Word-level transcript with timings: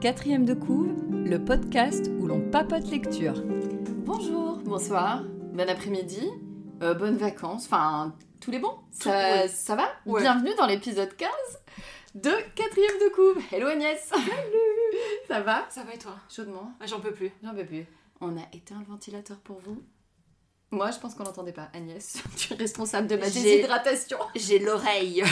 Quatrième 0.00 0.44
de 0.44 0.54
couve, 0.54 0.94
le 1.10 1.38
podcast 1.44 2.10
où 2.20 2.26
l'on 2.26 2.40
papote 2.50 2.88
lecture. 2.90 3.42
Bonjour, 4.04 4.58
bonsoir, 4.64 5.22
bon 5.52 5.68
après-midi, 5.68 6.28
euh, 6.82 6.94
bonnes 6.94 7.16
vacances, 7.16 7.66
enfin 7.66 8.14
tous 8.40 8.50
les 8.50 8.58
bons. 8.60 8.76
Ça, 8.92 9.48
ça 9.48 9.74
va? 9.74 9.88
Ouais. 10.06 10.20
Bienvenue 10.22 10.54
dans 10.56 10.66
l'épisode 10.66 11.14
15 11.16 11.28
de 12.14 12.30
Quatrième 12.54 12.98
de 13.00 13.14
couve. 13.14 13.42
Hello 13.52 13.66
Agnès 13.66 14.00
Salut 14.06 14.22
Ça 15.26 15.40
va? 15.40 15.66
Ça 15.68 15.82
va 15.82 15.94
et 15.94 15.98
toi? 15.98 16.14
Chaudement? 16.28 16.72
Ah, 16.80 16.86
J'en 16.86 17.00
peux 17.00 17.12
plus. 17.12 17.30
J'en 17.42 17.54
peux 17.54 17.64
plus. 17.64 17.84
On 18.20 18.36
a 18.36 18.42
éteint 18.52 18.78
le 18.78 18.86
ventilateur 18.86 19.38
pour 19.38 19.58
vous 19.58 19.82
Moi 20.70 20.90
je 20.90 20.98
pense 20.98 21.14
qu'on 21.14 21.24
l'entendait 21.24 21.52
pas. 21.52 21.68
Agnès, 21.72 22.22
tu 22.36 22.52
es 22.52 22.56
responsable 22.56 23.06
de 23.06 23.16
ma 23.16 23.26
déshydratation. 23.26 24.18
J'ai 24.34 24.58
l'oreille. 24.58 25.22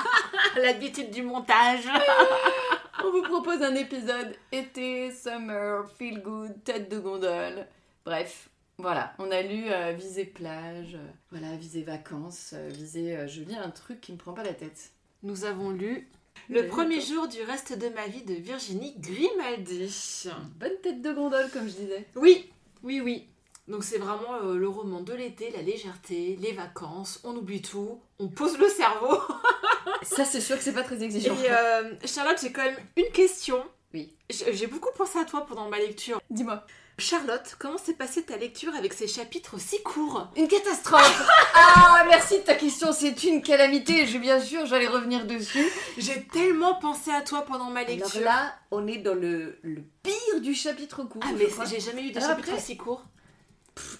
L'habitude 0.56 1.10
du 1.10 1.22
montage. 1.22 1.84
On 3.04 3.10
vous 3.10 3.22
propose 3.22 3.62
un 3.62 3.74
épisode 3.74 4.34
été, 4.52 5.12
summer, 5.12 5.88
feel 5.98 6.22
good, 6.22 6.52
tête 6.64 6.90
de 6.90 6.98
gondole. 6.98 7.66
Bref, 8.04 8.48
voilà, 8.78 9.12
on 9.18 9.30
a 9.30 9.42
lu 9.42 9.64
euh, 9.70 9.92
Visée 9.92 10.24
plage, 10.24 10.94
euh, 10.94 11.06
voilà, 11.30 11.54
Visée 11.56 11.82
vacances, 11.82 12.52
euh, 12.54 12.68
Visée. 12.72 13.16
euh, 13.16 13.26
je 13.28 13.42
lis 13.42 13.54
un 13.54 13.70
truc 13.70 14.00
qui 14.00 14.12
me 14.12 14.16
prend 14.16 14.32
pas 14.32 14.42
la 14.42 14.54
tête. 14.54 14.90
Nous 15.22 15.44
avons 15.44 15.70
lu 15.70 16.08
Le 16.48 16.66
premier 16.68 17.00
jour 17.00 17.28
du 17.28 17.42
reste 17.42 17.78
de 17.78 17.88
ma 17.90 18.06
vie 18.06 18.22
de 18.22 18.34
Virginie 18.34 18.94
Grimaldi. 18.98 20.28
Bonne 20.58 20.76
tête 20.82 21.02
de 21.02 21.12
gondole, 21.12 21.50
comme 21.52 21.68
je 21.68 21.74
disais. 21.74 22.06
Oui, 22.16 22.50
oui, 22.82 23.00
oui. 23.00 23.28
Donc 23.68 23.82
c'est 23.82 23.98
vraiment 23.98 24.34
euh, 24.44 24.56
le 24.56 24.68
roman 24.68 25.00
de 25.00 25.12
l'été, 25.12 25.50
la 25.50 25.62
légèreté, 25.62 26.36
les 26.40 26.52
vacances, 26.52 27.20
on 27.24 27.34
oublie 27.36 27.62
tout, 27.62 28.00
on 28.20 28.28
pose 28.28 28.58
le 28.58 28.68
cerveau. 28.68 29.18
Ça, 30.02 30.24
c'est 30.24 30.40
sûr 30.40 30.56
que 30.56 30.62
c'est 30.62 30.72
pas 30.72 30.82
très 30.84 30.96
Et 31.00 31.04
exigeant. 31.04 31.34
euh, 31.48 31.92
Charlotte, 32.04 32.38
j'ai 32.40 32.52
quand 32.52 32.62
même 32.64 32.76
une 32.96 33.10
question. 33.12 33.64
Oui. 33.92 34.14
J'ai 34.30 34.66
beaucoup 34.66 34.90
pensé 34.96 35.18
à 35.18 35.24
toi 35.24 35.46
pendant 35.46 35.68
ma 35.68 35.78
lecture. 35.78 36.20
Dis-moi. 36.30 36.64
Charlotte, 36.98 37.56
comment 37.58 37.76
s'est 37.76 37.92
passée 37.94 38.22
ta 38.22 38.36
lecture 38.36 38.74
avec 38.74 38.94
ces 38.94 39.06
chapitres 39.06 39.58
si 39.60 39.82
courts? 39.82 40.28
Une 40.36 40.48
catastrophe 40.48 41.28
Ah, 41.54 42.04
merci 42.08 42.38
de 42.38 42.42
ta 42.44 42.54
question, 42.54 42.92
c'est 42.92 43.22
une 43.24 43.42
calamité. 43.42 44.06
Je, 44.06 44.16
bien 44.18 44.40
sûr, 44.40 44.64
j'allais 44.64 44.86
revenir 44.86 45.26
dessus. 45.26 45.66
J'ai 45.98 46.22
tellement 46.32 46.74
pensé 46.76 47.10
à 47.10 47.20
toi 47.20 47.42
pendant 47.42 47.68
ma 47.70 47.80
Alors 47.80 47.90
lecture. 47.96 48.20
là, 48.22 48.54
on 48.70 48.86
est 48.86 48.98
dans 48.98 49.14
le, 49.14 49.58
le 49.62 49.82
pire 50.02 50.40
du 50.40 50.54
chapitre 50.54 51.02
court. 51.04 51.22
ah 51.24 51.32
mais 51.36 51.48
j'ai 51.68 51.80
jamais 51.80 52.02
eu 52.02 52.12
des 52.12 52.18
Alors 52.18 52.30
chapitres 52.30 52.50
après- 52.50 52.62
si 52.62 52.76
courts. 52.76 53.04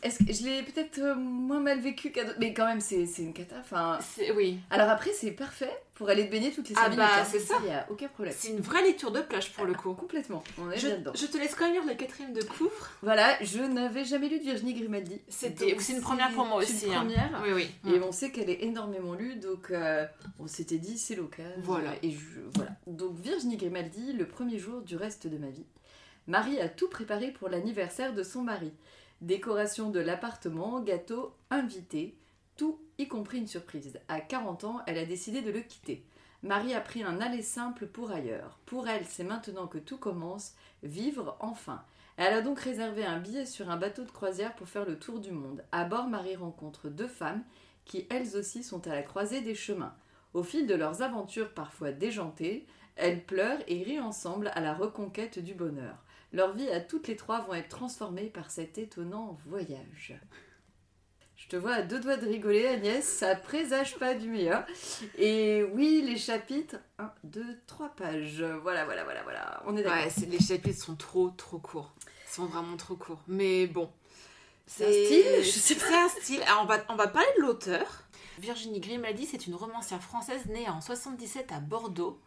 Est-ce 0.02 0.24
que 0.24 0.32
je 0.32 0.44
l'ai 0.44 0.62
peut-être 0.62 0.98
euh, 1.00 1.14
moins 1.14 1.60
mal 1.60 1.80
vécu 1.80 2.10
qu'à 2.10 2.24
d'autres? 2.24 2.38
Mais 2.40 2.54
quand 2.54 2.64
même, 2.66 2.80
c'est 2.80 3.04
c'est 3.06 3.22
une 3.22 3.34
cata. 3.34 3.56
Enfin, 3.60 3.98
Oui. 4.34 4.58
alors 4.70 4.88
après, 4.88 5.12
c'est 5.12 5.32
parfait 5.32 5.70
pour 5.94 6.08
aller 6.08 6.26
te 6.26 6.30
baigner 6.30 6.50
toutes 6.50 6.68
les 6.68 6.74
5 6.74 6.80
Ah 6.82 6.88
minutes. 6.88 6.98
bah, 7.04 7.10
hein. 7.20 7.24
c'est 7.30 7.40
ça. 7.40 7.56
Il 7.60 7.66
n'y 7.66 7.72
a 7.74 7.86
aucun 7.90 8.08
problème. 8.08 8.34
C'est 8.36 8.48
une 8.48 8.60
vraie 8.60 8.82
lecture 8.82 9.10
de 9.10 9.20
plage 9.20 9.52
pour 9.52 9.64
le 9.66 9.74
coup. 9.74 9.92
Complètement. 9.94 10.42
On 10.58 10.70
est 10.70 10.78
Je, 10.78 10.86
bien 10.86 10.98
dedans. 10.98 11.12
je 11.14 11.26
te 11.26 11.36
laisse 11.36 11.54
quand 11.54 11.64
même 11.66 11.74
lire 11.74 11.84
le 11.86 11.94
quatrième 11.94 12.32
de 12.32 12.42
couvre. 12.42 12.90
Voilà, 13.02 13.36
je 13.42 13.58
n'avais 13.58 14.04
jamais 14.04 14.28
lu 14.28 14.38
de 14.38 14.44
Virginie 14.44 14.74
Grimaldi. 14.74 15.20
C'était- 15.28 15.76
c'est 15.78 15.92
une 15.92 16.00
première 16.00 16.30
pour 16.32 16.46
moi 16.46 16.62
c'est 16.64 16.72
aussi, 16.72 16.86
Une 16.86 16.92
hein. 16.92 16.96
première. 17.00 17.42
Oui, 17.44 17.50
oui. 17.84 17.92
Et 17.94 17.98
on 18.00 18.12
sait 18.12 18.30
qu'elle 18.30 18.48
est 18.50 18.62
énormément 18.64 19.12
lue, 19.14 19.36
donc 19.36 19.70
euh, 19.70 20.06
on 20.38 20.46
s'était 20.46 20.78
dit 20.78 20.96
c'est 20.96 21.16
l'occasion. 21.16 21.52
Voilà. 21.62 21.92
Et 22.02 22.10
je, 22.12 22.40
voilà. 22.54 22.70
Donc 22.86 23.18
Virginie 23.18 23.56
Grimaldi, 23.58 24.12
le 24.14 24.26
premier 24.26 24.58
jour 24.58 24.80
du 24.80 24.96
reste 24.96 25.26
de 25.26 25.36
ma 25.36 25.48
vie. 25.48 25.66
Marie 26.28 26.58
a 26.60 26.68
tout 26.68 26.88
préparé 26.88 27.30
pour 27.30 27.48
l'anniversaire 27.48 28.12
de 28.14 28.22
son 28.22 28.42
mari. 28.42 28.72
Décoration 29.22 29.90
de 29.90 30.00
l'appartement, 30.00 30.80
gâteau, 30.80 31.34
invité, 31.50 32.18
tout 32.56 32.78
y 32.98 33.08
compris 33.08 33.38
une 33.38 33.46
surprise. 33.46 33.98
À 34.08 34.20
40 34.20 34.64
ans, 34.64 34.80
elle 34.86 34.98
a 34.98 35.06
décidé 35.06 35.40
de 35.40 35.50
le 35.50 35.60
quitter. 35.60 36.04
Marie 36.42 36.74
a 36.74 36.80
pris 36.80 37.02
un 37.02 37.20
aller 37.20 37.42
simple 37.42 37.86
pour 37.86 38.10
ailleurs. 38.10 38.58
Pour 38.66 38.88
elle, 38.88 39.06
c'est 39.06 39.24
maintenant 39.24 39.66
que 39.66 39.78
tout 39.78 39.96
commence, 39.96 40.54
vivre 40.82 41.36
enfin. 41.40 41.82
Elle 42.18 42.34
a 42.34 42.42
donc 42.42 42.60
réservé 42.60 43.04
un 43.04 43.18
billet 43.18 43.46
sur 43.46 43.70
un 43.70 43.76
bateau 43.76 44.04
de 44.04 44.10
croisière 44.10 44.54
pour 44.54 44.68
faire 44.68 44.84
le 44.84 44.98
tour 44.98 45.18
du 45.18 45.32
monde. 45.32 45.64
À 45.72 45.84
bord, 45.84 46.08
Marie 46.08 46.36
rencontre 46.36 46.88
deux 46.88 47.08
femmes 47.08 47.42
qui 47.84 48.06
elles 48.10 48.36
aussi 48.36 48.62
sont 48.62 48.86
à 48.86 48.94
la 48.94 49.02
croisée 49.02 49.40
des 49.40 49.54
chemins. 49.54 49.94
Au 50.34 50.42
fil 50.42 50.66
de 50.66 50.74
leurs 50.74 51.02
aventures 51.02 51.54
parfois 51.54 51.92
déjantées, 51.92 52.66
elles 52.96 53.24
pleurent 53.24 53.62
et 53.66 53.82
rient 53.82 54.00
ensemble 54.00 54.50
à 54.54 54.60
la 54.60 54.74
reconquête 54.74 55.38
du 55.38 55.54
bonheur. 55.54 56.04
Leurs 56.32 56.54
vies 56.54 56.70
à 56.70 56.80
toutes 56.80 57.08
les 57.08 57.16
trois 57.16 57.40
vont 57.42 57.54
être 57.54 57.68
transformées 57.68 58.28
par 58.28 58.50
cet 58.50 58.78
étonnant 58.78 59.38
voyage. 59.46 60.18
Je 61.36 61.48
te 61.48 61.56
vois 61.56 61.74
à 61.74 61.82
deux 61.82 62.00
doigts 62.00 62.16
de 62.16 62.26
rigoler, 62.26 62.66
Agnès, 62.66 63.06
ça 63.06 63.36
présage 63.36 63.96
pas 63.98 64.14
du 64.14 64.28
meilleur. 64.28 64.64
Et 65.18 65.62
oui, 65.74 66.02
les 66.04 66.16
chapitres, 66.16 66.76
1, 66.98 67.12
2, 67.24 67.44
3 67.66 67.90
pages. 67.90 68.42
Voilà, 68.62 68.84
voilà, 68.84 69.04
voilà, 69.04 69.22
voilà. 69.22 69.62
On 69.66 69.76
est 69.76 69.82
d'accord. 69.82 69.98
Ouais, 69.98 70.26
les 70.28 70.40
chapitres 70.40 70.82
sont 70.82 70.96
trop, 70.96 71.30
trop 71.30 71.58
courts. 71.58 71.94
Ils 72.26 72.34
sont 72.34 72.46
vraiment 72.46 72.76
trop 72.76 72.96
courts. 72.96 73.20
Mais 73.28 73.66
bon. 73.66 73.90
C'est 74.66 74.86
un 74.86 74.90
style 74.90 75.44
Je 75.44 75.50
sais 75.50 75.74
C'est 75.74 75.94
un 75.94 76.08
style. 76.08 76.42
Alors, 76.42 76.62
on 76.62 76.66
va, 76.66 76.84
on 76.88 76.96
va 76.96 77.06
parler 77.06 77.28
de 77.36 77.42
l'auteur. 77.42 78.02
Virginie 78.38 78.80
Grimaldi, 78.80 79.26
c'est 79.26 79.46
une 79.46 79.54
romancière 79.54 80.02
française 80.02 80.46
née 80.46 80.68
en 80.68 80.80
77 80.80 81.52
à 81.52 81.60
Bordeaux. 81.60 82.18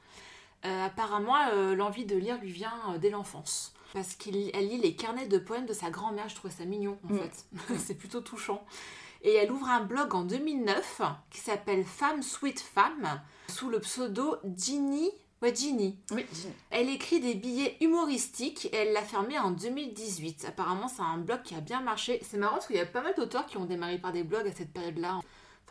Euh, 0.66 0.86
apparemment, 0.86 1.36
euh, 1.54 1.76
l'envie 1.76 2.06
de 2.06 2.16
lire 2.16 2.38
lui 2.40 2.52
vient 2.52 2.74
euh, 2.90 2.98
dès 2.98 3.10
l'enfance. 3.10 3.74
Parce 3.94 4.16
qu'elle 4.16 4.34
lit 4.34 4.78
les 4.78 4.96
carnets 4.96 5.28
de 5.28 5.38
poèmes 5.40 5.66
de 5.66 5.74
sa 5.74 5.90
grand-mère. 5.90 6.30
Je 6.30 6.36
trouvais 6.36 6.54
ça 6.54 6.66
mignon, 6.66 6.98
en 7.10 7.14
Mm. 7.14 7.20
fait. 7.20 7.46
c'est 7.78 7.96
plutôt 7.96 8.22
touchant. 8.22 8.64
Et 9.22 9.34
elle 9.34 9.52
ouvre 9.52 9.68
un 9.68 9.82
blog 9.84 10.16
en 10.16 10.24
2009 10.24 11.02
qui 11.30 11.40
s'appelle 11.42 11.84
Femme 11.84 12.22
Sweet 12.24 12.60
Femme, 12.60 13.22
sous 13.50 13.70
le 13.70 13.80
pseudo 13.80 14.38
Ginny. 14.56 15.10
Ouais, 15.42 15.56
Ginny. 15.56 15.98
Oui, 16.12 16.26
Ginny. 16.34 16.54
Elle 16.70 16.90
écrit 16.90 17.20
des 17.20 17.34
billets 17.34 17.78
humoristiques 17.82 18.66
et 18.72 18.76
elle 18.76 18.94
l'a 18.94 19.02
fermé 19.02 19.40
en 19.40 19.52
2018. 19.52 20.46
Apparemment, 20.48 20.88
c'est 20.88 21.02
un 21.02 21.18
blog 21.18 21.42
qui 21.44 21.56
a 21.56 21.62
bien 21.62 21.82
marché. 21.82 22.20
C'est 22.24 22.38
marrant 22.38 22.56
parce 22.56 22.68
qu'il 22.68 22.76
y 22.76 22.80
a 22.82 22.86
pas 22.86 23.02
mal 23.02 23.14
d'auteurs 23.16 23.46
qui 23.46 23.58
ont 23.58 23.66
démarré 23.66 23.98
par 23.98 24.12
des 24.12 24.24
blogs 24.24 24.48
à 24.48 24.52
cette 24.54 24.72
période-là. 24.74 25.20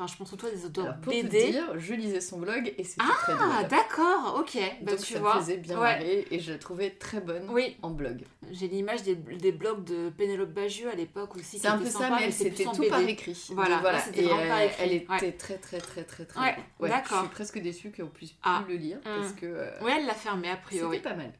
Enfin, 0.01 0.07
je 0.13 0.17
pense 0.17 0.29
surtout 0.29 0.47
à 0.47 0.51
des 0.51 0.65
auteurs 0.65 0.85
Alors, 0.85 0.97
pour 1.01 1.13
te 1.13 1.27
dire, 1.27 1.77
je 1.77 1.93
lisais 1.93 2.21
son 2.21 2.39
blog 2.39 2.73
et 2.79 2.85
c'était 2.85 3.03
Ah, 3.05 3.15
très 3.21 3.35
drôle. 3.35 3.69
d'accord, 3.69 4.37
ok. 4.39 4.57
Bah, 4.83 4.93
Donc 4.93 5.01
tu 5.01 5.15
ça 5.15 5.19
vois. 5.19 5.35
me 5.35 5.41
faisait 5.41 5.57
bien 5.57 5.75
Ouais. 5.77 5.83
marrer 5.99 6.29
et 6.31 6.39
je 6.39 6.53
la 6.53 6.59
trouvais 6.59 6.91
très 6.91 7.21
bonne 7.21 7.49
Oui, 7.51 7.77
en 7.83 7.91
blog. 7.91 8.23
j'ai 8.53 8.69
l'image 8.69 9.03
des, 9.03 9.17
des 9.17 9.51
blogs 9.51 9.83
de 9.83 10.11
Pénélope 10.11 10.51
Bagieux 10.53 10.89
à 10.89 10.95
l'époque 10.95 11.35
aussi. 11.35 11.59
C'est 11.59 11.67
un 11.67 11.79
peu 11.79 11.87
ça, 11.91 12.11
mais 12.11 12.27
elle, 12.27 12.33
c'est 12.33 12.45
c'était 12.51 12.63
plus 12.63 12.73
tout 12.73 12.79
BD. 12.83 12.89
par 12.91 13.01
écrit. 13.01 13.47
Voilà, 13.51 13.71
Donc, 13.75 13.81
voilà. 13.81 13.99
là, 13.99 14.05
c'était 14.05 14.23
Et 14.25 14.29
par 14.29 14.39
euh, 14.39 14.61
écrit, 14.67 14.77
elle 14.85 14.93
était 14.93 15.11
ouais. 15.11 15.33
très 15.33 15.59
très 15.59 15.79
très 15.79 16.05
très 16.05 16.25
très 16.27 16.41
Ouais, 16.79 16.89
d'accord. 16.89 17.19
Je 17.19 17.23
suis 17.25 17.35
presque 17.35 17.59
déçue 17.61 17.91
qu'on 17.91 18.07
puisse 18.07 18.31
plus 18.31 18.41
Ah. 18.45 18.63
le 18.69 18.75
lire 18.77 18.99
parce 19.03 19.33
Mm. 19.33 19.35
que 19.37 19.47
euh, 19.47 19.81
Ouais, 19.83 19.97
elle 19.99 20.07
l'a 20.07 20.15
fermé 20.15 20.49
a 20.49 20.57
priori. 20.57 20.99
c'était 20.99 21.09
pas 21.11 21.17
mal. 21.17 21.33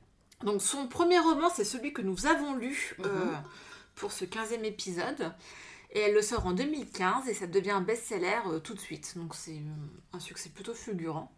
Donc 0.43 0.61
son 0.63 0.89
premier 0.89 1.21
roman, 1.21 1.49
c'est 1.49 1.63
celui 1.65 1.93
que 1.93 2.03
nous 2.03 2.27
avons 2.27 2.57
lu 2.57 2.97
euh, 3.05 3.09
Mhm. 3.09 3.43
pour 3.95 4.11
ce 4.11 4.25
15e 4.25 4.65
épisode. 4.65 5.33
Et 5.93 6.01
elle 6.01 6.15
le 6.15 6.23
sort 6.23 6.47
en 6.47 6.53
2015 6.53 7.29
et 7.29 7.35
ça 7.35 7.47
devient 7.47 7.71
un 7.71 7.81
best-seller 7.81 8.41
euh, 8.47 8.59
tout 8.61 8.75
de 8.75 8.81
suite. 8.81 9.15
Donc 9.17 9.35
c'est 9.35 9.53
euh, 9.57 9.87
un 10.13 10.21
succès 10.21 10.51
plutôt 10.51 10.75
fulgurant. 10.75 11.33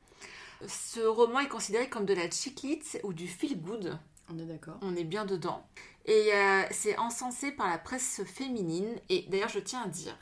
Ce 0.66 1.00
roman 1.00 1.40
est 1.40 1.48
considéré 1.48 1.88
comme 1.88 2.04
de 2.04 2.14
la 2.14 2.28
chiclite 2.30 3.00
ou 3.04 3.12
du 3.12 3.26
feel-good. 3.28 3.98
On 4.32 4.38
est 4.38 4.44
d'accord. 4.44 4.76
On 4.82 4.94
est 4.96 5.04
bien 5.04 5.24
dedans. 5.24 5.66
Et 6.06 6.32
euh, 6.34 6.62
c'est 6.70 6.96
encensé 6.98 7.52
par 7.52 7.68
la 7.68 7.78
presse 7.78 8.22
féminine. 8.24 8.96
Et 9.08 9.24
d'ailleurs, 9.28 9.48
je 9.48 9.58
tiens 9.60 9.82
à 9.84 9.88
dire 9.88 10.16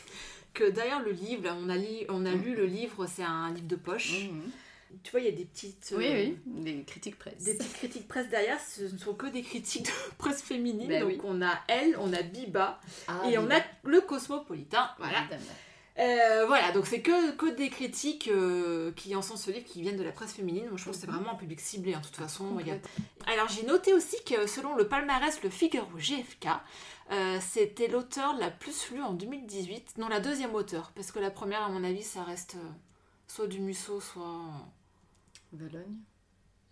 que 0.54 0.64
derrière 0.70 1.02
le 1.02 1.10
livre, 1.12 1.48
on 1.60 1.68
a, 1.68 1.76
li- 1.76 2.06
on 2.08 2.24
a 2.26 2.32
lu 2.32 2.54
le 2.54 2.66
livre, 2.66 3.06
c'est 3.06 3.22
un 3.22 3.52
livre 3.52 3.66
de 3.66 3.76
poche. 3.76 4.28
Mhm. 4.30 4.50
Tu 5.02 5.10
vois, 5.12 5.20
il 5.20 5.26
y 5.26 5.28
a 5.28 5.32
des 5.32 5.44
petites... 5.44 5.94
Oui, 5.96 6.06
euh, 6.06 6.26
oui, 6.46 6.62
les 6.64 6.82
critiques 6.84 7.18
presse. 7.18 7.42
des 7.42 7.54
petites 7.54 7.72
critiques 7.74 8.08
presse 8.08 8.28
derrière, 8.28 8.58
ce 8.60 8.82
ne 8.82 8.98
sont 8.98 9.14
que 9.14 9.26
des 9.26 9.42
critiques 9.42 9.86
de 9.86 9.90
presse 10.18 10.42
féminine. 10.42 10.88
Ben 10.88 11.00
donc 11.02 11.10
oui. 11.10 11.20
on 11.24 11.40
a 11.42 11.58
elle, 11.68 11.96
on 11.98 12.12
a 12.12 12.22
Biba 12.22 12.80
Ah, 13.08 13.22
et 13.30 13.38
on 13.38 13.50
a 13.50 13.60
le 13.84 14.00
Cosmopolitain. 14.00 14.90
Voilà. 14.98 15.24
Euh, 15.98 16.44
voilà, 16.46 16.72
donc 16.72 16.86
c'est 16.86 17.02
que, 17.02 17.32
que 17.32 17.46
des 17.54 17.68
critiques 17.68 18.28
euh, 18.28 18.90
qui 18.92 19.14
en 19.16 19.22
sont 19.22 19.36
ce 19.36 19.50
livre 19.50 19.66
qui 19.66 19.82
viennent 19.82 19.98
de 19.98 20.02
la 20.02 20.12
presse 20.12 20.32
féminine. 20.32 20.66
Moi 20.68 20.76
je 20.76 20.82
trouve 20.82 20.94
que 20.94 21.00
c'est 21.00 21.06
Mhm. 21.08 21.14
vraiment 21.16 21.32
un 21.32 21.36
public 21.36 21.60
ciblé, 21.60 21.92
hein, 21.94 22.00
de 22.00 22.06
toute 22.06 22.16
façon. 22.16 22.56
a-. 22.58 23.30
Alors 23.30 23.48
j'ai 23.48 23.64
noté 23.64 23.92
aussi 23.92 24.16
que 24.24 24.46
selon 24.46 24.76
le 24.76 24.88
palmarès 24.88 25.42
Le 25.42 25.50
Figaro 25.50 25.88
GFK, 25.98 26.46
euh, 27.12 27.38
c'était 27.40 27.88
l'auteur 27.88 28.34
la 28.38 28.50
plus 28.50 28.90
lue 28.92 29.02
en 29.02 29.12
2018. 29.12 29.98
Non, 29.98 30.08
la 30.08 30.20
deuxième 30.20 30.54
auteur, 30.54 30.92
parce 30.94 31.12
que 31.12 31.18
la 31.18 31.30
première, 31.30 31.62
à 31.64 31.68
mon 31.68 31.84
avis, 31.84 32.02
ça 32.04 32.22
reste 32.22 32.56
soit 33.26 33.46
du 33.48 33.60
Musso, 33.60 34.00
soit. 34.00 34.40
Valogne 35.52 35.96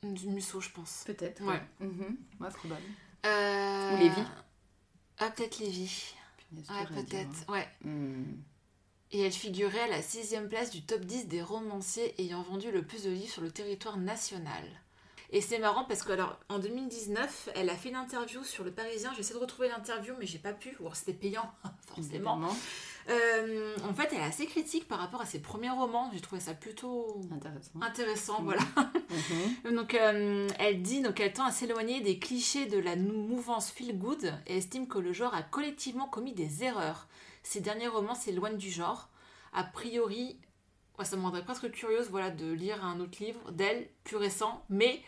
Du 0.03 0.29
Musso, 0.29 0.61
je 0.61 0.71
pense. 0.71 1.03
Peut-être. 1.07 1.43
Ouais. 1.43 1.61
Mhm. 1.81 2.17
Ouais, 2.41 2.49
probable. 2.51 2.83
Euh, 3.27 3.95
Ou 3.95 3.99
Lévy. 3.99 4.23
Ah, 5.19 5.31
peut-être. 5.31 5.57
Punaise, 5.59 6.71
Ouais, 6.71 6.87
peut-être, 7.03 7.29
hein. 7.49 7.53
ouais. 7.53 7.69
Hmm. 7.83 8.25
Et 9.11 9.21
elle 9.23 9.33
figurait 9.33 9.81
à 9.83 9.89
la 9.89 10.03
sixième 10.03 10.49
place 10.49 10.71
du 10.71 10.83
top 10.83 11.01
10 11.01 11.27
des 11.29 11.43
romanciers 11.43 12.15
ayant 12.21 12.43
vendu 12.43 12.71
le 12.71 12.83
plus 12.87 13.05
de 13.05 13.11
livres 13.11 13.33
sur 13.33 13.43
le 13.43 13.51
territoire 13.51 13.97
national. 13.97 14.65
Et 15.31 15.41
c'est 15.41 15.59
marrant 15.59 15.85
parce 15.85 16.03
que 16.05 16.13
alors 16.13 16.39
en 16.49 16.59
2019, 16.59 17.51
elle 17.55 17.69
a 17.69 17.75
fait 17.77 17.89
une 17.91 17.97
interview 17.97 18.43
sur 18.45 18.65
le 18.65 18.71
Parisien. 18.71 19.13
J'essaie 19.15 19.35
de 19.35 19.39
retrouver 19.39 19.69
l'interview, 19.69 20.15
mais 20.19 20.27
j'ai 20.27 20.39
pas 20.39 20.53
pu. 20.53 20.71
Ou 20.79 20.83
alors 20.85 20.97
c'était 20.97 21.13
payant, 21.15 21.51
forcément. 21.87 22.37
Évidemment. 22.37 22.57
Euh, 23.09 23.75
en 23.89 23.95
fait, 23.95 24.09
elle 24.13 24.19
est 24.19 24.25
assez 24.25 24.47
critique 24.47 24.87
par 24.87 24.99
rapport 24.99 25.21
à 25.21 25.27
ses 25.27 25.41
premiers 25.41 25.71
romans. 25.71 26.11
J'ai 26.13 26.21
trouvé 26.21 26.41
ça 26.41 26.53
plutôt 26.55 27.21
Intéressant. 27.33 27.81
intéressant. 27.81 28.39
Mhm. 28.41 28.45
Voilà. 28.45 28.63
Mhm. 29.65 29.75
Donc, 29.77 29.95
euh, 29.95 30.49
elle 30.59 30.83
dit 30.83 31.01
donc 31.01 31.19
elle 31.21 31.33
tend 31.33 31.47
à 31.47 31.51
s'éloigner 31.53 32.01
des 32.01 32.19
clichés 32.19 32.67
de 32.67 32.79
la 32.79 32.97
mouvance 32.97 33.71
feel 33.71 33.99
good 33.99 34.35
et 34.47 34.59
estime 34.59 34.87
que 34.89 34.99
le 34.99 35.13
genre 35.13 35.35
a 35.35 35.43
collectivement 35.43 36.07
commis 36.07 36.33
des 36.35 36.65
erreurs. 36.65 37.09
Ses 37.43 37.61
derniers 37.61 37.89
romans 37.89 38.15
s'éloignent 38.15 38.59
du 38.59 38.71
genre. 38.71 39.09
A 39.55 39.65
priori, 39.65 40.39
ça 41.03 41.17
me 41.17 41.23
rendrait 41.23 41.45
presque 41.45 41.71
curieuse 41.71 42.09
voilà, 42.11 42.31
de 42.31 42.53
lire 42.53 42.85
un 42.85 43.01
autre 43.01 43.23
livre 43.25 43.51
d'elle, 43.53 43.89
plus 44.05 44.17
récent, 44.17 44.63
mais 44.69 45.01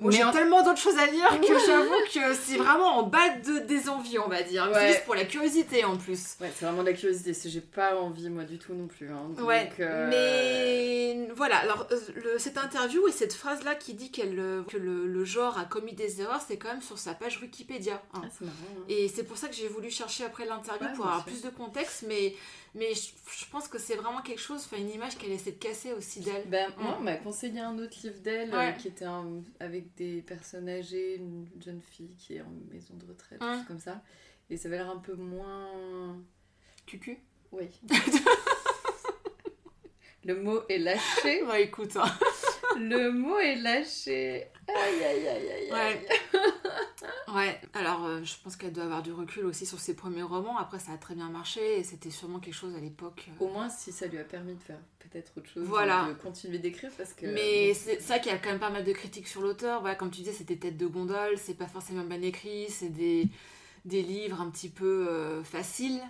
moi, 0.00 0.10
Mais 0.10 0.16
j'ai 0.16 0.24
en- 0.24 0.32
tellement 0.32 0.62
d'autres 0.62 0.78
choses 0.80 0.98
à 0.98 1.06
lire 1.06 1.28
que 1.40 1.58
j'avoue 1.66 1.94
que 2.12 2.34
c'est 2.34 2.56
vraiment 2.56 2.98
en 2.98 3.02
bas 3.04 3.28
de, 3.44 3.58
des 3.60 3.88
envies, 3.88 4.18
on 4.18 4.28
va 4.28 4.42
dire. 4.42 4.68
C'est 4.74 4.88
juste 4.88 5.04
pour 5.04 5.14
la 5.14 5.24
curiosité 5.24 5.84
en 5.84 5.96
plus. 5.96 6.36
Ouais, 6.40 6.50
c'est 6.54 6.64
vraiment 6.64 6.82
de 6.82 6.88
la 6.90 6.94
curiosité. 6.96 7.32
J'ai 7.48 7.60
pas 7.60 7.96
envie, 7.96 8.28
moi, 8.30 8.44
du 8.44 8.58
tout 8.58 8.74
non 8.74 8.86
plus. 8.86 9.10
hein. 9.10 9.28
Donc, 9.36 9.46
Ouais, 9.46 9.70
euh, 9.80 10.08
mais 10.10 11.28
voilà, 11.34 11.56
alors 11.58 11.86
euh, 11.90 11.98
le- 12.14 12.38
cette 12.38 12.58
interview 12.58 13.06
et 13.08 13.12
cette 13.12 13.34
phrase-là 13.34 13.74
qui 13.74 13.94
dit 13.94 14.10
qu'elle, 14.10 14.38
euh, 14.38 14.62
que 14.64 14.76
le, 14.76 15.06
le 15.06 15.24
genre 15.24 15.58
a 15.58 15.64
commis 15.64 15.92
des 15.94 16.20
erreurs, 16.20 16.40
c'est 16.46 16.56
quand 16.56 16.68
même 16.68 16.82
sur 16.82 16.98
sa 16.98 17.14
page 17.14 17.40
Wikipédia. 17.40 18.02
hein. 18.14 18.22
Ah, 18.24 18.28
marrant. 18.40 18.52
hein. 18.78 18.82
Et 18.88 19.08
c'est 19.08 19.24
pour 19.24 19.36
ça 19.36 19.48
que 19.48 19.54
j'ai 19.54 19.68
voulu 19.68 19.90
chercher 19.90 20.24
après 20.24 20.46
l'interview 20.46 20.86
Ouais, 20.86 20.92
pour 20.94 21.04
avoir 21.06 21.22
sûr. 21.22 21.32
plus 21.32 21.42
de 21.42 21.50
contexte, 21.50 22.04
mais, 22.08 22.34
mais 22.74 22.92
je, 22.94 23.10
je 23.38 23.44
pense 23.50 23.68
que 23.68 23.78
c'est 23.78 23.94
vraiment 23.96 24.20
quelque 24.22 24.40
chose, 24.40 24.68
une 24.76 24.90
image 24.90 25.16
qu'elle 25.16 25.30
essaie 25.32 25.52
de 25.52 25.58
casser 25.58 25.92
aussi 25.92 26.20
d'elle. 26.20 26.46
Ben, 26.48 26.72
moi, 26.78 26.96
on 26.98 27.02
m'a 27.02 27.16
conseillé 27.16 27.60
un 27.60 27.78
autre 27.78 27.96
livre 28.02 28.18
d'elle 28.20 28.52
euh, 28.52 28.58
Ouais. 28.58 28.74
qui 28.78 28.88
était 28.88 29.04
un- 29.04 29.42
avec 29.60 29.94
des 29.94 30.22
personnes 30.22 30.68
âgées, 30.68 31.16
une 31.16 31.46
jeune 31.64 31.80
fille 31.80 32.14
qui 32.18 32.34
est 32.36 32.40
en 32.40 32.52
maison 32.70 32.94
de 32.94 33.06
retraite, 33.06 33.40
chose 33.40 33.64
comme 33.68 33.80
ça. 33.80 34.02
Et 34.50 34.56
ça 34.56 34.68
avait 34.68 34.78
l'air 34.78 34.90
un 34.90 34.98
peu 34.98 35.14
moins. 35.14 36.16
Cucu 36.86 37.18
Oui. 37.52 37.68
Le 40.24 40.40
mot 40.40 40.60
est 40.68 40.78
lâché. 40.78 41.42
Bah 41.46 41.60
écoute, 41.60 41.96
hein. 41.96 42.10
Le 42.78 43.10
mot 43.12 43.38
est 43.38 43.56
lâché. 43.56 44.46
Aïe, 44.68 45.04
aïe, 45.04 45.28
aïe, 45.28 45.50
aïe. 45.50 45.72
Ouais. 45.72 46.06
Ouais, 47.34 47.60
alors 47.74 48.04
euh, 48.06 48.22
je 48.22 48.34
pense 48.42 48.56
qu'elle 48.56 48.72
doit 48.72 48.84
avoir 48.84 49.02
du 49.02 49.12
recul 49.12 49.44
aussi 49.46 49.66
sur 49.66 49.80
ses 49.80 49.94
premiers 49.94 50.22
romans. 50.22 50.56
Après, 50.58 50.78
ça 50.78 50.92
a 50.92 50.96
très 50.98 51.14
bien 51.14 51.28
marché 51.28 51.78
et 51.78 51.82
c'était 51.84 52.10
sûrement 52.10 52.38
quelque 52.38 52.54
chose 52.54 52.74
à 52.76 52.80
l'époque. 52.80 53.26
euh, 53.40 53.44
Au 53.44 53.48
moins, 53.48 53.68
si 53.68 53.92
ça 53.92 54.06
lui 54.06 54.18
a 54.18 54.24
permis 54.24 54.54
de 54.54 54.62
faire 54.62 54.78
peut-être 55.00 55.32
autre 55.36 55.48
chose, 55.48 55.64
Voilà. 55.66 56.06
de 56.08 56.14
continuer 56.14 56.58
d'écrire, 56.58 56.90
parce 56.96 57.12
que. 57.12 57.26
Mais 57.26 57.68
bon, 57.68 57.78
c'est 57.78 58.00
ça 58.00 58.18
qu'il 58.18 58.30
y 58.32 58.34
a 58.34 58.38
quand 58.38 58.50
même 58.50 58.60
pas 58.60 58.70
mal 58.70 58.84
de 58.84 58.92
critiques 58.92 59.28
sur 59.28 59.40
l'auteur. 59.42 59.80
Voilà, 59.80 59.96
comme 59.96 60.10
tu 60.10 60.18
disais, 60.20 60.32
c'est 60.32 60.44
des 60.44 60.58
têtes 60.58 60.76
de 60.76 60.86
gondole, 60.86 61.36
c'est 61.36 61.54
pas 61.58 61.66
forcément 61.66 62.04
bien 62.04 62.22
écrit, 62.22 62.66
c'est 62.70 62.88
des, 62.90 63.26
des 63.84 64.02
livres 64.02 64.40
un 64.40 64.50
petit 64.50 64.68
peu 64.68 65.06
euh, 65.08 65.42
faciles. 65.44 66.00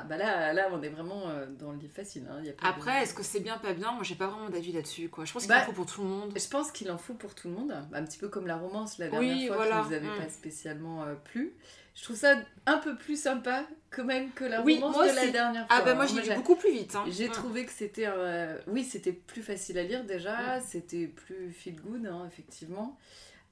Ah 0.00 0.04
bah 0.04 0.16
là, 0.16 0.52
là, 0.52 0.68
on 0.72 0.82
est 0.82 0.88
vraiment 0.88 1.28
euh, 1.28 1.46
dans 1.46 1.72
le 1.72 1.78
livre 1.78 1.94
facile. 1.94 2.26
Hein. 2.30 2.42
y 2.42 2.48
a 2.50 2.52
pas 2.52 2.62
de- 2.62 2.68
Après, 2.68 3.02
est-ce 3.02 3.14
que 3.14 3.22
c'est 3.24 3.40
bien, 3.40 3.58
pas 3.58 3.72
bien? 3.72 3.92
Moi, 3.92 4.02
j'ai 4.02 4.14
pas 4.14 4.26
vraiment 4.26 4.50
d'avis 4.50 4.72
là-dessus. 4.72 5.08
quoi. 5.08 5.24
Je 5.24 5.32
pense 5.32 5.42
qu'il 5.42 5.48
Bah, 5.50 5.60
en 5.62 5.64
faut 5.66 5.72
pour 5.72 5.86
tout 5.86 6.02
le 6.02 6.08
monde. 6.08 6.32
Je 6.36 6.48
pense 6.48 6.70
qu'il 6.72 6.90
en 6.90 6.98
faut 6.98 7.14
pour 7.14 7.34
tout 7.34 7.48
le 7.48 7.54
monde, 7.54 7.72
un 7.92 8.04
petit 8.04 8.18
peu 8.18 8.28
comme 8.28 8.46
la 8.46 8.56
romance 8.56 8.98
la 8.98 9.06
Oui, 9.08 9.26
dernière 9.28 9.46
fois 9.48 9.56
voilà. 9.56 9.80
qui 9.82 9.88
nous 9.88 9.94
avait 9.94 10.08
Mm. 10.08 10.22
pas 10.24 10.28
spécialement 10.28 11.04
euh, 11.04 11.14
plu. 11.14 11.54
Je 11.94 12.02
trouve 12.02 12.16
ça 12.16 12.36
un 12.66 12.76
peu 12.76 12.94
plus 12.96 13.18
sympa 13.18 13.64
quand 13.90 14.04
même 14.04 14.30
que 14.32 14.44
la 14.44 14.60
Oui, 14.62 14.78
romance 14.80 15.08
de 15.10 15.14
la 15.16 15.28
dernière 15.28 15.66
fois. 15.66 15.76
Ah 15.78 15.82
bah 15.82 15.94
moi, 15.94 16.04
l'ai 16.04 16.12
lu 16.20 16.22
j'ai- 16.26 16.34
beaucoup 16.34 16.56
plus 16.56 16.70
vite. 16.70 16.94
hein. 16.94 17.04
J'ai 17.08 17.28
Mm. 17.28 17.32
trouvé 17.32 17.64
que 17.64 17.72
c'était 17.72 18.04
euh, 18.06 18.58
oui 18.66 18.84
c'était 18.84 19.12
plus 19.12 19.40
facile 19.42 19.78
à 19.78 19.82
lire 19.82 20.04
déjà, 20.04 20.60
c'était 20.60 21.06
plus 21.06 21.52
feel 21.52 21.80
good 21.80 22.04
hein, 22.06 22.24
effectivement. 22.30 22.98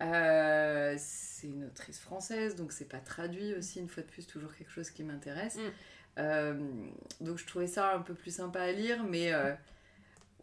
Euh, 0.02 0.94
c'est 0.98 1.46
une 1.46 1.64
autrice 1.64 2.00
française 2.00 2.56
donc 2.56 2.72
c'est 2.72 2.84
pas 2.88 2.98
traduit 2.98 3.54
aussi 3.54 3.78
une 3.78 3.88
fois 3.88 4.02
de 4.02 4.08
plus 4.08 4.26
toujours 4.26 4.54
quelque 4.54 4.70
chose 4.72 4.90
qui 4.90 5.02
m'intéresse. 5.04 5.56
Euh, 6.18 6.54
donc 7.20 7.38
je 7.38 7.46
trouvais 7.46 7.66
ça 7.66 7.94
un 7.94 8.00
peu 8.00 8.14
plus 8.14 8.30
sympa 8.36 8.60
à 8.60 8.70
lire 8.70 9.02
mais 9.02 9.32
euh, 9.32 9.52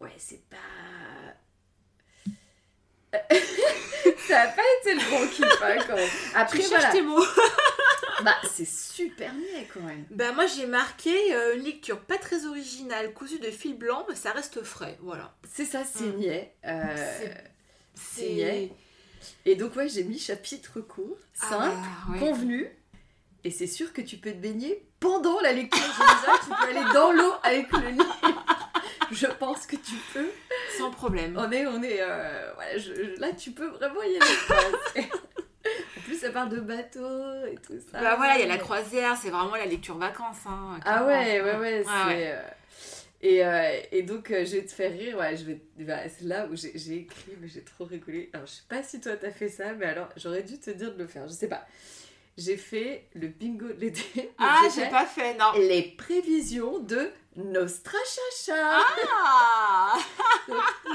ouais 0.00 0.12
c'est 0.18 0.42
pas 0.50 0.56
ça 4.28 4.40
a 4.42 4.46
pas 4.48 4.62
été 4.80 4.94
le 4.94 5.10
bon 5.10 5.26
kiff 5.28 5.62
hein, 5.62 5.76
quand 5.86 5.96
même. 5.96 6.08
Après 6.34 6.58
Tu 6.58 6.68
voilà 6.68 6.90
tes 6.90 7.02
mots. 7.02 7.24
bah 8.24 8.34
c'est 8.50 8.66
super 8.66 9.32
niais 9.34 9.68
quand 9.72 9.80
même. 9.80 10.04
Bah 10.10 10.32
moi 10.32 10.46
j'ai 10.46 10.66
marqué 10.66 11.34
euh, 11.34 11.56
une 11.56 11.62
lecture 11.64 12.00
pas 12.00 12.16
très 12.18 12.46
originale, 12.46 13.12
cousue 13.12 13.38
de 13.38 13.50
fil 13.50 13.76
blanc, 13.76 14.06
mais 14.08 14.14
ça 14.14 14.32
reste 14.32 14.62
frais, 14.62 14.96
voilà. 15.02 15.34
C'est 15.50 15.64
ça 15.66 15.84
c'est 15.84 16.04
Mm. 16.04 16.16
niais. 16.16 16.54
C'est- 17.94 18.28
niais. 18.32 18.72
Et 19.44 19.54
donc, 19.54 19.76
ouais, 19.76 19.88
j'ai 19.88 20.02
mis 20.02 20.18
chapitre 20.18 20.80
court, 20.80 21.16
Ah, 21.42 21.48
simple, 21.48 22.12
ouais. 22.12 22.18
convenu. 22.18 22.66
Et 23.44 23.50
c'est 23.52 23.66
sûr 23.68 23.92
que 23.92 24.00
tu 24.00 24.16
peux 24.16 24.30
te 24.32 24.36
baigner 24.36 24.84
pendant 25.02 25.40
la 25.40 25.52
lecture. 25.52 25.82
Tu 26.44 26.48
peux 26.48 26.78
aller 26.78 26.92
dans 26.94 27.12
l'eau 27.12 27.32
avec 27.42 27.70
le 27.72 27.88
livre. 27.90 28.22
Je 29.10 29.26
pense 29.26 29.66
que 29.66 29.76
tu 29.76 29.94
peux. 30.14 30.30
Sans 30.78 30.90
problème. 30.90 31.36
On 31.38 31.50
est, 31.52 31.66
on 31.66 31.82
est, 31.82 31.98
euh, 32.00 32.50
voilà, 32.54 32.78
je- 32.78 32.94
je- 32.94 33.20
là, 33.20 33.30
tu 33.32 33.50
peux 33.50 33.66
vraiment 33.66 34.02
y 34.02 34.16
aller. 34.16 35.06
en 35.98 36.00
plus, 36.04 36.16
ça 36.18 36.30
parle 36.30 36.48
de 36.48 36.60
bateau 36.60 37.44
et 37.46 37.56
tout 37.56 37.78
ça. 37.90 38.00
Bah 38.00 38.14
voilà, 38.16 38.36
il 38.36 38.40
y 38.40 38.44
a 38.44 38.46
la 38.46 38.56
croisière, 38.56 39.14
c'est 39.20 39.28
vraiment 39.28 39.54
la 39.54 39.66
lecture 39.66 39.98
vacances. 39.98 40.38
Hein, 40.46 40.80
Ah 40.86 41.04
ouais, 41.04 41.42
ouais, 41.42 41.56
ouais. 41.56 41.84
Ah 41.86 42.06
ouais. 42.08 42.32
euh, 42.32 42.42
Et, 43.20 43.44
euh, 43.44 43.80
et 43.92 44.02
donc, 44.02 44.28
je 44.30 44.56
vais 44.56 44.64
te 44.64 44.72
faire 44.72 44.90
rire. 44.92 45.18
Ouais, 45.18 45.36
je 45.36 45.44
vais... 45.44 45.60
bah, 45.80 46.08
c'est 46.08 46.24
là 46.24 46.46
où 46.50 46.56
j'ai 46.56 46.72
j'ai 46.74 46.96
écrit, 47.00 47.32
mais 47.38 47.48
j'ai 47.48 47.62
trop 47.62 47.84
rigolé. 47.84 48.30
Alors, 48.32 48.46
je 48.46 48.52
sais 48.52 48.62
pas 48.68 48.82
si 48.82 48.98
toi 49.00 49.12
t'as 49.20 49.30
fait 49.30 49.48
ça, 49.50 49.74
mais 49.74 49.86
alors 49.86 50.08
j'aurais 50.16 50.42
dû 50.42 50.58
te 50.58 50.70
dire 50.70 50.94
de 50.94 50.98
le 50.98 51.06
faire. 51.06 51.28
Je 51.28 51.32
sais 51.34 51.48
pas. 51.48 51.66
J'ai 52.38 52.56
fait 52.56 53.08
le 53.14 53.28
bingo 53.28 53.66
de 53.68 53.72
l'été. 53.80 54.32
Ah, 54.38 54.62
j'ai 54.74 54.86
pas 54.88 55.06
fait, 55.06 55.34
non. 55.34 55.52
Les 55.56 55.82
prévisions 55.82 56.78
de 56.78 57.10
Nostrachacha. 57.36 58.80
Ah 59.14 59.94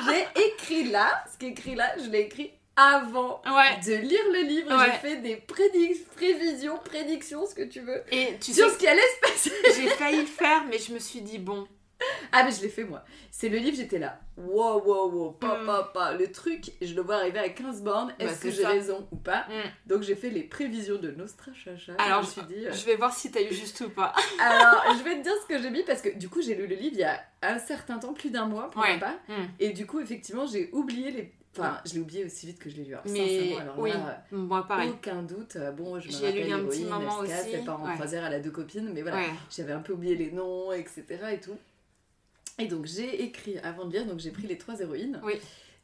J'ai 0.07 0.47
écrit 0.47 0.83
là, 0.89 1.23
ce 1.31 1.37
qui 1.37 1.47
est 1.47 1.49
écrit 1.49 1.75
là, 1.75 1.95
je 1.97 2.09
l'ai 2.09 2.21
écrit 2.21 2.51
avant 2.75 3.41
Ouais. 3.45 3.79
de 3.85 3.93
lire 4.01 4.23
le 4.31 4.41
livre. 4.41 4.75
Ouais. 4.77 4.85
J'ai 5.01 5.09
fait 5.09 5.15
des 5.17 5.35
prédic- 5.37 6.05
prévisions, 6.15 6.77
prédictions, 6.83 7.45
ce 7.47 7.55
que 7.55 7.63
tu 7.63 7.79
veux, 7.81 8.03
Et 8.11 8.37
tu 8.39 8.53
sais, 8.53 8.61
sur 8.61 8.69
ce 8.71 8.77
qui 8.77 8.87
allait 8.87 9.01
se 9.01 9.19
passer. 9.31 9.51
j'ai 9.75 9.89
failli 9.89 10.19
le 10.21 10.25
faire, 10.27 10.63
mais 10.69 10.77
je 10.77 10.93
me 10.93 10.99
suis 10.99 11.21
dit, 11.21 11.39
bon, 11.39 11.67
Ah 12.31 12.43
mais 12.43 12.51
je 12.51 12.61
l'ai 12.61 12.69
fait 12.69 12.83
moi. 12.83 13.03
C'est 13.31 13.49
le 13.49 13.57
livre, 13.57 13.77
j'étais 13.77 13.99
là. 13.99 14.19
Wow, 14.35 14.83
wow, 14.83 15.09
wow, 15.11 15.31
pas, 15.31 15.61
Mm. 15.61 15.65
pas, 15.65 15.83
pas. 15.93 16.13
Le 16.13 16.31
truc, 16.31 16.71
je 16.81 16.93
le 16.93 17.01
vois 17.01 17.15
arriver 17.15 17.39
à 17.39 17.49
15 17.49 17.81
bornes. 17.83 18.09
Bah, 18.19 18.25
Est-ce 18.25 18.41
que 18.41 18.51
j'ai 18.51 18.65
raison 18.65 19.07
ou 19.11 19.15
pas 19.15 19.45
Mm. 19.49 19.89
Donc 19.89 20.01
j'ai 20.03 20.15
fait 20.15 20.29
les 20.29 20.43
prévisions 20.43 20.97
de 20.97 21.11
Nostrachacha. 21.11 21.93
Alors, 21.97 22.21
je 22.23 22.27
me 22.27 22.31
suis 22.31 22.41
dit... 22.43 22.67
euh, 22.67 22.73
je 22.73 22.85
vais 22.85 22.95
voir 22.97 23.13
si 23.13 23.31
t'as 23.31 23.41
eu 23.41 23.51
juste 23.53 23.81
ou 23.81 23.89
pas. 23.89 24.13
Alors, 24.39 24.83
je 24.97 25.03
vais 25.03 25.17
te 25.17 25.23
dire 25.23 25.33
ce 25.41 25.47
que 25.47 25.61
j'ai 25.61 25.69
mis 25.69 25.83
parce 25.83 26.01
que 26.01 26.09
du 26.17 26.29
coup, 26.29 26.41
j'ai 26.41 26.55
lu 26.55 26.67
le 26.67 26.75
livre 26.75 26.93
il 26.95 26.99
y 26.99 27.03
a 27.03 27.19
un 27.41 27.57
certain 27.59 27.97
temps, 27.97 28.13
plus 28.13 28.29
d'un 28.29 28.45
mois 28.45 28.69
pour 28.69 28.81
Ouais. 28.81 28.99
part. 28.99 29.15
Mm. 29.29 29.33
Et 29.59 29.69
du 29.71 29.85
coup, 29.87 29.99
effectivement, 29.99 30.45
j'ai 30.45 30.69
oublié 30.73 31.11
les... 31.11 31.33
Enfin, 31.59 31.79
je 31.85 31.95
l'ai 31.95 32.01
oublié 32.01 32.23
aussi 32.23 32.45
vite 32.45 32.59
que 32.59 32.69
je 32.69 32.75
l'ai 32.75 32.83
lu. 32.83 32.93
Alors, 32.93 33.03
Mais 33.07 33.55
alors 33.59 33.79
oui, 33.79 33.89
là, 33.91 34.23
moi 34.31 34.67
pareil. 34.67 34.89
aucun 34.91 35.23
doute. 35.23 35.55
Euh, 35.55 35.71
Bon, 35.71 35.99
je 35.99 36.07
me 36.07 36.11
lu 36.13 36.25
rappelle 36.27 36.53
a 36.53 36.55
un 36.57 36.65
petit 36.65 36.83
moment 36.85 37.17
aussi. 37.19 37.31
elle 37.51 37.63
part 37.63 37.81
en 37.81 37.87
Ouais. 37.87 37.93
croisière, 37.95 38.23
elle 38.27 38.33
a 38.35 38.39
deux 38.39 38.51
copines, 38.51 38.91
mais 38.93 39.01
voilà. 39.01 39.17
Ouais. 39.17 39.29
J'avais 39.49 39.71
un 39.71 39.79
peu 39.79 39.93
oublié 39.93 40.15
les 40.15 40.29
noms, 40.31 40.71
etc. 40.71 41.03
et 41.31 41.39
tout. 41.39 41.57
Et 42.59 42.67
donc 42.67 42.85
j'ai 42.85 43.23
écrit 43.23 43.57
avant 43.59 43.85
de 43.85 43.93
lire, 43.93 44.05
donc 44.05 44.19
j'ai 44.19 44.31
pris 44.31 44.47
les 44.47 44.57
trois 44.57 44.79
héroïnes. 44.79 45.19
Oui. 45.23 45.35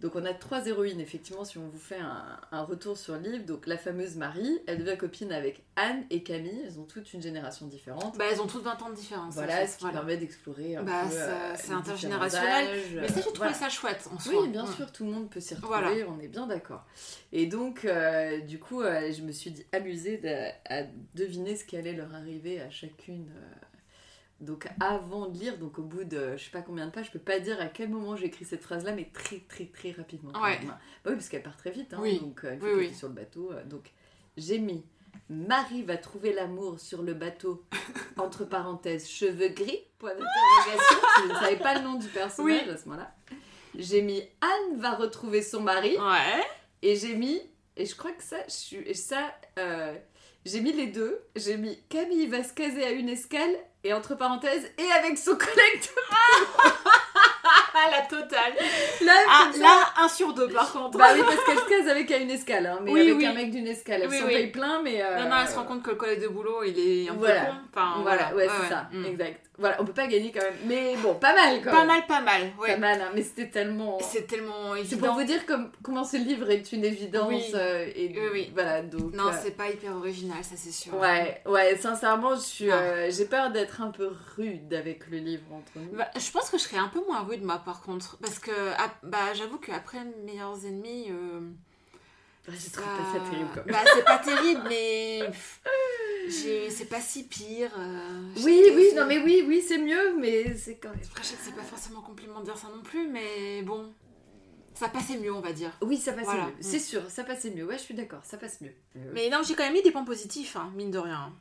Donc 0.01 0.15
on 0.17 0.25
a 0.25 0.33
trois 0.33 0.65
héroïnes, 0.67 0.99
effectivement, 0.99 1.45
si 1.45 1.57
on 1.57 1.69
vous 1.69 1.79
fait 1.79 1.99
un, 1.99 2.37
un 2.51 2.63
retour 2.63 2.97
sur 2.97 3.13
le 3.13 3.21
livre. 3.21 3.45
Donc 3.45 3.67
la 3.67 3.77
fameuse 3.77 4.17
Marie, 4.17 4.59
elle 4.67 4.79
devient 4.79 4.97
copine 4.97 5.31
avec 5.31 5.63
Anne 5.77 6.03
et 6.09 6.23
Camille, 6.23 6.61
elles 6.65 6.77
ont 6.77 6.83
toute 6.83 7.13
une 7.13 7.21
génération 7.21 7.67
différente. 7.67 8.17
Bah, 8.17 8.25
elles 8.29 8.41
ont 8.41 8.47
toutes 8.47 8.63
20 8.63 8.81
ans 8.81 8.89
de 8.89 8.95
différence. 8.95 9.27
en 9.37 9.37
voilà, 9.37 9.57
fait, 9.59 9.67
ce 9.67 9.77
qui 9.77 9.83
voilà. 9.83 9.99
permet 9.99 10.17
d'explorer 10.17 10.75
un 10.75 10.83
Bah, 10.83 11.03
peu. 11.09 11.15
euh, 11.15 11.53
c'est 11.55 11.71
intergénérationnel. 11.71 12.67
Mais 12.95 13.07
ça, 13.07 13.13
j'ai 13.15 13.21
trouvé 13.21 13.37
voilà. 13.37 13.53
ça 13.53 13.69
chouette 13.69 14.09
en 14.13 14.19
soi. 14.19 14.41
Oui, 14.41 14.49
bien 14.49 14.65
Mm. 14.65 14.73
sûr, 14.75 14.91
tout 14.91 15.05
le 15.05 15.11
monde 15.11 15.29
peut 15.29 15.39
s'y 15.39 15.53
retrouver, 15.55 15.77
Voilà. 15.79 16.07
on 16.09 16.19
est 16.19 16.27
bien 16.27 16.47
d'accord. 16.47 16.83
Et 17.31 17.45
donc, 17.45 17.85
euh, 17.85 18.41
du 18.41 18.59
coup, 18.59 18.81
euh, 18.81 19.09
je 19.13 19.21
me 19.21 19.31
suis 19.31 19.51
dit, 19.51 19.63
amusée 19.71 20.17
de- 20.17 20.49
à 20.73 20.83
deviner 21.15 21.55
ce 21.55 21.63
qui 21.63 21.77
allait 21.77 21.93
leur 21.93 22.13
arriver 22.13 22.59
à 22.59 22.69
chacune. 22.69 23.29
Donc, 24.43 24.67
avant 24.79 25.27
de 25.27 25.37
lire, 25.37 25.57
donc 25.57 25.79
au 25.79 25.83
bout 25.83 26.03
de 26.03 26.35
je 26.37 26.43
sais 26.45 26.51
pas 26.51 26.61
combien 26.61 26.85
de 26.85 26.91
pages, 26.91 27.07
je 27.07 27.11
peux 27.11 27.19
pas 27.19 27.39
dire 27.39 27.59
à 27.61 27.67
quel 27.67 27.89
moment 27.89 28.15
j'ai 28.15 28.25
écrit 28.25 28.45
cette 28.45 28.61
phrase-là, 28.63 28.91
mais 28.93 29.09
très, 29.13 29.39
très, 29.39 29.65
très 29.65 29.91
rapidement. 29.91 30.31
Ouais. 30.41 30.59
Bah 30.65 30.77
oui, 31.07 31.13
parce 31.13 31.29
qu'elle 31.29 31.43
part 31.43 31.57
très 31.57 31.71
vite, 31.71 31.93
hein, 31.93 31.99
Oui. 32.01 32.19
donc 32.19 32.43
euh, 32.43 32.57
Oui, 32.61 32.69
oui. 32.75 32.93
sur 32.93 33.07
le 33.07 33.13
bateau. 33.15 33.51
euh, 33.51 33.63
donc, 33.65 33.91
j'ai 34.37 34.59
mis 34.59 34.85
Marie 35.29 35.83
va 35.83 35.95
trouver 35.97 36.33
l'amour 36.33 36.79
sur 36.79 37.01
le 37.03 37.13
bateau, 37.13 37.63
entre 38.17 38.45
parenthèses, 38.45 39.07
cheveux 39.07 39.49
gris, 39.49 39.79
point 39.99 40.11
d'interrogation. 40.11 41.07
je 41.23 41.29
ne 41.29 41.35
savais 41.35 41.57
pas 41.57 41.75
le 41.75 41.81
nom 41.83 41.95
du 41.95 42.07
personnage 42.07 42.67
à 42.67 42.77
ce 42.77 42.85
moment-là. 42.89 43.13
J'ai 43.75 44.01
mis 44.01 44.21
Anne 44.41 44.77
va 44.79 44.91
retrouver 44.95 45.41
son 45.41 45.61
mari 45.61 45.97
Ouais. 45.97 46.43
et 46.81 46.95
j'ai 46.95 47.15
mis 47.15 47.41
et 47.75 47.85
je 47.87 47.95
crois 47.95 48.11
que 48.11 48.21
ça 48.23 48.37
je 48.47 48.53
suis 48.53 48.77
et 48.77 48.93
ça 48.93 49.33
euh, 49.57 49.95
j'ai 50.45 50.61
mis 50.61 50.73
les 50.73 50.87
deux 50.87 51.19
j'ai 51.35 51.57
mis 51.57 51.79
Camille 51.89 52.27
va 52.27 52.43
se 52.43 52.53
caser 52.53 52.83
à 52.83 52.91
une 52.91 53.09
escale 53.09 53.55
et 53.83 53.93
entre 53.93 54.15
parenthèses 54.15 54.69
et 54.77 54.91
avec 54.91 55.17
son 55.17 55.35
collègue 55.37 55.81
de- 55.81 56.15
Ah, 57.75 57.89
la 57.91 58.01
totale. 58.03 58.53
là, 59.01 59.13
Ah, 59.27 59.49
là, 59.57 59.82
un 60.01 60.07
sur 60.07 60.33
deux 60.33 60.47
par 60.49 60.71
contre. 60.71 60.97
Bah 60.97 61.07
oui, 61.13 61.21
parce 61.25 61.43
qu'elle 61.45 61.57
se 61.57 61.69
case 61.69 61.87
avec 61.89 62.09
une 62.11 62.31
escale, 62.31 62.65
hein, 62.65 62.79
mais 62.83 62.91
Oui, 62.91 63.01
avec 63.01 63.15
oui. 63.17 63.25
un 63.25 63.33
mec 63.33 63.51
d'une 63.51 63.67
escale. 63.67 64.01
Elle 64.03 64.09
Oui, 64.09 64.19
s'en 64.19 64.51
plein, 64.51 64.81
mais. 64.81 65.01
euh, 65.01 65.17
Non, 65.23 65.29
non, 65.29 65.35
elle 65.41 65.47
se 65.47 65.55
rend 65.55 65.65
compte 65.65 65.83
que 65.83 65.91
le 65.91 65.95
collègue 65.95 66.21
de 66.21 66.27
boulot, 66.27 66.63
il 66.63 66.77
est 66.79 67.09
un 67.09 67.13
Voilà. 67.13 67.41
peu 67.41 67.47
con. 67.51 67.57
Enfin, 67.75 68.01
Voilà, 68.01 68.35
ouais, 68.35 68.47
c'est 68.61 68.69
ça, 68.69 68.87
Mm. 68.91 69.05
exact. 69.05 69.39
Voilà, 69.59 69.77
on 69.79 69.85
peut 69.85 69.93
pas 69.93 70.07
gagner 70.07 70.31
quand 70.31 70.41
même. 70.41 70.55
Mais 70.65 70.95
bon, 71.03 71.13
pas 71.13 71.35
mal 71.35 71.61
quand 71.63 71.69
Pas 71.69 71.77
même. 71.85 71.87
mal, 71.87 72.05
pas 72.07 72.21
mal. 72.21 72.41
Pas 72.57 72.75
mal, 72.77 72.99
hein, 73.01 73.11
mais 73.13 73.21
c'était 73.21 73.49
tellement. 73.49 73.99
C'est 74.01 74.25
tellement 74.25 74.73
C'est 74.73 74.79
évident. 74.81 75.07
pour 75.09 75.15
vous 75.17 75.23
dire 75.25 75.45
comme, 75.45 75.71
comment 75.83 76.03
ce 76.03 76.17
livre 76.17 76.49
est 76.49 76.71
une 76.71 76.83
évidence. 76.83 77.27
Oui. 77.29 77.51
euh, 77.53 77.85
et 77.95 78.11
Oui, 78.15 78.27
oui. 78.33 78.51
Voilà, 78.55 78.81
donc. 78.81 79.13
Non, 79.13 79.27
euh, 79.27 79.31
c'est 79.43 79.55
pas 79.55 79.69
hyper 79.69 79.95
original, 79.95 80.37
ça 80.43 80.55
c'est 80.57 80.71
sûr. 80.71 80.95
Ouais, 80.95 81.39
ouais, 81.45 81.77
sincèrement, 81.77 82.33
je 82.33 82.39
suis, 82.41 82.65
Non. 82.65 82.73
euh, 82.75 83.11
j'ai 83.11 83.25
peur 83.25 83.51
d'être 83.51 83.79
un 83.81 83.91
peu 83.91 84.09
rude 84.35 84.73
avec 84.73 85.07
le 85.11 85.17
livre 85.19 85.43
entre 85.51 85.71
nous. 85.75 85.97
Bah, 85.99 86.07
je 86.17 86.31
pense 86.31 86.49
que 86.49 86.57
je 86.57 86.63
serais 86.63 86.77
un 86.77 86.87
peu 86.87 87.01
moins 87.07 87.21
rude, 87.21 87.43
moi, 87.43 87.61
par 87.63 87.83
contre. 87.83 88.17
Parce 88.23 88.39
que, 88.39 88.51
ah, 88.79 88.89
bah, 89.03 89.33
j'avoue 89.35 89.59
qu'après 89.83 90.05
Meilleurs 90.25 90.65
Ennemis. 90.65 91.07
euh, 91.11 91.41
J'ai 92.47 92.57
ça- 92.57 92.81
trouvé 92.81 92.97
pas 92.97 93.13
ça 93.13 93.29
terrible. 93.31 93.63
Bah, 93.71 93.79
c'est 93.95 94.03
pas 94.05 94.17
terrible, 94.19 94.61
mais. 94.67 95.21
C'est 96.29 96.85
pas 96.89 97.01
si 97.01 97.23
pire. 97.27 97.71
euh, 97.77 98.29
Oui, 98.43 98.63
oui, 98.75 98.87
c'est- 98.89 98.95
non 98.95 99.05
mais 99.05 99.19
oui, 99.19 99.43
oui, 99.47 99.61
c'est 99.65 99.77
mieux, 99.77 100.15
mais 100.17 100.55
c'est 100.55 100.77
quand 100.77 100.89
même. 100.89 100.99
Après, 101.09 101.23
je 101.23 101.27
sais 101.29 101.35
que 101.35 101.41
c'est 101.45 101.55
pas 101.55 101.61
forcément 101.63 102.01
compliment 102.01 102.39
de 102.39 102.45
dire 102.45 102.57
ça 102.57 102.67
non 102.73 102.81
plus, 102.81 103.07
mais 103.07 103.61
bon. 103.63 103.93
Ça 104.75 104.89
passait 104.89 105.17
mieux, 105.17 105.31
on 105.31 105.39
va 105.41 105.53
dire. 105.53 105.71
Oui, 105.83 105.97
ça 105.97 106.13
passait 106.13 106.25
Voilà. 106.25 106.45
mieux. 106.47 106.53
C'est 106.59 106.79
sûr, 106.79 107.03
ça 107.09 107.23
passait 107.23 107.51
mieux. 107.51 107.63
Ouais, 107.65 107.77
je 107.77 107.83
suis 107.83 107.93
d'accord, 107.93 108.21
ça 108.25 108.37
passe 108.37 108.59
mieux. 108.61 108.73
Mais 109.13 109.29
non, 109.29 109.41
j'ai 109.45 109.53
quand 109.53 109.63
même 109.63 109.73
mis 109.73 109.83
des 109.83 109.91
points 109.91 110.03
positifs, 110.03 110.55
hein, 110.55 110.71
mine 110.75 110.89
de 110.91 110.97
rien. 110.97 111.31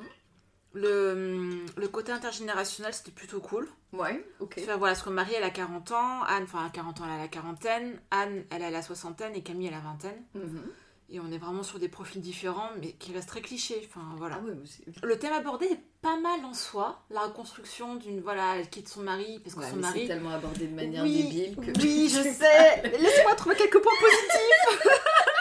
Le, 0.74 1.58
le 1.76 1.88
côté 1.88 2.12
intergénérationnel, 2.12 2.94
c'était 2.94 3.10
plutôt 3.10 3.40
cool. 3.40 3.68
Ouais, 3.92 4.24
ok. 4.40 4.54
Enfin, 4.62 4.76
voilà, 4.76 4.94
parce 4.94 5.02
que 5.04 5.10
Marie, 5.10 5.34
elle 5.34 5.44
a 5.44 5.50
40 5.50 5.92
ans, 5.92 6.22
Anne, 6.26 6.44
enfin, 6.44 6.64
à 6.64 6.70
40 6.70 7.00
ans, 7.00 7.04
elle 7.06 7.12
a 7.12 7.18
la 7.18 7.28
quarantaine, 7.28 8.00
Anne, 8.10 8.44
elle 8.50 8.62
a 8.62 8.70
la 8.70 8.80
soixantaine 8.82 9.34
et 9.34 9.42
Camille, 9.42 9.66
elle 9.68 9.74
a 9.74 9.78
la 9.78 9.82
vingtaine. 9.82 10.22
Mhm. 10.34 10.62
Et 11.14 11.20
on 11.20 11.30
est 11.30 11.36
vraiment 11.36 11.62
sur 11.62 11.78
des 11.78 11.88
profils 11.90 12.22
différents, 12.22 12.70
mais 12.80 12.92
qui 12.92 13.12
restent 13.12 13.28
très 13.28 13.42
clichés. 13.42 13.86
Enfin, 13.90 14.00
voilà. 14.16 14.38
Ah 14.40 14.44
ouais. 14.46 14.54
Le 15.02 15.18
thème 15.18 15.34
abordé 15.34 15.66
est 15.66 15.80
pas 16.00 16.18
mal 16.18 16.42
en 16.46 16.54
soi. 16.54 17.02
La 17.10 17.20
reconstruction 17.20 17.96
d'une. 17.96 18.22
Voilà, 18.22 18.56
elle 18.56 18.70
quitte 18.70 18.88
son 18.88 19.02
mari, 19.02 19.38
parce 19.44 19.54
que 19.54 19.60
Ouais, 19.60 19.66
son 19.68 19.76
mais 19.76 19.82
c'est 19.82 19.88
mari. 19.88 20.06
tellement 20.08 20.30
abordé 20.30 20.66
de 20.68 20.74
manière 20.74 21.02
Oui, 21.02 21.24
débile 21.24 21.56
que. 21.56 21.78
Oui, 21.82 22.08
je 22.14 22.22
sais. 22.22 22.82
Laisse-moi 22.98 23.34
trouver 23.34 23.56
quelques 23.56 23.82
points 23.82 23.92
positifs. 24.00 24.88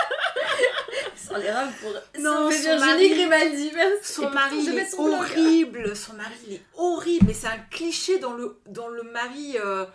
Les 1.39 1.49
rames 1.51 1.71
pour. 1.81 1.91
Non, 2.21 2.49
Sauver 2.51 2.55
son 2.57 2.63
Virginie 2.63 2.79
mari- 2.87 3.09
Grimaldi, 3.09 3.71
merci. 3.75 4.13
Son 4.13 4.29
mari 4.29 4.57
il 4.59 4.77
est 4.77 4.85
son 4.89 5.03
blog. 5.05 5.15
horrible. 5.19 5.95
Son 5.95 6.13
mari 6.13 6.33
il 6.47 6.53
est 6.55 6.61
horrible. 6.77 7.25
Mais 7.27 7.33
c'est 7.33 7.47
un 7.47 7.57
cliché 7.69 8.19
dans 8.19 8.33
le, 8.33 8.57
dans 8.67 8.87
le 8.87 9.03
mari. 9.03 9.57
euh, 9.63 9.85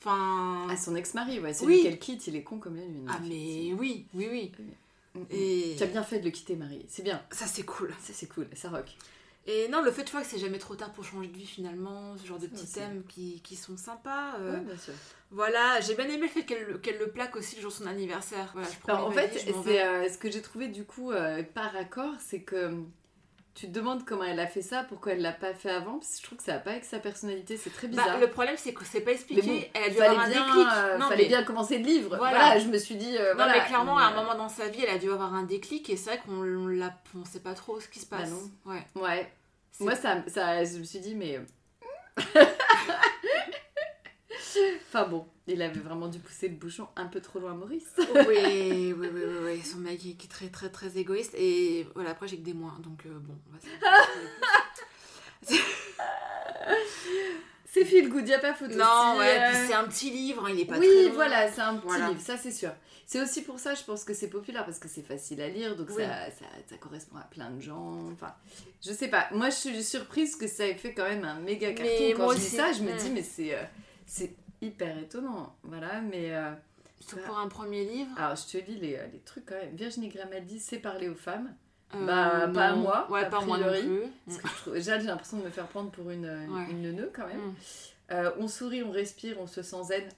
Enfin. 0.00 0.68
Ah, 0.70 0.76
son 0.76 0.94
ex-mari, 0.94 1.40
ouais, 1.40 1.52
celui 1.52 1.76
Oui. 1.78 1.82
qu'elle 1.82 1.98
quitte, 1.98 2.26
il 2.28 2.36
est 2.36 2.42
con 2.44 2.58
comme 2.58 2.76
la 2.76 2.82
lune. 2.82 3.06
Ah, 3.10 3.18
mais 3.22 3.72
oui, 3.76 4.06
oui, 4.14 4.28
oui. 4.30 4.52
Mm, 5.14 5.18
mm. 5.20 5.24
Et 5.32 5.74
Tu 5.76 5.82
as 5.82 5.86
bien 5.86 6.04
fait 6.04 6.20
de 6.20 6.24
le 6.26 6.30
quitter, 6.30 6.54
Marie. 6.54 6.86
C'est 6.88 7.02
bien. 7.02 7.20
ça, 7.32 7.46
c'est 7.46 7.64
cool. 7.64 7.92
Ça, 8.04 8.12
c'est 8.14 8.26
cool. 8.28 8.46
Ça 8.54 8.68
rock. 8.70 8.86
Et 9.46 9.68
non, 9.68 9.80
le 9.82 9.90
fait 9.90 10.04
tu 10.04 10.12
vois, 10.12 10.20
que 10.20 10.26
c'est 10.26 10.38
jamais 10.38 10.58
trop 10.58 10.74
tard 10.74 10.92
pour 10.92 11.04
changer 11.04 11.28
de 11.28 11.36
vie 11.36 11.46
finalement, 11.46 12.16
ce 12.18 12.26
genre 12.26 12.38
de 12.38 12.44
Ça 12.46 12.50
petits 12.50 12.66
thèmes 12.66 13.02
qui, 13.08 13.40
qui 13.42 13.56
sont 13.56 13.76
sympas. 13.78 14.34
euh, 14.40 14.54
Ouais, 14.54 14.60
bien 14.60 14.76
sûr. 14.76 14.92
Voilà, 15.30 15.80
j'ai 15.80 15.94
bien 15.94 16.06
aimé 16.06 16.22
le 16.22 16.28
fait 16.28 16.44
qu'elle 16.44 16.98
le 16.98 17.08
plaque 17.10 17.36
aussi 17.36 17.56
le 17.56 17.62
jour 17.62 17.70
de 17.70 17.76
son 17.76 17.86
anniversaire. 17.86 18.50
Voilà, 18.52 18.68
je 18.70 18.78
prends 18.78 18.92
Alors, 18.94 19.06
en 19.08 19.10
fait, 19.10 19.32
c'est 19.64 19.82
euh, 19.82 20.08
ce 20.08 20.18
que 20.18 20.30
j'ai 20.30 20.42
trouvé 20.42 20.68
du 20.68 20.84
coup 20.84 21.12
euh, 21.12 21.42
par 21.42 21.74
accord, 21.76 22.14
c'est 22.18 22.42
que 22.42 22.72
tu 23.58 23.66
te 23.66 23.72
demandes 23.72 24.04
comment 24.04 24.22
elle 24.22 24.38
a 24.38 24.46
fait 24.46 24.62
ça, 24.62 24.84
pourquoi 24.84 25.12
elle 25.12 25.20
l'a 25.20 25.32
pas 25.32 25.52
fait 25.52 25.70
avant, 25.70 25.98
parce 25.98 26.12
que 26.12 26.18
je 26.18 26.22
trouve 26.22 26.38
que 26.38 26.44
ça 26.44 26.52
va 26.52 26.58
pas 26.60 26.70
avec 26.70 26.84
sa 26.84 27.00
personnalité, 27.00 27.56
c'est 27.56 27.70
très 27.70 27.88
bizarre. 27.88 28.06
Bah, 28.06 28.18
le 28.20 28.30
problème, 28.30 28.54
c'est 28.56 28.72
que 28.72 28.84
c'est 28.84 29.00
pas 29.00 29.10
expliqué. 29.10 29.42
Bon, 29.42 29.60
elle 29.74 29.82
a 29.82 29.88
dû 29.90 30.00
avoir 30.00 30.24
un 30.26 30.28
bien, 30.30 30.44
déclic. 30.46 30.66
euh, 30.72 30.98
non, 30.98 31.08
fallait 31.08 31.22
mais, 31.24 31.28
bien 31.28 31.42
commencer 31.42 31.78
le 31.78 31.84
livre. 31.84 32.16
Voilà, 32.16 32.38
Voilà. 32.38 32.58
je 32.60 32.68
me 32.68 32.78
suis 32.78 32.94
dit. 32.94 33.16
euh, 33.18 33.30
non, 33.30 33.36
voilà. 33.44 33.54
mais 33.54 33.64
clairement, 33.66 33.98
à 33.98 34.02
un 34.04 34.10
Mais, 34.10 34.16
moment 34.16 34.36
dans 34.36 34.48
sa 34.48 34.68
vie, 34.68 34.84
elle 34.84 34.94
a 34.94 34.98
dû 34.98 35.10
avoir 35.10 35.34
un 35.34 35.42
déclic 35.42 35.90
et 35.90 35.96
c'est 35.96 36.10
vrai 36.10 36.20
qu'on 36.24 36.42
l'a, 36.68 36.94
on 37.20 37.24
sait 37.24 37.40
pas 37.40 37.54
trop 37.54 37.80
ce 37.80 37.88
qui 37.88 37.98
se 37.98 38.06
Bah 38.08 38.18
passe. 38.18 38.30
non. 38.30 38.48
Ouais. 38.72 38.86
euh, 38.96 39.00
Ouais. 39.00 39.32
Moi, 39.80 39.96
ça, 39.96 40.22
ça, 40.28 40.64
je 40.64 40.78
me 40.78 40.84
suis 40.84 41.00
dit, 41.00 41.14
mais. 41.16 41.40
enfin 44.88 45.06
bon, 45.08 45.26
il 45.48 45.62
avait 45.62 45.80
vraiment 45.80 46.08
dû 46.08 46.18
pousser 46.18 46.48
le 46.48 46.54
bouchon 46.56 46.86
un 46.96 47.06
peu 47.06 47.20
trop 47.20 47.38
loin, 47.38 47.54
Maurice. 47.54 47.86
oui, 47.98 48.04
oui, 48.28 48.94
oui, 48.98 49.08
oui, 49.14 49.22
oui, 49.44 49.62
son 49.62 49.78
mec 49.78 49.98
qui 49.98 50.10
est 50.10 50.28
très, 50.30 50.48
très, 50.48 50.68
très 50.70 50.96
égoïste. 50.98 51.34
Et 51.36 51.86
voilà, 51.94 52.10
après, 52.10 52.28
j'ai 52.28 52.36
que 52.36 52.42
des 52.44 52.54
moins. 52.54 52.76
Donc, 52.82 53.04
euh, 53.06 53.10
bon, 53.18 53.34
on 53.48 53.52
va 53.52 53.58
C'est 57.70 57.84
feel 57.84 58.08
good, 58.08 58.26
y 58.26 58.32
a 58.34 58.38
pas 58.38 58.54
photo. 58.54 58.74
Non, 58.76 59.12
Si, 59.14 59.18
ouais, 59.18 59.38
euh, 59.38 59.50
puis 59.52 59.58
c'est 59.68 59.74
un 59.74 59.84
petit 59.84 60.10
livre, 60.10 60.46
hein, 60.46 60.50
il 60.52 60.60
est 60.60 60.64
pas 60.64 60.78
oui, 60.78 60.86
très 60.88 61.04
long. 61.08 61.12
voilà, 61.14 61.52
c'est 61.52 61.60
un 61.60 61.74
petit 61.76 61.86
Voilà. 61.86 62.08
livre, 62.08 62.20
ça 62.20 62.36
c'est 62.38 62.50
sûr. 62.50 62.70
C'est 63.06 63.20
aussi 63.22 63.42
pour 63.42 63.58
ça, 63.58 63.74
je 63.74 63.82
pense 63.84 64.04
que 64.04 64.14
c'est 64.14 64.28
populaire 64.28 64.64
parce 64.64 64.78
que 64.78 64.88
c'est 64.88 65.02
facile 65.02 65.40
à 65.42 65.48
lire, 65.48 65.76
donc 65.76 65.88
Oui. 65.90 66.02
ça, 66.02 66.30
ça, 66.30 66.46
ça 66.68 66.76
correspond 66.78 67.16
à 67.18 67.24
plein 67.24 67.50
de 67.50 67.60
gens. 67.60 68.08
Enfin, 68.12 68.34
je 68.84 68.92
sais 68.92 69.08
pas. 69.08 69.28
Moi, 69.32 69.50
je 69.50 69.54
suis 69.56 69.82
surprise 69.84 70.34
que 70.36 70.46
ça 70.46 70.66
ait 70.66 70.74
fait 70.74 70.92
quand 70.94 71.04
même 71.04 71.24
un 71.24 71.40
méga 71.40 71.72
carton. 71.72 71.92
Mais 71.98 72.14
Quand 72.14 72.30
je 72.32 72.36
lis 72.38 72.42
ça, 72.42 72.72
je 72.72 72.82
me 72.82 72.92
dis, 72.98 73.10
mais 73.10 73.22
c'est, 73.22 73.54
euh, 73.54 73.62
c'est 74.06 74.34
hyper 74.60 74.98
étonnant. 74.98 75.54
Voilà, 75.62 76.00
mais. 76.00 76.34
euh, 76.34 76.52
Surtout 77.00 77.24
pour 77.26 77.38
un 77.38 77.48
premier 77.48 77.84
livre. 77.84 78.10
alors, 78.18 78.34
je 78.36 78.58
te 78.58 78.64
lis 78.64 78.76
les, 78.78 78.96
euh, 78.96 79.06
les 79.12 79.20
trucs 79.20 79.46
quand 79.46 79.54
même. 79.54 79.74
Virginie 79.76 80.08
Grimaldi 80.08 80.58
sait 80.58 80.78
parler 80.80 81.08
aux 81.08 81.14
femmes. 81.14 81.54
Euh, 81.94 82.04
bah, 82.06 82.48
pas 82.52 82.72
non. 82.72 82.78
moi, 82.82 83.06
Ouais, 83.10 83.28
pas 83.30 83.40
moi 83.40 83.56
non 83.58 83.70
plus. 83.72 84.80
J'ai 84.80 84.98
l'impression 84.98 85.38
de 85.38 85.44
me 85.44 85.50
faire 85.50 85.68
prendre 85.68 85.90
pour 85.90 86.10
une, 86.10 86.26
Ouais. 86.26 86.70
une 86.70 86.82
neuneu 86.82 87.10
quand 87.14 87.26
même. 87.26 87.38
Mm. 87.38 87.54
Euh, 88.10 88.30
on 88.38 88.48
sourit, 88.48 88.82
on 88.82 88.90
respire, 88.90 89.36
on 89.40 89.46
se 89.46 89.62
sent 89.62 89.84
zen. 89.84 90.08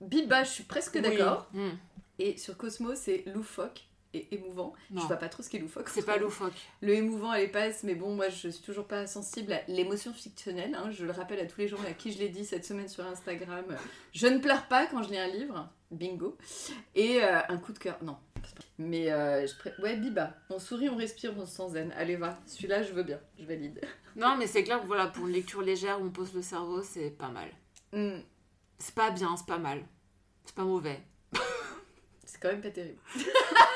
Biba, 0.00 0.44
je 0.44 0.50
suis 0.50 0.64
presque 0.64 0.94
Oui. 0.94 1.02
d'accord. 1.02 1.48
Mm. 1.52 1.68
Et 2.20 2.36
sur 2.36 2.56
Cosmo, 2.56 2.94
c'est 2.94 3.24
loufoque 3.34 3.82
et 4.14 4.34
émouvant. 4.34 4.72
Non. 4.90 5.02
Je 5.02 5.06
vois 5.06 5.16
pas 5.16 5.28
trop 5.28 5.42
ce 5.42 5.48
qui 5.50 5.56
est 5.56 5.60
loufoque. 5.60 5.88
C'est 5.90 6.04
pas 6.06 6.16
loufoque. 6.16 6.54
Le 6.80 6.94
émouvant, 6.94 7.32
elle 7.34 7.50
passe, 7.50 7.82
mais 7.82 7.94
bon, 7.94 8.14
moi 8.14 8.28
je 8.30 8.48
suis 8.48 8.62
toujours 8.62 8.86
pas 8.86 9.06
sensible 9.06 9.52
à 9.52 9.62
l'émotion 9.68 10.12
fictionnelle. 10.14 10.74
hein. 10.74 10.90
Je 10.90 11.04
le 11.04 11.12
rappelle 11.12 11.40
à 11.40 11.46
tous 11.46 11.60
les 11.60 11.68
gens 11.68 11.76
à 11.86 11.92
qui 11.92 12.12
je 12.12 12.18
l'ai 12.18 12.28
dit 12.28 12.44
cette 12.44 12.64
semaine 12.64 12.88
sur 12.88 13.04
Instagram. 13.06 13.64
Je 14.12 14.26
ne 14.26 14.38
pleure 14.38 14.66
pas 14.66 14.86
quand 14.86 15.02
je 15.02 15.10
lis 15.10 15.18
un 15.18 15.28
livre. 15.28 15.68
Bingo. 15.90 16.36
Et 16.94 17.22
euh, 17.22 17.40
un 17.48 17.56
coup 17.58 17.72
de 17.72 17.78
cœur. 17.78 17.98
Non. 18.02 18.16
Mais 18.78 19.10
euh, 19.10 19.46
je 19.46 19.54
pré- 19.56 19.72
ouais, 19.82 19.96
Biba. 19.96 20.34
On 20.50 20.58
sourit, 20.58 20.88
on 20.88 20.96
respire, 20.96 21.32
on 21.36 21.44
se 21.46 21.56
sent 21.56 21.70
zen. 21.70 21.92
Allez, 21.96 22.16
va. 22.16 22.38
Celui-là, 22.46 22.82
je 22.82 22.92
veux 22.92 23.02
bien. 23.02 23.20
Je 23.38 23.44
valide. 23.44 23.80
Non, 24.16 24.36
mais 24.36 24.48
c'est 24.48 24.64
clair 24.64 24.80
que 24.80 24.86
voilà, 24.86 25.06
pour 25.06 25.28
une 25.28 25.32
lecture 25.32 25.62
légère 25.62 26.00
où 26.00 26.06
on 26.06 26.10
pose 26.10 26.34
le 26.34 26.42
cerveau, 26.42 26.82
c'est 26.82 27.10
pas 27.10 27.28
mal. 27.28 27.48
Hmm. 27.92 28.18
C'est 28.80 28.94
pas 28.94 29.10
bien, 29.10 29.36
c'est 29.36 29.46
pas 29.46 29.58
mal. 29.58 29.84
C'est 30.44 30.56
pas 30.56 30.64
mauvais. 30.64 31.00
C'est 32.24 32.40
quand 32.40 32.48
même 32.48 32.60
pas 32.60 32.70
terrible. 32.70 32.98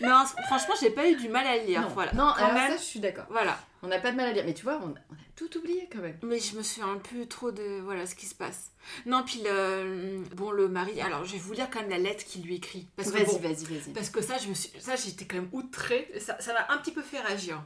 Non, 0.00 0.24
franchement, 0.46 0.74
j'ai 0.80 0.90
pas 0.90 1.08
eu 1.08 1.16
du 1.16 1.28
mal 1.28 1.46
à 1.46 1.56
lire. 1.58 1.82
non, 1.82 1.88
Voilà. 1.88 2.12
non 2.12 2.32
Quand 2.36 2.44
alors 2.44 2.52
même, 2.54 2.70
ça, 2.72 2.76
je 2.76 2.82
suis 2.82 3.00
d'accord. 3.00 3.26
voilà. 3.30 3.58
On 3.82 3.86
n'a 3.88 3.98
pas 4.00 4.10
de 4.10 4.16
mal 4.16 4.26
à 4.28 4.32
lire. 4.32 4.44
Mais 4.44 4.54
tu 4.54 4.64
vois, 4.64 4.80
on 4.82 4.88
a, 4.88 4.98
on 5.10 5.14
a 5.14 5.18
tout 5.36 5.56
oublié 5.58 5.88
quand 5.92 6.00
même. 6.00 6.18
Mais 6.22 6.38
je 6.40 6.56
me 6.56 6.62
souviens 6.62 6.96
plus 6.96 7.26
trop 7.28 7.50
de 7.52 7.80
voilà 7.80 8.06
ce 8.06 8.14
qui 8.14 8.26
se 8.26 8.34
passe. 8.34 8.70
Non, 9.06 9.22
puis 9.24 9.40
le 9.44 10.22
bon 10.34 10.50
le 10.50 10.68
mari. 10.68 11.00
Alors, 11.00 11.24
je 11.24 11.32
vais 11.32 11.38
vous 11.38 11.52
lire 11.52 11.68
quand 11.70 11.80
même 11.80 11.90
la 11.90 11.98
lettre 11.98 12.24
qu'il 12.24 12.42
lui 12.42 12.56
écrit 12.56 12.88
Vas-y, 12.96 13.24
bon, 13.24 13.38
vas-y, 13.38 13.64
vas-y. 13.64 13.92
Parce 13.94 14.10
que 14.10 14.20
ça, 14.20 14.36
je 14.38 14.48
me 14.48 14.54
suis, 14.54 14.70
ça, 14.80 14.96
j'étais 14.96 15.26
quand 15.26 15.36
même 15.36 15.48
outrée. 15.52 16.10
Ça, 16.20 16.40
ça 16.40 16.52
m'a 16.52 16.72
un 16.74 16.78
petit 16.78 16.92
peu 16.92 17.02
fait 17.02 17.20
réagir. 17.20 17.62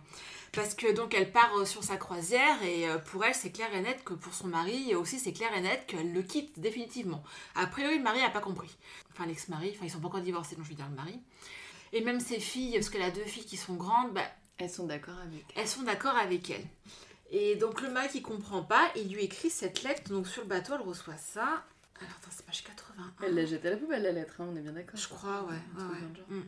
Parce 0.52 0.74
que 0.74 0.92
donc 0.92 1.14
elle 1.14 1.32
part 1.32 1.50
euh, 1.56 1.64
sur 1.64 1.82
sa 1.82 1.96
croisière 1.96 2.62
et 2.62 2.86
euh, 2.86 2.98
pour 2.98 3.24
elle, 3.24 3.34
c'est 3.34 3.52
clair 3.52 3.72
et 3.72 3.80
net 3.80 4.04
que 4.04 4.12
pour 4.12 4.34
son 4.34 4.48
mari 4.48 4.90
et 4.90 4.94
aussi, 4.94 5.18
c'est 5.18 5.32
clair 5.32 5.48
et 5.56 5.62
net 5.62 5.84
qu'elle 5.86 6.12
le 6.12 6.22
quitte 6.22 6.58
définitivement. 6.60 7.22
A 7.54 7.66
priori, 7.66 7.96
le 7.96 8.02
mari 8.04 8.20
n'a 8.20 8.28
pas 8.28 8.40
compris. 8.40 8.76
Enfin, 9.12 9.24
l'ex-mari, 9.24 9.72
enfin, 9.74 9.86
ils 9.86 9.90
sont 9.90 10.00
pas 10.00 10.08
encore 10.08 10.20
divorcés, 10.20 10.54
donc 10.56 10.64
je 10.66 10.70
vais 10.70 10.74
dire 10.76 10.88
le 10.90 10.94
mari. 10.96 11.18
Et 11.92 12.00
même 12.00 12.20
ses 12.20 12.40
filles, 12.40 12.72
parce 12.72 12.88
qu'elle 12.88 13.02
a 13.02 13.10
deux 13.10 13.24
filles 13.24 13.44
qui 13.44 13.56
sont 13.56 13.74
grandes, 13.74 14.12
bah, 14.12 14.24
Elles 14.58 14.70
sont 14.70 14.86
d'accord 14.86 15.18
avec. 15.18 15.44
elles 15.56 15.68
sont 15.68 15.82
d'accord 15.82 16.16
avec 16.16 16.50
elle. 16.50 16.66
Et 17.30 17.56
donc 17.56 17.80
le 17.80 17.90
mari 17.90 18.08
qui 18.08 18.22
comprend 18.22 18.62
pas, 18.62 18.90
il 18.96 19.12
lui 19.12 19.22
écrit 19.24 19.50
cette 19.50 19.82
lettre. 19.82 20.10
Donc 20.10 20.26
sur 20.26 20.42
le 20.42 20.48
bateau, 20.48 20.74
elle 20.74 20.82
reçoit 20.82 21.16
ça. 21.16 21.64
Alors 22.00 22.14
attends, 22.20 22.30
c'est 22.30 22.44
page 22.44 22.64
81. 22.64 23.14
Elle 23.22 23.34
l'a 23.34 23.46
jetée 23.46 23.68
à 23.68 23.70
la 23.72 23.76
poubelle, 23.76 24.02
la 24.02 24.12
lettre, 24.12 24.40
hein, 24.40 24.48
on 24.50 24.56
est 24.56 24.60
bien 24.60 24.72
d'accord. 24.72 24.98
Je 24.98 25.08
crois, 25.08 25.44
ouais. 25.44 25.84
Mm. 26.28 26.42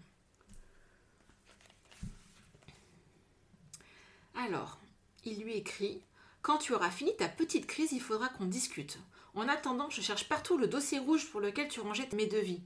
Alors, 4.37 4.79
il 5.25 5.43
lui 5.43 5.55
écrit 5.55 6.03
Quand 6.43 6.59
tu 6.59 6.75
auras 6.75 6.91
fini 6.91 7.17
ta 7.17 7.29
petite 7.29 7.67
crise, 7.67 7.93
il 7.93 8.01
faudra 8.01 8.29
qu'on 8.31 8.47
discute. 8.47 8.99
En 9.35 9.49
attendant, 9.49 9.91
je 9.91 10.01
cherche 10.01 10.29
partout 10.29 10.59
le 10.59 10.67
dossier 10.67 10.99
rouge 10.99 11.31
pour 11.31 11.41
lequel 11.41 11.69
tu 11.69 11.81
rangeais 11.81 12.09
mes 12.15 12.27
devis. 12.27 12.61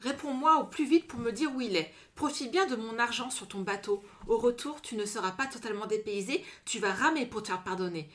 Réponds-moi 0.00 0.58
au 0.58 0.64
plus 0.64 0.84
vite 0.84 1.08
pour 1.08 1.18
me 1.18 1.32
dire 1.32 1.52
où 1.54 1.60
il 1.60 1.76
est. 1.76 1.92
Profite 2.14 2.50
bien 2.50 2.66
de 2.66 2.76
mon 2.76 2.98
argent 2.98 3.30
sur 3.30 3.48
ton 3.48 3.60
bateau. 3.60 4.02
Au 4.26 4.38
retour, 4.38 4.80
tu 4.80 4.96
ne 4.96 5.04
seras 5.04 5.32
pas 5.32 5.46
totalement 5.46 5.86
dépaysé, 5.86 6.44
tu 6.64 6.78
vas 6.78 6.92
ramer 6.92 7.26
pour 7.26 7.42
te 7.42 7.48
faire 7.48 7.64
pardonner. 7.64 8.08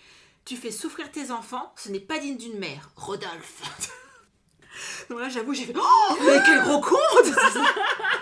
Tu 0.45 0.55
fais 0.55 0.71
souffrir 0.71 1.11
tes 1.11 1.31
enfants, 1.31 1.73
ce 1.75 1.89
n'est 1.89 1.99
pas 1.99 2.19
digne 2.19 2.37
d'une 2.37 2.57
mère. 2.59 2.89
Rodolphe. 2.95 3.61
Donc 5.09 5.19
là, 5.19 5.29
j'avoue, 5.29 5.53
j'ai 5.53 5.65
fait 5.65 5.75
Oh, 5.77 6.15
mais 6.25 6.39
quel 6.45 6.61
gros 6.63 6.81
con 6.81 6.97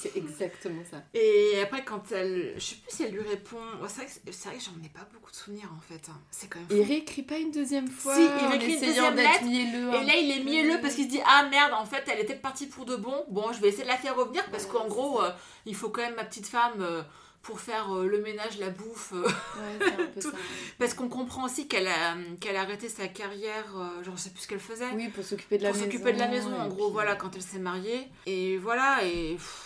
C'est 0.00 0.16
exactement 0.16 0.82
ça. 0.90 0.98
Et 1.12 1.60
après, 1.60 1.84
quand 1.84 2.12
elle. 2.12 2.54
Je 2.56 2.60
sais 2.60 2.76
plus 2.76 2.94
si 2.96 3.02
elle 3.02 3.12
lui 3.12 3.22
répond. 3.22 3.56
C'est 3.88 3.96
vrai 3.96 4.06
que, 4.06 4.32
c'est 4.32 4.48
vrai 4.48 4.58
que 4.58 4.64
j'en 4.64 4.84
ai 4.84 4.88
pas 4.88 5.06
beaucoup 5.12 5.30
de 5.30 5.36
souvenirs 5.36 5.70
en 5.76 5.80
fait. 5.80 6.08
hein. 6.08 6.20
C'est 6.30 6.46
quand 6.48 6.60
même. 6.60 6.68
fou. 6.68 6.74
Il 6.76 6.82
réécrit 6.82 7.22
pas 7.22 7.36
une 7.38 7.50
deuxième 7.50 7.88
fois. 7.88 8.14
Si, 8.14 8.22
il 8.22 8.46
réécrit 8.46 8.74
une 8.74 8.80
deuxième 8.80 9.16
lettre, 9.16 9.44
mielleux, 9.44 9.92
Et 9.92 9.96
hein. 9.96 10.04
là, 10.04 10.14
il 10.16 10.30
est 10.30 10.44
mielleux 10.44 10.78
parce 10.80 10.94
qu'il 10.94 11.04
se 11.04 11.10
dit 11.10 11.20
Ah 11.26 11.48
merde, 11.50 11.72
en 11.72 11.84
fait, 11.84 12.04
elle 12.12 12.20
était 12.20 12.36
partie 12.36 12.66
pour 12.66 12.84
de 12.84 12.94
bon. 12.96 13.24
Bon, 13.28 13.52
je 13.52 13.60
vais 13.60 13.68
essayer 13.68 13.82
de 13.84 13.88
la 13.88 13.96
faire 13.96 14.14
revenir 14.16 14.44
parce 14.50 14.64
Ouais, 14.64 14.70
qu'en 14.70 14.86
gros, 14.86 15.20
euh, 15.22 15.30
il 15.66 15.74
faut 15.74 15.88
quand 15.88 16.02
même 16.02 16.14
ma 16.14 16.24
petite 16.24 16.46
femme 16.46 16.80
euh, 16.80 17.02
pour 17.42 17.60
faire 17.60 17.92
euh, 17.96 18.06
le 18.06 18.20
ménage, 18.20 18.58
la 18.58 18.70
bouffe. 18.70 19.12
Ouais, 19.12 19.86
un 19.86 20.06
peu 20.06 20.06
Tout- 20.20 20.30
ça. 20.30 20.36
parce 20.78 20.94
qu'on 20.94 21.08
comprend 21.08 21.44
aussi 21.46 21.66
qu'elle 21.66 21.88
a, 21.88 22.14
qu'elle 22.40 22.56
a 22.56 22.60
arrêté 22.60 22.88
sa 22.88 23.08
carrière, 23.08 23.64
euh, 23.76 24.02
genre, 24.04 24.16
je 24.16 24.22
sais 24.22 24.30
plus 24.30 24.42
ce 24.42 24.48
qu'elle 24.48 24.60
faisait. 24.60 24.90
Oui, 24.94 25.08
pour 25.08 25.24
s'occuper 25.24 25.58
de 25.58 25.62
la 25.64 25.70
pour 25.70 25.78
maison. 25.78 25.90
s'occuper 25.90 26.12
de 26.12 26.18
la 26.18 26.28
maison, 26.28 26.54
en 26.54 26.68
gros, 26.68 26.86
puis- 26.86 26.92
voilà, 26.92 27.16
quand 27.16 27.34
elle 27.34 27.42
s'est 27.42 27.58
mariée. 27.58 28.06
Et 28.26 28.58
voilà, 28.58 29.04
et. 29.04 29.34
pff, 29.34 29.64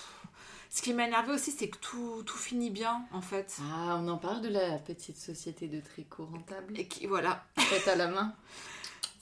ce 0.75 0.81
qui 0.83 0.95
m'a 0.95 1.07
énervé 1.07 1.33
aussi, 1.33 1.51
c'est 1.53 1.69
que 1.69 1.77
tout, 1.79 2.23
tout 2.25 2.39
finit 2.39 2.71
bien, 2.71 3.03
en 3.13 3.21
fait. 3.21 3.59
Ah, 3.73 3.99
on 4.03 4.09
en 4.09 4.17
parle 4.17 4.41
de 4.41 4.49
la 4.49 4.79
petite 4.79 5.19
société 5.19 5.69
de 5.69 5.81
tricot 5.81 6.25
rentable 6.25 6.79
Et 6.79 6.87
qui, 6.89 7.07
voilà. 7.07 7.45
faite 7.59 7.87
à 7.89 7.97
la 7.97 8.09
main. 8.09 8.35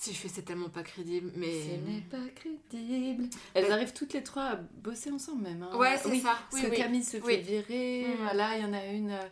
Si 0.02 0.14
je 0.14 0.18
fais, 0.18 0.28
c'est 0.28 0.40
tellement 0.46 0.70
pas 0.70 0.82
crédible, 0.82 1.30
mais. 1.36 1.52
Ce 1.62 1.90
n'est 1.90 2.00
pas 2.00 2.16
crédible. 2.34 3.24
Elles 3.52 3.66
Mais- 3.66 3.70
arrivent 3.70 3.92
toutes 3.92 4.14
les 4.14 4.22
trois 4.22 4.44
à 4.44 4.56
bosser 4.56 5.10
ensemble 5.10 5.42
même. 5.42 5.62
hein. 5.62 5.76
Ouais, 5.76 5.98
c'est 6.02 6.08
Oui, 6.08 6.20
ça. 6.20 6.38
Parce 6.50 6.54
Oui, 6.54 6.62
que 6.62 6.70
oui. 6.70 6.76
Camille 6.78 7.04
se 7.04 7.20
fait 7.20 7.36
virer, 7.36 8.06
Mhm. 8.08 8.22
voilà, 8.22 8.56
il 8.56 8.62
y 8.62 8.64
en 8.64 8.72
a 8.72 8.86
une. 8.86 9.10
euh, 9.10 9.22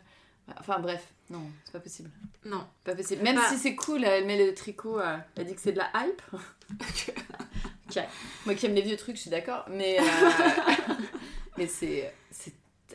Enfin 0.59 0.77
bref, 0.77 1.07
non, 1.31 1.41
c'est 1.65 1.71
pas 1.71 1.79
possible. 1.79 2.11
Non. 2.45 2.67
Pas 2.83 2.93
possible. 2.93 3.23
Même 3.23 3.37
Bah- 3.37 3.49
si 3.49 3.57
c'est 3.57 3.73
cool, 3.75 4.03
elle 4.03 4.27
met 4.27 4.37
le 4.45 4.53
tricot, 4.53 4.99
euh, 4.99 5.17
elle 5.35 5.47
dit 5.47 5.55
que 5.55 5.61
c'est 5.61 5.71
de 5.71 5.79
la 5.79 5.89
hype. 5.95 6.21
Ok. 7.89 8.03
Moi 8.45 8.53
qui 8.53 8.67
aime 8.67 8.75
les 8.75 8.83
vieux 8.83 8.95
trucs, 8.97 9.15
je 9.15 9.21
suis 9.21 9.31
d'accord, 9.31 9.65
mais 9.71 9.97
euh, 9.99 10.03
mais 11.59 11.67
c'est 11.67 12.11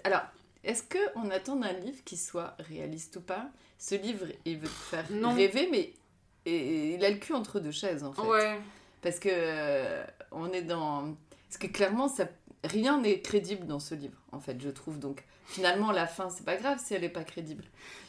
alors. 0.02 0.22
Est-ce 0.64 0.82
que 0.82 0.98
on 1.14 1.30
attend 1.30 1.56
d'un 1.56 1.72
livre 1.74 2.02
qui 2.06 2.16
soit 2.16 2.56
réaliste 2.58 3.16
ou 3.16 3.20
pas? 3.20 3.50
Ce 3.78 3.94
livre, 3.96 4.24
il 4.46 4.56
veut 4.58 4.66
te 4.66 4.72
faire 4.72 5.04
Non. 5.10 5.34
rêver, 5.34 5.68
mais 5.70 5.92
et- 6.46 6.94
il 6.94 7.04
a 7.04 7.10
le 7.10 7.18
cul 7.18 7.34
entre 7.34 7.60
deux 7.60 7.70
chaises 7.70 8.02
en 8.02 8.14
fait. 8.14 8.22
Ouais. 8.22 8.58
Parce 9.02 9.18
que 9.18 9.28
euh, 9.30 10.04
on 10.32 10.50
est 10.54 10.62
dans. 10.62 11.14
Parce 11.48 11.58
que 11.58 11.66
clairement, 11.66 12.08
ça... 12.08 12.26
rien 12.64 12.98
n'est 12.98 13.20
crédible 13.20 13.66
dans 13.66 13.78
ce 13.78 13.94
livre, 13.94 14.18
en 14.32 14.40
fait, 14.40 14.58
je 14.58 14.70
trouve. 14.70 14.98
Donc 14.98 15.22
finalement, 15.44 15.92
la 15.92 16.06
fin, 16.06 16.30
c'est 16.30 16.46
pas 16.46 16.56
grave 16.56 16.80
si 16.82 16.94
elle 16.94 17.04
est 17.04 17.10
pas 17.10 17.24
crédible. 17.24 17.64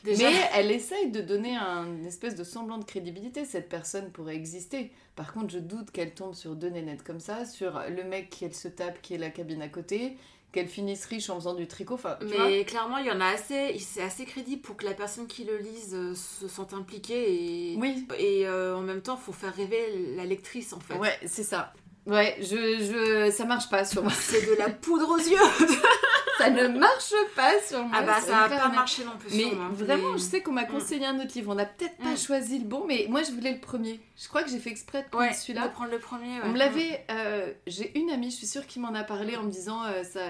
Déjà, 0.05 0.29
Mais 0.29 0.35
elle 0.53 0.71
essaye 0.71 1.11
de 1.11 1.19
donner 1.19 1.57
un 1.57 1.85
une 1.85 2.05
espèce 2.05 2.35
de 2.35 2.45
semblant 2.45 2.77
de 2.77 2.85
crédibilité. 2.85 3.43
Cette 3.43 3.67
personne 3.67 4.11
pourrait 4.13 4.35
exister. 4.37 4.93
Par 5.17 5.33
contre, 5.33 5.49
je 5.49 5.59
doute 5.59 5.91
qu'elle 5.91 6.13
tombe 6.13 6.33
sur 6.35 6.55
deux 6.55 6.69
nénettes 6.69 7.03
comme 7.03 7.19
ça, 7.19 7.43
sur 7.45 7.81
le 7.89 8.03
mec 8.05 8.29
qu'elle 8.29 8.55
se 8.55 8.69
tape, 8.69 9.01
qui 9.01 9.15
est 9.15 9.17
la 9.17 9.29
cabine 9.29 9.61
à 9.61 9.67
côté, 9.67 10.15
qu'elle 10.55 10.67
finisse 10.67 11.05
riche 11.05 11.29
en 11.29 11.35
faisant 11.35 11.53
du 11.53 11.67
tricot. 11.67 11.93
Enfin, 11.93 12.17
tu 12.19 12.25
vois. 12.27 12.47
Mais 12.47 12.63
clairement, 12.65 12.97
il 12.97 13.05
y 13.05 13.11
en 13.11 13.21
a 13.21 13.27
assez, 13.27 13.77
c'est 13.77 14.01
assez 14.01 14.25
crédible 14.25 14.61
pour 14.63 14.75
que 14.77 14.85
la 14.85 14.93
personne 14.95 15.27
qui 15.27 15.43
le 15.43 15.57
lise 15.57 15.93
euh, 15.93 16.15
se 16.15 16.47
sente 16.47 16.73
impliquée 16.73 17.73
et, 17.73 17.75
Oui, 17.77 18.07
et 18.17 18.47
euh, 18.47 18.75
en 18.75 18.81
même 18.81 19.01
temps, 19.01 19.17
faut 19.17 19.33
faire 19.33 19.53
rêver 19.53 20.13
la 20.15 20.25
lectrice 20.25 20.73
en 20.73 20.79
fait. 20.79 20.95
ouais, 20.95 21.15
c'est 21.27 21.43
ça. 21.43 21.73
Ouais, 22.07 22.37
je, 22.39 22.45
je, 22.45 23.31
ça 23.31 23.45
marche 23.45 23.69
pas 23.69 23.83
sur 23.83 24.01
moi. 24.03 24.11
C'est 24.19 24.45
de 24.49 24.55
la 24.57 24.69
poudre 24.69 25.09
aux 25.09 25.17
yeux. 25.17 25.37
ça 26.37 26.49
ne 26.49 26.67
marche 26.67 27.13
pas 27.35 27.59
sur 27.61 27.79
moi. 27.83 27.97
ah 27.99 28.01
bah 28.03 28.19
ça 28.21 28.45
hyper 28.47 28.59
pas 28.61 28.69
marcher 28.69 29.03
non 29.05 29.17
plus 29.17 29.35
Mais 29.35 29.51
moi. 29.55 29.69
vraiment, 29.71 30.11
Mais- 30.13 30.17
je 30.17 30.23
sais 30.23 30.41
qu'on 30.41 30.51
m'a 30.51 30.65
conseillé 30.65 31.05
un 31.05 31.17
autre 31.19 31.31
livre. 31.35 31.51
On 31.51 31.55
n'a 31.55 31.65
peut-être 31.65 31.97
pas 31.97 32.11
Mm. 32.13 32.17
choisi 32.17 32.59
le 32.59 32.65
bon, 32.65 32.85
mais 32.87 33.05
moi 33.09 33.23
je 33.23 33.31
voulais 33.31 33.53
le 33.53 33.59
premier. 33.59 33.99
Je 34.17 34.27
crois 34.27 34.43
que 34.43 34.49
j'ai 34.49 34.59
fait 34.59 34.69
exprès 34.71 35.03
de 35.03 35.09
prendre 35.09 35.25
Ouais, 35.27 35.33
celui-là. 35.33 35.67
de 35.67 35.73
prendre 35.73 35.91
le 35.91 35.99
premier. 35.99 36.39
On 36.43 36.47
me 36.47 36.53
ouais. 36.53 36.59
l'avait. 36.59 37.05
euh, 37.11 37.51
j'ai 37.67 37.97
une 37.97 38.09
amie, 38.11 38.31
je 38.31 38.35
suis 38.37 38.47
sûre, 38.47 38.65
qui 38.67 38.79
m'en 38.79 38.93
a 38.93 39.03
parlé 39.03 39.35
en 39.37 39.43
me 39.43 39.51
disant 39.51 39.83
euh, 39.85 40.03
ça, 40.03 40.21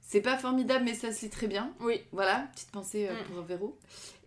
c'est 0.00 0.20
pas 0.22 0.36
formidable, 0.36 0.84
mais 0.84 0.94
ça 0.94 1.12
se 1.12 1.22
lit 1.22 1.30
très 1.30 1.46
bien. 1.46 1.72
Oui. 1.80 2.00
Voilà, 2.12 2.46
petite 2.54 2.70
pensée 2.70 3.08
euh, 3.08 3.12
Mm. 3.12 3.34
pour 3.34 3.44
Véro. 3.44 3.78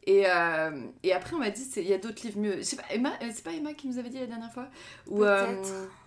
Et, 0.08 0.26
euh, 0.28 0.70
et 1.02 1.14
après, 1.14 1.34
on 1.36 1.40
m'a 1.40 1.50
dit 1.50 1.68
il 1.78 1.88
y 1.88 1.94
a 1.94 1.98
d'autres 1.98 2.22
livres 2.24 2.40
mieux. 2.40 2.58
Je 2.58 2.62
sais 2.62 2.76
pas, 2.76 2.84
Emma, 2.92 3.12
c'est 3.34 3.44
pas 3.44 3.54
Emma 3.54 3.74
qui 3.74 3.88
nous 3.88 3.98
avait 3.98 4.10
dit 4.10 4.20
la 4.20 4.28
dernière 4.28 4.54
fois? 4.54 4.68
Ou, 5.08 5.24
euh. 5.24 5.48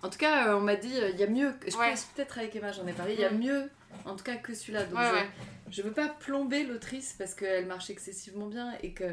En 0.05 0.09
tout 0.09 0.19
cas, 0.19 0.57
on 0.57 0.61
m'a 0.61 0.77
dit 0.77 0.93
il 1.13 1.19
y 1.19 1.25
a 1.25 1.27
mieux. 1.27 1.53
Je 1.67 1.77
Ouais. 1.77 1.91
pense 1.91 2.05
peut-être 2.15 2.39
avec 2.39 2.55
Emma, 2.55 2.71
j'en 2.71 2.87
ai 2.87 2.93
parlé. 2.93 3.15
Il 3.15 3.21
y 3.21 3.25
a 3.25 3.31
Mm. 3.31 3.39
mieux, 3.39 3.71
en 4.05 4.17
tout 4.17 4.25
cas, 4.25 4.37
que 4.37 4.55
celui-là. 4.55 4.85
Donc 4.85 4.99
Ouais, 4.99 5.29
je, 5.71 5.77
je 5.77 5.83
veux 5.83 5.93
pas 5.93 6.09
plomber 6.09 6.65
l'autrice 6.65 7.15
parce 7.19 7.35
qu'elle 7.35 7.67
marche 7.67 7.91
excessivement 7.91 8.47
bien 8.47 8.73
et 8.83 8.93
que 8.93 9.05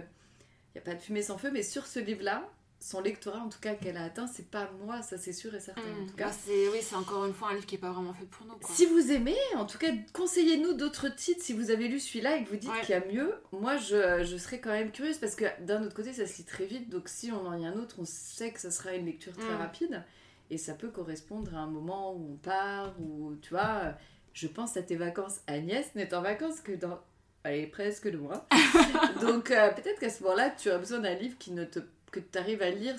y 0.76 0.78
a 0.78 0.82
pas 0.82 0.94
de 0.96 1.00
fumée 1.02 1.22
sans 1.22 1.38
feu, 1.38 1.50
mais 1.52 1.64
sur 1.64 1.86
ce 1.88 2.00
livre-là, 2.00 2.48
son 2.82 3.00
lectorat 3.02 3.40
en 3.40 3.48
tout 3.50 3.60
cas 3.62 3.74
qu'elle 3.74 3.96
a 3.98 4.04
atteint, 4.04 4.28
c'est 4.28 4.52
pas 4.52 4.70
moi, 4.84 5.02
ça 5.02 5.18
c'est 5.18 5.32
sûr 5.34 5.56
et 5.56 5.60
certain. 5.62 5.82
En 5.82 6.04
Mm. 6.04 6.08
tout 6.10 6.16
cas, 6.18 6.26
Bah, 6.28 6.32
c'est 6.46 6.68
oui, 6.70 6.80
c'est 6.82 6.96
encore 6.96 7.26
une 7.26 7.34
fois 7.34 7.50
un 7.50 7.54
livre 7.54 7.66
qui 7.66 7.76
est 7.76 7.80
pas 7.80 7.92
vraiment 7.92 8.14
fait 8.14 8.26
pour 8.26 8.46
nous. 8.46 8.56
Quoi. 8.58 8.76
si 8.76 8.86
vous 8.86 9.12
aimez, 9.12 9.38
en 9.56 9.66
tout 9.66 9.78
cas, 9.78 9.92
conseillez-nous 10.14 10.74
d'autres 10.74 11.08
titres 11.08 11.42
si 11.42 11.54
vous 11.54 11.72
avez 11.72 11.88
lu 11.88 12.00
celui-là 12.00 12.36
et 12.38 12.44
que 12.44 12.50
vous 12.50 12.58
dites 12.58 12.70
Ouais. 12.70 12.82
qu'il 12.82 12.90
y 12.90 12.94
a 12.94 13.06
mieux. 13.06 13.34
Moi, 13.54 13.78
je, 13.78 14.24
je 14.26 14.38
serais 14.38 14.60
quand 14.60 14.72
même 14.72 14.92
curieuse 14.92 15.18
parce 15.18 15.36
que 15.36 15.46
d'un 15.62 15.82
autre 15.84 15.96
côté, 15.96 16.12
ça 16.14 16.28
se 16.28 16.38
lit 16.38 16.44
très 16.44 16.66
vite. 16.66 16.90
Donc, 16.90 17.08
si 17.08 17.32
on 17.32 17.48
en 17.48 17.52
a 17.52 17.68
un 17.68 17.78
autre, 17.78 17.96
on 18.00 18.06
sait 18.06 18.52
que 18.52 18.60
ça 18.60 18.70
sera 18.72 18.94
une 18.94 19.06
lecture 19.06 19.34
très 19.36 19.54
Mm. 19.56 19.58
rapide 19.58 20.04
et 20.52 20.58
ça 20.60 20.74
peut 20.74 20.90
correspondre 20.90 21.56
à 21.56 21.60
un 21.60 21.68
moment 21.68 22.14
où 22.14 22.34
on 22.34 22.38
part 22.38 22.94
ou 23.00 23.36
tu 23.42 23.52
vois. 23.52 23.94
Je 24.36 24.46
pense 24.48 24.78
à 24.78 24.84
tes 24.84 24.96
vacances. 24.98 25.40
Agnès 25.48 25.96
n'est 25.96 26.14
en 26.14 26.22
vacances 26.22 26.60
que 26.62 26.74
dans. 26.74 27.00
Allez, 27.44 27.66
presque 27.68 28.12
deux 28.12 28.18
mois. 28.20 28.46
Donc, 29.22 29.50
euh, 29.50 29.70
peut-être 29.72 30.00
qu'à 30.00 30.10
ce 30.10 30.22
moment-là, 30.24 30.50
tu 30.52 30.70
as 30.70 30.78
besoin 30.78 31.00
d'un 31.00 31.14
livre 31.16 31.38
qui 31.40 31.52
ne 31.52 31.64
te, 31.64 31.80
que 32.12 32.20
tu 32.20 32.38
arrives 32.38 32.62
à 32.62 32.70
lire 32.70 32.96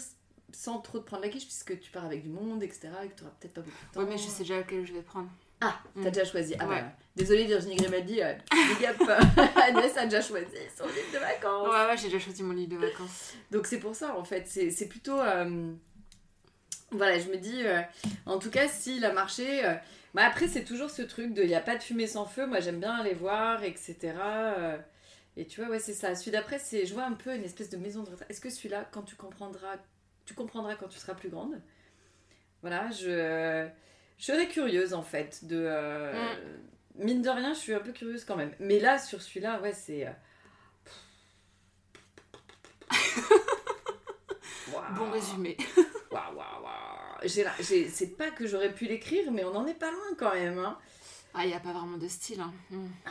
sans 0.53 0.79
trop 0.81 0.99
te 0.99 1.05
prendre 1.05 1.22
la 1.25 1.29
quiche, 1.29 1.44
puisque 1.44 1.79
tu 1.79 1.90
pars 1.90 2.05
avec 2.07 2.22
du 2.22 2.29
monde, 2.31 2.62
etc. 2.62 2.88
et 3.05 3.09
que 3.09 3.14
tu 3.18 3.22
n'auras 3.25 3.35
peut-être 3.38 3.53
pas 3.55 3.61
beaucoup 3.61 3.77
de 3.88 3.92
temps. 3.94 4.01
Ouais, 4.01 4.07
mais 4.09 4.16
je 4.18 4.22
sais 4.29 4.44
déjà 4.44 4.57
lequel 4.59 4.87
je 4.87 4.92
vais 4.94 5.03
prendre. 5.03 5.29
Ah, 5.61 5.79
t'as 5.94 6.01
Mm. 6.01 6.11
déjà 6.11 6.25
choisi. 6.25 6.55
Ah 6.59 6.68
Ouais. 6.68 6.81
bah, 6.81 6.92
désolée 7.16 7.44
Virginie 7.44 7.77
Grimaldi, 7.77 8.22
euh, 8.22 8.33
big 8.79 8.87
up. 8.87 8.96
Agnès 9.57 9.96
a 9.96 10.05
déjà 10.05 10.22
choisi 10.22 10.46
son 10.77 10.85
livre 10.87 11.12
de 11.12 11.18
vacances. 11.18 11.68
Ouais, 11.68 11.87
ouais, 11.87 11.96
j'ai 11.96 12.05
déjà 12.05 12.18
choisi 12.18 12.42
mon 12.42 12.53
livre 12.55 12.72
de 12.77 12.87
vacances. 12.87 13.35
Donc 13.51 13.66
c'est 13.66 13.79
pour 13.81 13.94
ça 13.94 14.16
en 14.16 14.25
fait, 14.25 14.44
c'est 14.46 14.70
c'est 14.70 14.87
plutôt... 14.87 15.18
euh, 15.20 15.72
Voilà, 16.92 17.18
je 17.18 17.29
me 17.29 17.37
dis, 17.37 17.62
euh, 17.66 17.81
en 18.27 18.38
tout 18.38 18.51
cas, 18.51 18.68
s'il 18.68 19.05
a 19.05 19.12
marché... 19.12 19.62
bah 20.16 20.24
après, 20.26 20.48
c'est 20.48 20.64
toujours 20.64 20.90
ce 20.90 21.02
truc 21.02 21.33
de 21.35 21.42
il 21.42 21.48
n'y 21.48 21.55
a 21.55 21.61
pas 21.61 21.76
de 21.76 21.83
fumée 21.83 22.07
sans 22.09 22.26
feu, 22.26 22.46
moi 22.46 22.59
j'aime 22.61 22.81
bien 22.81 22.94
aller 22.94 23.14
voir, 23.14 23.62
etc. 23.64 24.14
euh, 24.59 24.79
Et 25.37 25.46
tu 25.46 25.61
vois, 25.61 25.70
ouais, 25.70 25.79
c'est 25.79 25.94
ça. 25.94 26.14
Celui 26.16 26.33
d'après, 26.33 26.59
c'est, 26.59 26.87
je 26.87 26.94
vois 26.94 27.05
un 27.05 27.12
peu 27.12 27.35
une 27.35 27.44
espèce 27.44 27.70
de 27.70 27.76
maison 27.76 28.02
de 28.02 28.11
retraite. 28.11 28.29
Est-ce 28.31 28.40
que 28.40 28.50
celui-là, 28.50 28.88
quand 28.92 29.02
tu 29.02 29.14
comprendras, 29.16 29.76
tu 30.26 30.35
comprendras 30.35 30.74
quand 30.76 30.88
tu 30.88 30.98
seras 30.98 31.14
plus 31.14 31.29
grande? 31.31 31.61
Voilà, 32.62 32.90
je, 32.90 33.68
je 34.18 34.24
serais 34.24 34.48
curieuse 34.48 34.94
en 34.94 35.02
fait 35.02 35.44
de... 35.46 35.57
euh, 35.68 36.12
Mine 36.96 37.20
de 37.22 37.29
rien, 37.31 37.52
je 37.55 37.59
suis 37.61 37.74
un 37.74 37.81
peu 37.81 37.92
curieuse 37.92 38.24
quand 38.24 38.37
même. 38.37 38.52
Mais 38.61 38.81
là, 38.81 38.98
sur 38.98 39.20
celui-là, 39.22 39.61
ouais, 39.61 39.72
c'est... 39.74 40.07
euh. 40.07 40.11
Bon 44.96 45.11
résumé. 45.11 45.57
Waouh, 46.11 46.35
waouh, 46.37 46.62
waouh. 46.62 46.86
C'est 47.26 48.16
pas 48.16 48.31
que 48.31 48.46
j'aurais 48.46 48.72
pu 48.74 48.87
l'écrire, 48.87 49.31
mais 49.33 49.44
on 49.44 49.55
en 49.55 49.66
est 49.66 49.74
pas 49.74 49.90
loin 49.90 50.14
quand 50.18 50.35
même. 50.35 50.59
hein. 50.59 50.79
Ah, 51.35 51.44
il 51.44 51.48
n'y 51.48 51.55
a 51.55 51.61
pas 51.61 51.72
vraiment 51.72 51.98
de 51.98 52.09
style. 52.09 52.40
Hein. 52.40 52.52
Mm. 52.70 52.87
Ah 53.05 53.11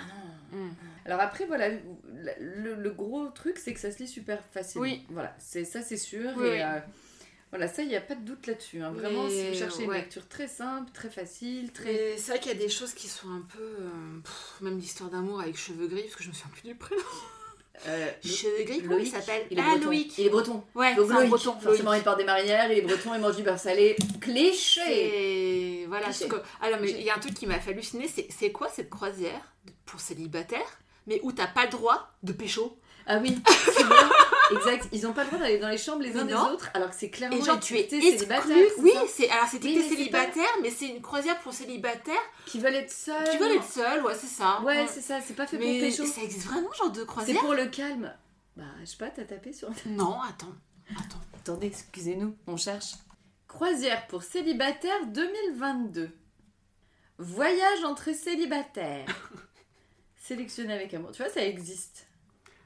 non. 0.54 0.58
Mm. 0.66 0.74
Alors 1.06 1.20
après, 1.20 1.46
voilà, 1.46 1.70
le, 1.70 2.74
le 2.76 2.90
gros 2.90 3.28
truc, 3.30 3.58
c'est 3.60 3.74
que 3.74 3.80
ça 3.80 3.92
se 3.92 4.00
lit 4.00 4.08
super 4.08 4.44
facilement. 4.52 4.88
Oui. 4.88 5.06
Voilà, 5.10 5.36
c'est 5.38 5.64
ça, 5.66 5.82
c'est 5.84 5.98
sûr. 5.98 6.32
Oui, 6.38 6.46
et 6.48 6.52
oui. 6.54 6.62
euh, 6.62 6.80
voilà, 7.52 7.68
ça, 7.68 7.84
il 7.84 7.88
n'y 7.88 7.96
a 7.96 8.02
pas 8.02 8.16
de 8.16 8.22
doute 8.26 8.48
là-dessus. 8.48 8.82
hein. 8.82 8.92
Vraiment, 8.92 9.30
si 9.30 9.48
vous 9.50 9.54
cherchez 9.56 9.84
une 9.84 9.92
lecture 10.02 10.28
très 10.28 10.48
simple, 10.48 10.92
très 10.92 11.10
facile, 11.12 11.72
très. 11.72 12.18
C'est 12.18 12.32
vrai 12.32 12.40
qu'il 12.40 12.52
y 12.52 12.56
a 12.56 12.58
des 12.58 12.68
choses 12.70 12.94
qui 12.96 13.08
sont 13.08 13.30
un 13.30 13.42
peu. 13.42 13.62
euh, 13.62 14.20
pff, 14.24 14.56
même 14.62 14.78
l'histoire 14.80 15.10
d'amour 15.12 15.40
avec 15.42 15.56
cheveux 15.56 15.88
gris, 15.88 16.02
parce 16.04 16.16
que 16.16 16.24
je 16.24 16.30
me 16.30 16.34
souviens 16.34 16.52
plus 16.52 16.64
du 16.70 16.76
prénom. 16.76 17.02
Euh, 17.88 18.12
Cheveux 18.24 18.64
gris, 18.64 18.82
comment 18.82 18.98
il 18.98 19.08
s'appelle 19.08 19.46
il 19.52 19.60
est 19.60 19.62
Ah, 19.64 19.76
Il 20.18 20.26
est 20.26 20.30
breton. 20.30 20.64
Ouais, 20.76 20.96
Donc 20.96 21.10
Loïc, 21.10 21.30
breton. 21.30 21.54
forcément, 21.60 21.92
Loïc. 21.92 22.02
il 22.02 22.04
porte 22.04 22.18
des 22.18 22.24
marinières, 22.24 22.72
il 22.72 22.80
est 22.80 22.82
breton, 22.82 23.14
il 23.14 23.22
mange 23.22 23.36
du 23.36 23.44
beurre 23.44 23.60
salé. 23.60 23.96
Cliché 24.22 24.82
Et 25.82 25.86
voilà, 25.88 26.06
Cliché. 26.06 26.28
parce 26.28 26.42
que- 26.42 26.48
alors 26.66 26.80
mais 26.82 26.90
il 26.92 27.02
y 27.02 27.10
a 27.10 27.16
un 27.16 27.20
truc 27.20 27.34
qui 27.34 27.46
m'a 27.48 27.60
fait 27.60 27.72
halluciner, 27.72 28.08
c'est 28.08 28.52
quoi 28.52 28.70
cette 28.70 28.90
croisière 28.90 29.54
pour 29.86 30.00
célibataires, 30.00 30.80
mais 31.08 31.20
où 31.24 31.32
t'as 31.32 31.48
pas 31.48 31.66
le 31.66 31.72
droit 31.72 32.12
de 32.24 32.34
pécho? 32.34 32.78
Ah 33.08 33.20
oui, 33.22 33.38
c'est. 33.48 33.84
Exact. 34.52 34.88
Ils 34.92 35.02
n'ont 35.04 35.14
pas 35.14 35.24
le 35.24 35.28
droit 35.30 35.40
d'aller 35.40 35.58
dans 35.60 35.70
les 35.70 35.78
chambres 35.78 36.02
les 36.02 36.12
Mais 36.12 36.20
uns 36.20 36.26
des 36.26 36.34
non. 36.34 36.50
autres, 36.52 36.70
alors 36.74 36.90
que 36.90 36.96
c'est 36.96 37.10
clairement 37.10 37.36
Et 37.38 37.42
genre 37.42 37.60
tu 37.60 37.78
es 37.78 37.88
célibataire, 37.90 38.44
c'est 38.76 38.82
Oui, 38.82 38.92
c'est 39.08 39.30
alors 39.30 39.48
c'est 39.50 39.64
Oui, 39.64 39.76
c'est 39.76 39.82
pas- 39.90 39.96
célibataire, 39.96 40.50
mais 40.62 40.70
c'est 40.72 40.88
une 40.88 41.02
croisière 41.02 41.40
pour 41.40 41.54
célibataires 41.54 42.16
Qui 42.46 42.60
veulent 42.60 42.76
être 42.76 42.92
seuls. 42.92 43.30
qui 43.30 43.38
veulent 43.38 43.52
être 43.58 43.64
seuls, 43.72 44.04
ouais 44.06 44.16
c'est 44.16 44.28
ça. 44.28 44.62
Ouais, 44.62 44.86
c'est 44.88 45.02
ça, 45.02 45.20
c'est 45.22 45.36
pas 45.36 45.48
fait 45.48 45.58
mais 45.58 45.80
pour 45.80 45.90
pécho. 45.90 46.06
ça 46.06 46.22
existe 46.22 46.46
vraiment 46.48 46.72
genre 46.74 46.92
de 46.92 47.00
C'est 47.02 47.06
croisière 47.06 47.40
pour 47.42 47.54
le 47.54 47.66
calme. 47.68 48.14
Bah, 48.56 48.64
je 48.82 48.86
sais 48.86 48.98
pas, 48.98 49.10
t'as 49.10 49.24
tapé 49.26 49.52
sur. 49.54 49.70
Non, 49.86 50.22
attends, 50.22 50.54
attends. 50.92 51.20
Attendez, 51.36 51.68
excusez-nous, 51.68 52.36
on 52.48 52.58
cherche. 52.58 52.94
Croisière 53.48 54.08
pour 54.08 54.24
célibataires 54.24 55.06
2022. 55.08 56.10
Voyage 57.18 57.84
entre 57.86 58.14
célibataires. 58.14 59.06
Sélectionné 60.18 60.74
avec 60.74 60.94
amour. 60.94 61.12
Tu 61.12 61.22
vois, 61.22 61.32
ça 61.32 61.46
existe. 61.46 62.08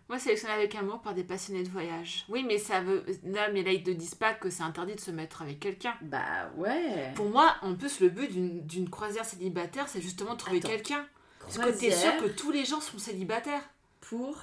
Moi, 0.09 0.17
sélectionné 0.19 0.53
avec 0.55 0.73
amour 0.75 1.01
par 1.01 1.13
des 1.13 1.23
passionnés 1.23 1.61
de 1.63 1.69
voyage. 1.69 2.25
Oui, 2.29 2.43
mais 2.43 2.57
ça 2.57 2.81
veut. 2.81 3.05
Là, 3.25 3.49
mais 3.51 3.61
là, 3.63 3.71
ils 3.71 3.83
te 3.83 3.91
disent 3.91 4.15
pas 4.15 4.33
que 4.33 4.49
c'est 4.49 4.63
interdit 4.63 4.95
de 4.95 4.99
se 4.99 5.11
mettre 5.11 5.43
avec 5.43 5.59
quelqu'un. 5.59 5.93
Bah 6.01 6.49
ouais. 6.57 7.11
Pour 7.15 7.29
moi, 7.29 7.55
en 7.61 7.75
plus, 7.75 7.99
le 7.99 8.09
but 8.09 8.31
d'une 8.65 8.89
croisière 8.89 9.23
célibataire, 9.25 9.87
c'est 9.87 10.01
justement 10.01 10.33
de 10.33 10.39
trouver 10.39 10.59
quelqu'un. 10.61 11.05
Parce 11.39 11.57
que 11.59 11.69
t'es 11.79 11.91
sûr 11.91 12.17
que 12.17 12.25
tous 12.27 12.51
les 12.51 12.65
gens 12.65 12.81
sont 12.81 12.97
célibataires. 12.97 13.63
pour 14.01 14.35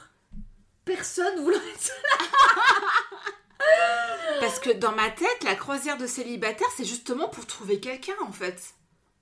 personne 0.84 1.40
voulant 1.42 1.58
être 1.74 1.92
Parce 4.40 4.58
que 4.60 4.70
dans 4.70 4.92
ma 4.92 5.10
tête, 5.10 5.42
la 5.44 5.56
croisière 5.56 5.96
de 5.98 6.06
célibataire, 6.06 6.68
c'est 6.76 6.84
justement 6.84 7.28
pour 7.28 7.46
trouver 7.46 7.80
quelqu'un 7.80 8.14
en 8.22 8.30
fait. 8.32 8.74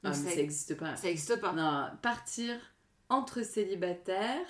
Ah, 0.02 0.08
mais 0.10 0.14
ça- 0.14 0.28
ça 0.30 0.36
n'existe 0.36 0.76
pas. 0.76 0.96
ça 0.96 1.06
n'existe 1.06 1.40
pas. 1.40 1.52
Non, 1.52 1.86
partir 2.02 2.56
entre 3.08 3.42
célibataires, 3.42 4.46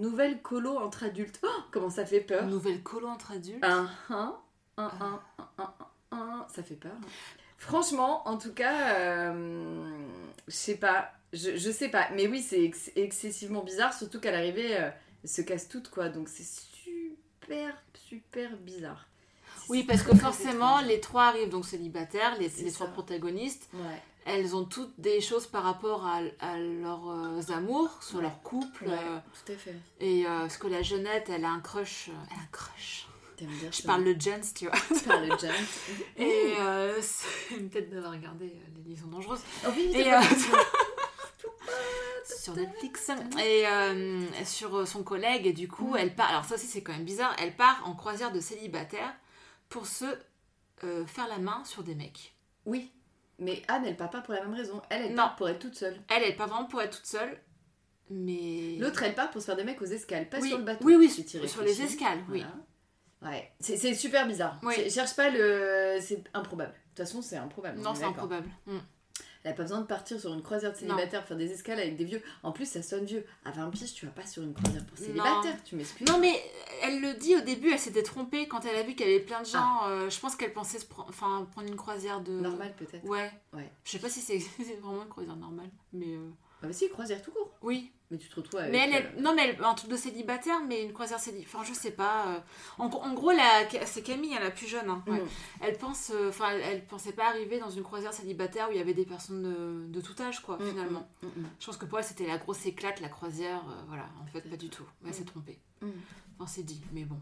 nouvelle 0.00 0.40
colo 0.42 0.76
entre 0.78 1.04
adultes. 1.04 1.40
Oh, 1.44 1.62
comment 1.70 1.90
ça 1.90 2.04
fait 2.06 2.20
peur. 2.20 2.46
Nouvelle 2.46 2.82
colo 2.82 3.08
entre 3.08 3.32
adultes. 3.32 3.62
Un, 3.64 3.88
un, 4.10 4.36
un, 4.76 4.84
un, 5.00 5.20
un, 5.38 5.44
un, 5.58 5.74
un, 6.12 6.16
un. 6.18 6.46
Ça 6.54 6.62
fait 6.62 6.74
peur. 6.76 6.92
hein. 6.96 7.06
Franchement, 7.58 8.26
en 8.28 8.38
tout 8.38 8.52
cas, 8.54 8.94
euh, 8.98 9.98
je 10.46 10.52
sais 10.54 10.76
pas. 10.76 11.10
Je, 11.32 11.56
je 11.56 11.70
sais 11.70 11.88
pas. 11.88 12.08
Mais 12.14 12.26
oui, 12.28 12.40
c'est 12.40 12.62
ex- 12.62 12.90
excessivement 12.96 13.62
bizarre, 13.62 13.92
surtout 13.92 14.20
qu'à 14.20 14.30
l'arrivée, 14.30 14.76
euh, 14.80 14.90
se 15.24 15.42
cassent 15.42 15.68
toutes, 15.68 15.90
quoi. 15.90 16.08
Donc 16.08 16.28
c'est 16.28 16.46
super, 16.46 17.76
super 17.94 18.56
bizarre. 18.58 19.06
Oui, 19.68 19.82
parce 19.82 20.02
que 20.04 20.16
forcément, 20.16 20.80
les 20.80 21.00
trois 21.00 21.24
arrivent 21.24 21.50
donc 21.50 21.66
célibataires, 21.66 22.38
les, 22.38 22.48
les 22.48 22.72
trois 22.72 22.86
protagonistes. 22.86 23.68
Ouais. 23.74 24.02
Elles 24.28 24.54
ont 24.54 24.64
toutes 24.64 24.98
des 25.00 25.20
choses 25.20 25.46
par 25.46 25.62
rapport 25.64 26.04
à, 26.06 26.20
à 26.40 26.58
leurs 26.58 27.08
euh, 27.10 27.40
amours, 27.54 28.02
sur 28.02 28.16
Ouais. 28.16 28.22
leur 28.22 28.42
couple. 28.42 28.84
Ouais, 28.86 28.92
euh, 28.92 29.18
tout 29.46 29.52
à 29.52 29.56
fait. 29.56 29.74
et 30.00 30.26
euh, 30.26 30.40
parce 30.40 30.58
que 30.58 30.66
la 30.68 30.82
jeunette, 30.82 31.28
elle 31.30 31.44
a 31.44 31.50
un 31.50 31.60
crush. 31.60 32.08
euh, 32.08 32.12
elle 32.30 32.38
a 32.38 32.42
un 32.42 32.46
crush. 32.52 33.06
Je 33.40 33.70
ça. 33.70 33.86
parle 33.86 34.02
le 34.02 34.18
gens, 34.18 34.40
tu 34.54 34.66
vois. 34.66 34.74
Je 34.90 34.98
parle 35.04 35.28
de 35.28 35.38
James. 35.38 35.54
Et 36.16 36.54
euh, 36.58 37.00
c'est 37.00 37.56
peut-être 37.68 37.88
d'avoir 37.90 38.10
regardé 38.12 38.52
Les 38.84 38.90
Liaisons 38.90 39.06
Dangereuses. 39.06 39.42
Oh 39.64 39.68
oui, 39.76 39.92
Et, 39.94 40.10
sur 42.24 42.54
Netflix 42.54 43.10
et 43.40 43.66
euh, 43.66 44.20
sur 44.44 44.86
son 44.86 45.02
collègue 45.02 45.46
et 45.46 45.52
du 45.52 45.68
coup 45.68 45.96
elle 45.96 46.14
part 46.14 46.28
alors 46.30 46.44
ça 46.44 46.54
aussi 46.56 46.66
c'est 46.66 46.82
quand 46.82 46.92
même 46.92 47.04
bizarre 47.04 47.34
elle 47.38 47.54
part 47.56 47.82
en 47.86 47.94
croisière 47.94 48.32
de 48.32 48.40
célibataire 48.40 49.14
pour 49.68 49.86
se 49.86 50.04
euh, 50.84 51.06
faire 51.06 51.28
la 51.28 51.38
main 51.38 51.62
sur 51.64 51.82
des 51.82 51.94
mecs 51.94 52.34
Oui, 52.66 52.90
mais 53.38 53.62
Anne, 53.68 53.84
elle 53.86 53.96
part 53.96 54.10
pas 54.10 54.20
pour 54.20 54.34
la 54.34 54.40
même 54.42 54.54
raison. 54.54 54.80
Elle, 54.90 55.02
elle 55.02 55.10
Non. 55.10 55.16
part 55.24 55.36
pour 55.36 55.48
être 55.48 55.58
toute 55.60 55.74
seule. 55.76 55.96
elle 56.08 56.22
elle 56.24 56.36
part 56.36 56.48
vraiment 56.48 56.66
pour 56.66 56.80
être 56.82 56.96
toute 56.96 57.06
seule 57.06 57.38
mais 58.10 58.76
L'autre, 58.78 59.02
elle 59.02 59.14
part 59.14 59.30
pour 59.30 59.40
se 59.40 59.46
faire 59.46 59.56
des 59.56 59.64
mecs 59.64 59.80
aux 59.82 59.86
escales, 59.86 60.28
pas 60.28 60.38
oui. 60.40 60.48
sur 60.48 60.58
le 60.58 60.64
bateau. 60.64 60.84
oui 60.84 60.96
oui 60.96 61.10
Si 61.10 61.24
tu 61.26 61.46
sur 61.46 61.62
les 61.62 61.82
escales 61.82 62.20
oui 62.30 62.42
Voilà. 63.20 63.36
Ouais, 63.36 63.52
c'est 63.60 63.94
super 63.94 64.26
bizarre. 64.28 64.58
Oui. 64.62 64.74
Je 64.84 64.88
cherche 64.90 65.14
pas 65.16 65.28
le. 65.28 65.98
C'est 66.00 66.22
improbable. 66.34 66.70
De 66.72 66.76
toute 66.90 66.98
façon, 66.98 67.20
c'est 67.20 67.36
improbable. 67.36 67.78
on 67.80 67.82
non 67.82 67.92
est 67.92 67.96
c'est 67.96 68.04
improbable 68.04 68.48
Mm. 68.66 68.78
Elle 69.44 69.52
a 69.52 69.54
pas 69.54 69.62
besoin 69.62 69.80
de 69.80 69.86
partir 69.86 70.20
sur 70.20 70.32
une 70.34 70.42
croisière 70.42 70.72
de 70.72 70.76
célibataire, 70.76 71.24
faire 71.24 71.36
des 71.36 71.50
escales 71.52 71.78
avec 71.78 71.96
des 71.96 72.04
vieux. 72.04 72.20
En 72.42 72.52
plus, 72.52 72.66
ça 72.66 72.82
sonne 72.82 73.04
vieux. 73.04 73.24
À 73.44 73.50
20 73.52 73.70
piges, 73.70 73.94
tu 73.94 74.04
vas 74.06 74.12
pas 74.12 74.26
sur 74.26 74.42
une 74.42 74.52
croisière 74.52 74.84
pour 74.84 74.98
célibataire, 74.98 75.56
tu 75.64 75.76
m'expliques 75.76 76.08
non 76.08 76.18
mais 76.18 76.34
elle 76.82 77.00
le 77.00 77.14
dit 77.14 77.36
au 77.36 77.40
début 77.40 77.70
elle 77.72 77.78
s'était 77.78 78.02
trompée 78.02 78.46
quand 78.48 78.64
elle 78.64 78.76
a 78.76 78.82
vu 78.82 78.94
qu'il 78.94 79.06
y 79.08 79.10
avait 79.14 79.24
plein 79.24 79.40
de 79.40 79.46
gens 79.46 79.58
Ah. 79.60 79.88
euh, 79.90 80.10
je 80.10 80.18
pense 80.20 80.36
qu'elle 80.36 80.52
pensait 80.52 80.78
se 80.78 80.86
pre- 80.86 81.04
enfin 81.08 81.46
prendre 81.52 81.68
une 81.68 81.76
croisière 81.76 82.20
de 82.20 82.32
Normal 82.32 82.72
peut-être. 82.76 83.04
ouais 83.04 83.30
Ouais. 83.52 83.70
je 83.84 83.90
sais 83.92 83.98
pas 83.98 84.08
si 84.08 84.20
c'est 84.20 84.38
c'est 84.58 84.78
vraiment 84.80 85.02
une 85.02 85.08
croisière 85.08 85.36
normale 85.36 85.70
mais 85.92 86.06
euh, 86.14 86.28
Ah 86.62 86.66
bah 86.66 86.72
si, 86.72 86.88
croisière 86.88 87.22
tout 87.22 87.30
court. 87.30 87.50
oui 87.62 87.92
Mais 88.10 88.18
tu 88.18 88.28
te 88.28 88.34
retrouves 88.36 88.58
avec. 88.60 88.72
Mais 88.72 88.78
elle, 88.78 88.94
euh, 89.04 89.08
elle- 89.16 89.22
non, 89.22 89.34
mais 89.34 89.48
elle- 89.48 89.64
un 89.64 89.74
truc 89.74 89.90
de 89.90 89.96
célibataire, 89.96 90.60
mais 90.66 90.82
une 90.82 90.92
croisière 90.92 91.20
célibataire. 91.20 91.60
Enfin, 91.60 91.64
je 91.72 91.72
sais 91.78 91.92
pas. 91.92 92.28
euh. 92.28 92.40
En, 92.78 92.86
en 92.86 93.14
gros, 93.14 93.30
la- 93.30 93.68
c'est 93.86 94.02
Camille, 94.02 94.34
hein, 94.34 94.40
la 94.42 94.50
plus 94.50 94.66
jeune. 94.66 94.88
hein, 94.90 95.04
ouais. 95.06 95.20
mm. 95.20 95.28
Elle 95.60 95.78
pense, 95.78 96.10
euh, 96.12 96.30
enfin, 96.30 96.50
elle, 96.50 96.62
elle 96.62 96.84
pensait 96.86 97.12
pas 97.12 97.28
arriver 97.28 97.60
dans 97.60 97.70
une 97.70 97.82
croisière 97.84 98.12
célibataire 98.12 98.68
où 98.68 98.72
il 98.72 98.78
y 98.78 98.80
avait 98.80 98.94
des 98.94 99.04
personnes 99.04 99.42
de, 99.42 99.86
de 99.86 100.00
tout 100.00 100.20
âge, 100.20 100.40
quoi, 100.42 100.56
Mm, 100.58 100.68
finalement. 100.68 101.08
mm, 101.22 101.26
mm, 101.26 101.46
Je 101.60 101.66
pense 101.66 101.76
que 101.76 101.84
pour 101.86 101.98
elle, 101.98 102.04
c'était 102.04 102.26
la 102.26 102.38
grosse 102.38 102.66
éclate, 102.66 103.00
la 103.00 103.08
croisière. 103.08 103.62
euh, 103.68 103.82
voilà, 103.86 104.08
en 104.20 104.26
fait, 104.26 104.40
pas 104.40 104.56
du 104.56 104.68
tout. 104.68 104.84
Elle 105.06 105.14
s'est 105.14 105.24
trompée. 105.24 105.58
Enfin, 105.82 106.46
c'est 106.46 106.64
dit, 106.64 106.80
mais 106.92 107.04
bon. 107.04 107.20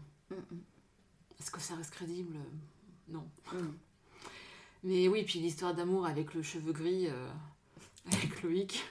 Est-ce 1.39 1.51
que 1.51 1.59
ça 1.61 1.75
reste 1.75 1.91
crédible? 1.91 2.35
Euh, 2.37 3.13
Non. 3.13 3.27
Mais 4.83 5.07
oui, 5.07 5.23
puis 5.23 5.39
l'histoire 5.39 5.73
d'amour 5.73 6.05
avec 6.05 6.33
le 6.33 6.41
cheveu 6.43 6.71
gris, 6.71 7.07
euh, 7.07 7.29
avec 8.11 8.41
Loïc. 8.43 8.83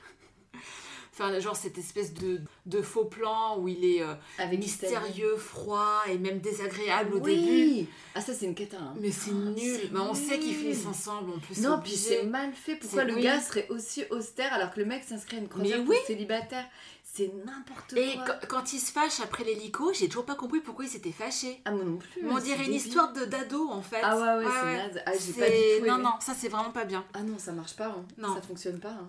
Enfin, 1.19 1.39
genre 1.41 1.57
cette 1.57 1.79
espèce 1.79 2.13
de, 2.13 2.43
de 2.67 2.83
faux 2.83 3.07
plan 3.07 3.59
où 3.59 3.69
il 3.69 3.83
est 3.87 4.03
euh, 4.03 4.13
Avec 4.37 4.59
mystérieux, 4.59 5.37
froid 5.39 6.03
et 6.09 6.19
même 6.19 6.41
désagréable 6.41 7.15
au 7.15 7.21
début. 7.21 7.41
Oui 7.41 7.89
Ah, 8.15 8.21
ça, 8.21 8.35
c'est 8.35 8.45
une 8.45 8.55
cata. 8.55 8.77
hein. 8.79 8.95
Mais 9.01 9.11
c'est 9.11 9.31
Oh, 9.31 9.49
nul. 9.51 9.81
Mais 9.93 10.01
on 10.01 10.13
sait 10.13 10.39
qu'ils 10.39 10.55
finissent 10.55 10.85
ensemble 10.85 11.31
en 11.33 11.39
plus. 11.39 11.61
Non, 11.63 11.81
puis 11.83 11.97
c'est 11.97 12.25
mal 12.25 12.53
fait. 12.53 12.77
Pourquoi 12.77 13.05
le 13.05 13.15
oui. 13.15 13.23
gars 13.23 13.41
serait 13.41 13.67
aussi 13.71 14.05
austère 14.11 14.53
alors 14.53 14.73
que 14.75 14.81
le 14.81 14.85
mec 14.85 15.05
s'inscrit 15.05 15.39
à 15.39 15.41
une 15.41 15.49
croisière 15.49 15.79
pour 15.81 15.89
oui. 15.89 15.97
célibataire? 16.07 16.67
C'est 17.03 17.33
n'importe 17.47 17.95
Et 17.95 18.17
quoi. 18.17 18.25
quand, 18.43 18.49
quand 18.49 18.73
il 18.75 18.79
se 18.79 18.93
fâche 18.93 19.21
après 19.21 19.43
l'hélico, 19.45 19.91
j'ai 19.95 20.09
toujours 20.09 20.27
pas 20.27 20.35
compris 20.35 20.61
pourquoi 20.61 20.85
il 20.85 20.91
s'était 20.91 21.13
fâché. 21.13 21.63
Ah, 21.65 21.71
moi 21.71 21.83
non 21.83 21.97
plus. 21.97 22.21
Mais 22.23 22.31
on 22.31 22.39
dirait 22.39 22.67
une 22.67 22.75
histoire 22.75 23.15
de 23.15 23.25
d'ado 23.25 23.71
en 23.71 23.81
fait. 23.81 24.01
Ah 24.03 24.17
ouais, 24.19 24.45
ouais, 24.45 24.53
c'est 24.61 24.77
naze. 24.77 25.03
Ah, 25.07 25.13
j'ai 25.15 25.19
C'est- 25.33 25.41
pas 25.41 25.47
du 25.49 25.81
tout 25.81 25.87
Non, 25.87 25.99
non, 26.05 26.11
ça 26.21 26.35
c'est 26.39 26.49
vraiment 26.49 26.73
pas 26.73 26.85
bien. 26.85 27.07
Ah 27.15 27.23
non, 27.23 27.39
ça 27.39 27.53
marche 27.53 27.75
pas. 27.75 27.87
hein. 27.87 28.05
Non. 28.19 28.35
Ça 28.35 28.43
fonctionne 28.43 28.81
pas. 28.81 28.91
hein. 28.91 29.09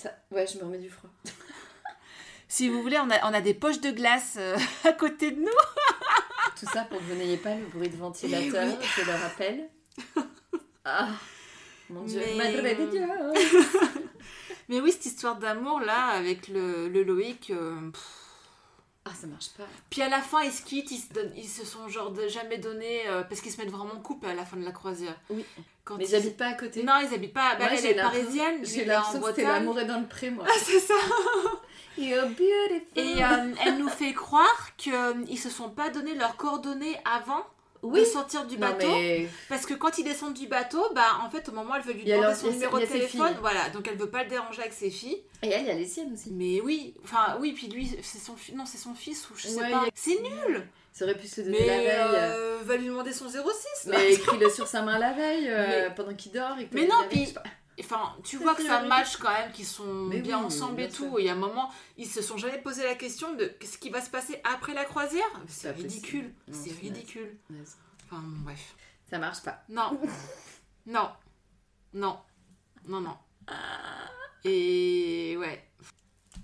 Ça... 0.00 0.10
Ouais, 0.30 0.46
je 0.46 0.58
me 0.58 0.64
remets 0.64 0.78
du 0.78 0.88
froid. 0.90 1.10
Si 2.48 2.68
vous 2.68 2.82
voulez, 2.82 2.98
on 2.98 3.08
a, 3.10 3.30
on 3.30 3.32
a 3.32 3.40
des 3.40 3.54
poches 3.54 3.80
de 3.80 3.92
glace 3.92 4.34
euh, 4.36 4.56
à 4.84 4.92
côté 4.92 5.30
de 5.30 5.40
nous. 5.40 5.46
Tout 6.58 6.66
ça 6.72 6.82
pour 6.82 6.98
que 6.98 7.04
vous 7.04 7.14
n'ayez 7.14 7.36
pas 7.36 7.54
le 7.54 7.64
bruit 7.66 7.88
de 7.88 7.96
ventilateur, 7.96 8.64
Eh 8.66 8.70
oui. 8.76 8.88
je 8.96 9.04
le 9.04 9.12
rappelle. 9.12 9.68
Ah, 10.84 11.10
mon 11.88 12.02
dieu. 12.02 12.20
Mais- 12.36 12.60
Madre 12.60 12.86
de 12.86 12.90
Dieu. 12.90 13.06
Mais 14.68 14.80
oui, 14.80 14.90
cette 14.90 15.06
histoire 15.06 15.36
d'amour 15.36 15.78
là 15.80 16.06
avec 16.06 16.48
le, 16.48 16.88
le 16.88 17.04
Loïc. 17.04 17.50
euh, 17.50 17.90
pff. 17.92 18.02
Ah, 19.10 19.14
ça 19.20 19.26
marche 19.26 19.48
pas. 19.58 19.64
Puis 19.90 20.02
à 20.02 20.08
la 20.08 20.20
fin, 20.20 20.42
ils 20.42 20.52
se 20.52 20.62
quittent, 20.62 20.90
ils 20.92 20.98
se, 20.98 21.12
donnent- 21.12 21.32
ils 21.36 21.48
se 21.48 21.64
sont 21.64 21.88
genre 21.88 22.12
de 22.12 22.28
jamais 22.28 22.58
donné 22.58 23.08
euh, 23.08 23.22
parce 23.24 23.40
qu'ils 23.40 23.50
se 23.50 23.58
mettent 23.60 23.70
vraiment 23.72 23.94
en 23.94 24.00
couple 24.00 24.26
à 24.28 24.34
la 24.34 24.44
fin 24.44 24.56
de 24.56 24.64
la 24.64 24.70
croisière. 24.70 25.16
Oui. 25.30 25.44
Quand 25.84 25.96
Mais 25.96 26.04
ils- 26.04 26.10
j'habite 26.10 26.36
pas 26.36 26.46
à 26.46 26.52
côté. 26.52 26.84
Non, 26.84 26.92
ils 27.02 27.12
habitent 27.12 27.32
pas. 27.32 27.56
Bah, 27.56 27.64
Moi, 27.64 27.78
elle, 27.78 27.86
est 27.86 27.94
parisienne, 27.94 28.64
J'ai 28.64 28.84
l'impression 28.84 29.20
que 29.20 29.26
c'était 29.28 29.42
l'amour 29.42 29.80
est 29.80 29.86
dans 29.86 29.98
le 29.98 30.06
pré, 30.06 30.30
moi. 30.30 30.44
Ah, 30.48 30.52
c'est 30.62 30.78
ça. 30.78 30.94
You're 31.98 32.28
beautiful. 32.28 32.86
Et 32.94 33.22
euh, 33.22 33.52
elle 33.66 33.78
nous 33.78 33.88
fait 33.88 34.12
croire 34.14 34.76
qu'ils 34.76 35.38
se 35.38 35.50
sont 35.50 35.70
pas 35.70 35.90
donné 35.90 36.14
leurs 36.14 36.36
coordonnées 36.36 36.96
avant 37.04 37.44
oui. 37.82 38.00
de 38.00 38.04
sortir 38.04 38.46
du 38.46 38.56
bateau. 38.56 38.86
mais 38.88 39.28
Parce 39.48 39.66
que 39.66 39.74
quand 39.74 39.98
ils 39.98 40.04
descendent 40.04 40.34
du 40.34 40.46
bateau, 40.46 40.84
bah 40.94 41.18
en 41.24 41.30
fait 41.30 41.48
au 41.48 41.52
moment 41.52 41.72
où 41.72 41.76
elle 41.76 41.82
veut 41.82 41.92
lui 41.92 42.04
demander 42.04 42.34
son 42.34 42.50
numéro 42.50 42.78
de 42.78 42.86
téléphone, 42.86 43.34
voilà, 43.40 43.68
donc 43.70 43.88
elle 43.88 43.96
veut 43.96 44.10
pas 44.10 44.22
le 44.24 44.30
déranger 44.30 44.60
avec 44.60 44.72
ses 44.72 44.90
filles. 44.90 45.22
Et 45.42 45.48
elle, 45.48 45.62
il 45.62 45.68
y 45.68 45.70
a 45.70 45.74
les 45.74 45.86
siennes 45.86 46.12
aussi. 46.12 46.30
Mais 46.32 46.60
oui, 46.60 46.94
enfin 47.04 47.36
oui, 47.40 47.52
puis 47.52 47.68
lui 47.68 47.90
c'est 48.02 48.18
son 48.18 48.34
non 48.54 48.64
c'est 48.66 48.78
son 48.78 48.94
fils 48.94 49.28
ou 49.30 49.34
je 49.36 49.48
sais 49.48 49.60
Ouais, 49.60 49.70
pas. 49.70 49.78
a- 49.84 49.88
C'est 49.94 50.20
nul. 50.20 50.66
Ça 50.92 51.04
aurait 51.04 51.16
pu 51.16 51.28
se 51.28 51.40
donner 51.40 51.58
Mais 51.60 51.66
la 51.86 52.08
veille. 52.08 52.16
euh, 52.16 52.58
va 52.64 52.76
lui 52.76 52.86
demander 52.86 53.12
son 53.12 53.28
06. 53.28 53.36
là. 53.88 53.96
Mais 53.98 54.12
écris-le 54.12 54.50
sur 54.50 54.66
sa 54.66 54.82
main 54.82 54.98
la 54.98 55.12
veille 55.12 55.48
euh, 55.48 55.66
Mais- 55.88 55.94
pendant 55.94 56.14
qu'il 56.14 56.32
dort. 56.32 56.58
et 56.58 56.68
Mais 56.72 56.86
non, 56.86 56.96
puis-. 57.08 57.32
Enfin, 57.78 58.14
tu 58.24 58.36
vois 58.36 58.54
que 58.54 58.62
ça 58.62 58.82
match 58.82 59.16
quand 59.16 59.32
même, 59.32 59.52
qu'ils 59.52 59.66
sont 59.66 59.84
Mais 60.08 60.20
bien 60.20 60.38
oui, 60.38 60.44
ensemble 60.44 60.76
bien 60.76 60.86
et 60.86 60.90
tout. 60.90 61.08
sûr. 61.08 61.18
Et 61.18 61.28
à 61.30 61.32
un 61.32 61.36
moment, 61.36 61.70
ils 61.96 62.06
se 62.08 62.20
sont 62.20 62.36
jamais 62.36 62.58
posé 62.58 62.82
la 62.84 62.94
question 62.94 63.34
de 63.34 63.46
qu'est-ce 63.46 63.78
qui 63.78 63.90
va 63.90 64.00
se 64.02 64.10
passer 64.10 64.40
après 64.44 64.74
la 64.74 64.84
croisière. 64.84 65.24
C'est 65.48 65.70
ridicule. 65.70 66.34
C'est 66.52 66.72
ridicule. 66.72 67.38
Enfin, 68.06 68.22
bon, 68.22 68.40
bref. 68.44 68.74
Ça 69.08 69.18
marche 69.18 69.42
pas. 69.42 69.62
Non. 69.68 69.98
non. 70.86 71.10
Non. 71.94 72.18
Non, 72.86 73.00
non. 73.00 73.16
Et 74.44 75.36
ouais. 75.38 75.69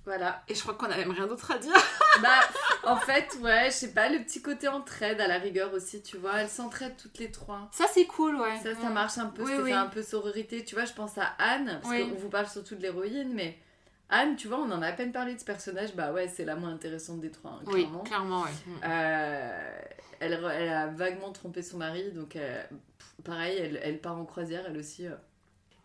Voilà. 0.07 0.43
Et 0.49 0.55
je 0.55 0.63
crois 0.63 0.75
qu'on 0.75 0.87
a 0.87 0.97
même 0.97 1.11
rien 1.11 1.27
d'autre 1.27 1.51
à 1.51 1.59
dire. 1.59 1.73
Bah, 2.23 2.41
en 2.85 2.97
fait, 2.97 3.37
ouais, 3.43 3.67
je 3.67 3.73
sais 3.75 3.93
pas, 3.93 4.09
le 4.09 4.21
petit 4.21 4.41
côté 4.41 4.69
entraide 4.69 5.21
à 5.21 5.27
la 5.29 5.37
rigueur 5.37 5.75
aussi, 5.75 6.01
tu 6.01 6.17
vois. 6.17 6.41
Elles 6.41 6.49
s'entraident 6.49 6.97
toutes 6.97 7.19
les 7.19 7.31
trois. 7.31 7.69
Ça, 7.73 7.85
c'est 7.93 8.07
cool, 8.07 8.37
ouais. 8.37 8.57
Ça, 8.63 8.75
ça 8.75 8.89
Mm. 8.89 8.93
marche 8.95 9.19
un 9.19 9.27
peu, 9.27 9.43
Oui, 9.43 9.53
oui. 9.65 9.73
un 9.75 9.85
peu 9.85 10.03
sororité. 10.03 10.65
Tu 10.65 10.75
vois, 10.75 10.87
je 10.87 10.95
pense 10.95 11.19
à 11.19 11.35
Anne, 11.39 11.79
parce 11.83 11.93
Oui. 11.95 12.09
qu'on 12.09 12.15
vous 12.17 12.31
parle 12.31 12.47
surtout 12.49 12.75
de 12.75 12.81
l'héroïne, 12.81 13.35
mais 13.35 13.59
Anne, 14.09 14.37
tu 14.37 14.49
vois, 14.49 14.57
on 14.59 14.71
en 14.73 14.81
a 14.81 14.87
à 14.87 14.93
peine 14.93 15.13
parlé 15.13 15.35
de 15.35 15.39
ce 15.41 15.45
personnage. 15.45 15.95
Bah 15.95 16.13
ouais, 16.13 16.27
c'est 16.29 16.47
la 16.47 16.57
moins 16.57 16.71
intéressante 16.73 17.21
des 17.21 17.31
trois, 17.31 17.51
hein, 17.51 17.63
Oui, 17.67 17.81
clairement. 17.83 18.03
clairement, 18.05 18.43
ouais. 18.45 18.51
Mm. 18.67 18.81
Euh, 18.85 19.79
elle, 20.21 20.33
elle 20.55 20.69
a 20.71 20.87
vaguement 20.87 21.33
trompé 21.33 21.61
son 21.61 21.77
mari, 21.77 22.13
donc 22.13 22.37
euh, 22.37 22.63
pareil, 23.25 23.59
elle, 23.59 23.79
elle 23.83 23.99
part 24.01 24.17
en 24.17 24.25
croisière, 24.25 24.65
elle 24.67 24.79
aussi. 24.79 25.07
euh. 25.07 25.11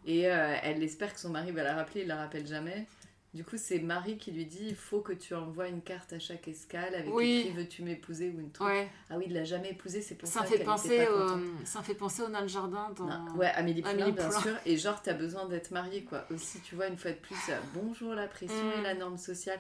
et 0.06 0.22
elle 0.22 0.82
espère 0.82 1.14
que 1.14 1.20
son 1.20 1.30
mari 1.30 1.52
va 1.52 1.64
la 1.64 1.76
rappeler, 1.76 2.02
il 2.04 2.08
la 2.08 2.16
rappelle 2.16 2.48
jamais. 2.48 2.88
Du 3.34 3.46
coup, 3.46 3.56
c'est 3.56 3.80
Marie 3.80 4.18
qui 4.18 4.32
lui 4.34 4.46
dit 4.46 4.60
il 4.68 4.76
faut 4.76 5.00
que 5.00 5.14
tu 5.14 5.34
envoies 5.36 5.70
une 5.70 5.82
carte 5.82 6.12
à 6.12 6.20
chaque 6.20 6.50
escale 6.50 6.94
avec 6.94 7.14
Oui. 7.14 7.44
écrit 7.46 7.52
veux-tu 7.54 7.82
m'épouser 7.82 8.30
ou 8.30 8.42
une 8.42 8.52
truc. 8.52 8.68
Ouais. 8.68 8.90
Ah 9.10 9.14
oui, 9.18 9.24
il 9.28 9.34
l'a 9.34 9.46
jamais 9.46 9.70
épousé, 9.72 10.02
c'est 10.02 10.16
pour 10.16 10.28
ça, 10.28 10.42
Ça 10.42 10.46
fait 10.46 10.58
qu'elle 10.58 10.66
penser, 10.66 11.06
pas 11.06 11.12
au... 11.36 11.40
ça 11.64 11.80
me 11.80 11.84
fait 11.86 11.94
penser 11.96 12.22
au 12.24 12.28
nain 12.28 12.42
de 12.42 12.48
jardin 12.50 12.90
dans. 12.98 13.06
Non, 13.06 13.34
Ouais, 13.38 13.48
Amélie 13.56 13.82
Poulain, 13.84 13.94
Amélie 13.94 14.12
bien 14.12 14.28
Poulain. 14.28 14.42
sûr. 14.42 14.56
Et 14.66 14.76
genre, 14.76 15.02
t'as 15.02 15.14
besoin 15.14 15.46
d'être 15.46 15.72
mariée, 15.72 16.04
quoi. 16.04 16.26
Aussi, 16.30 16.60
tu 16.60 16.76
vois, 16.76 16.88
une 16.88 16.98
fois 16.98 17.12
de 17.12 17.16
plus, 17.18 17.38
euh, 17.50 17.56
bonjour 17.74 18.14
la 18.16 18.28
pression 18.28 18.52
Mm. 18.76 18.80
et 18.80 18.82
la 18.84 18.94
norme 18.96 19.18
sociale. 19.18 19.60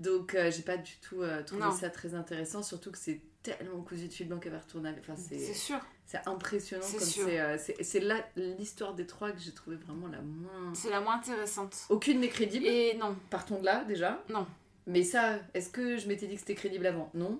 Donc, 0.00 0.34
euh, 0.34 0.50
j'ai 0.50 0.62
pas 0.62 0.76
du 0.78 0.92
tout 1.02 1.22
euh, 1.22 1.42
trouvé 1.44 1.62
Non. 1.62 1.70
ça 1.72 1.90
très 1.90 2.14
intéressant, 2.14 2.62
surtout 2.62 2.90
que 2.90 2.98
c'est 2.98 3.20
tellement 3.42 3.80
cousu 3.82 4.08
de 4.08 4.12
fil 4.12 4.26
blanc 4.28 4.38
qu'elle 4.38 4.52
va 4.52 4.58
retourner. 4.58 4.92
Enfin, 4.98 5.14
C'est 5.16 5.38
c'est 5.38 5.54
sûr. 5.54 5.78
c'est 6.06 6.26
impressionnant 6.26 6.82
C'est 6.84 6.96
comme 6.98 7.06
c'est. 7.06 7.40
euh, 7.40 7.58
c'est 7.80 8.00
là 8.00 8.26
l'histoire 8.36 8.94
des 8.94 9.06
trois 9.06 9.30
que 9.32 9.38
j'ai 9.40 9.52
trouvé 9.52 9.76
vraiment 9.76 10.08
la 10.08 10.20
moins. 10.22 10.72
C'est 10.74 10.90
la 10.90 11.00
moins 11.00 11.16
intéressante. 11.16 11.76
Aucune 11.90 12.20
n'est 12.20 12.28
crédible. 12.28 12.66
Et 12.66 12.94
non, 12.98 13.14
Partons 13.30 13.60
de 13.60 13.64
là 13.66 13.84
déjà. 13.84 14.22
non. 14.28 14.46
Mais 14.86 15.04
ça, 15.04 15.38
est-ce 15.54 15.68
que 15.70 15.98
je 15.98 16.08
m'étais 16.08 16.26
dit 16.26 16.34
que 16.34 16.40
c'était 16.40 16.54
crédible 16.54 16.86
avant? 16.86 17.10
Non. 17.14 17.38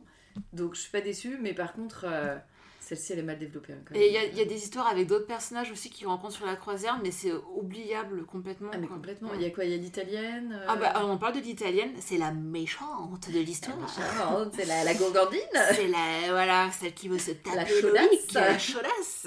Donc 0.53 0.75
je 0.75 0.81
suis 0.83 0.90
pas 0.90 1.01
déçue, 1.01 1.37
mais 1.40 1.55
par 1.55 1.73
contre, 1.73 2.05
celle-ci 2.90 3.12
elle 3.12 3.20
est 3.20 3.22
mal 3.22 3.38
développée. 3.38 3.72
hein, 3.72 3.79
quand 3.87 3.94
même. 3.94 4.03
Et 4.03 4.09
il 4.09 4.12
y, 4.12 4.16
a- 4.18 4.24
il 4.26 4.37
y 4.37 4.40
a 4.40 4.44
des 4.44 4.57
histoires 4.57 4.87
avec 4.88 5.07
d'autres 5.07 5.26
personnages 5.26 5.70
aussi 5.70 5.90
qui 5.90 6.05
rencontrent 6.07 6.35
sur 6.37 6.46
la 6.46 6.57
croisière, 6.57 6.98
mais 7.03 7.11
c'est 7.11 7.33
oubliable 7.55 8.24
complètement. 8.26 8.70
Ah, 8.72 8.79
mais 8.79 8.87
quoi. 8.87 8.96
complètement. 8.96 9.31
Il 9.35 9.42
y 9.42 9.44
a 9.46 9.50
quoi? 9.50 9.64
Il 9.64 9.70
y 9.70 9.74
a 9.74 9.76
l'italienne 9.76 10.53
euh, 10.61 10.66
Ah 10.68 10.76
bah, 10.76 10.92
on 11.05 11.16
parle 11.18 11.35
de 11.35 11.40
l'italienne, 11.40 11.92
c'est 12.00 12.18
la 12.18 12.33
méchante 12.33 13.31
de 13.31 13.38
l'histoire. 13.38 13.76
c'est 14.55 14.64
la, 14.64 14.85
la 14.85 14.94
gourgandine 14.94 15.40
C'est 15.74 15.87
la, 15.88 16.31
voilà, 16.31 16.70
celle 16.72 16.94
qui 16.94 17.09
veut 17.09 17.18
se 17.18 17.31
taper 17.33 17.57
La 17.57 17.66
chaudasse. 17.66 18.33
la 18.35 18.59
chaudasse, 18.70 19.26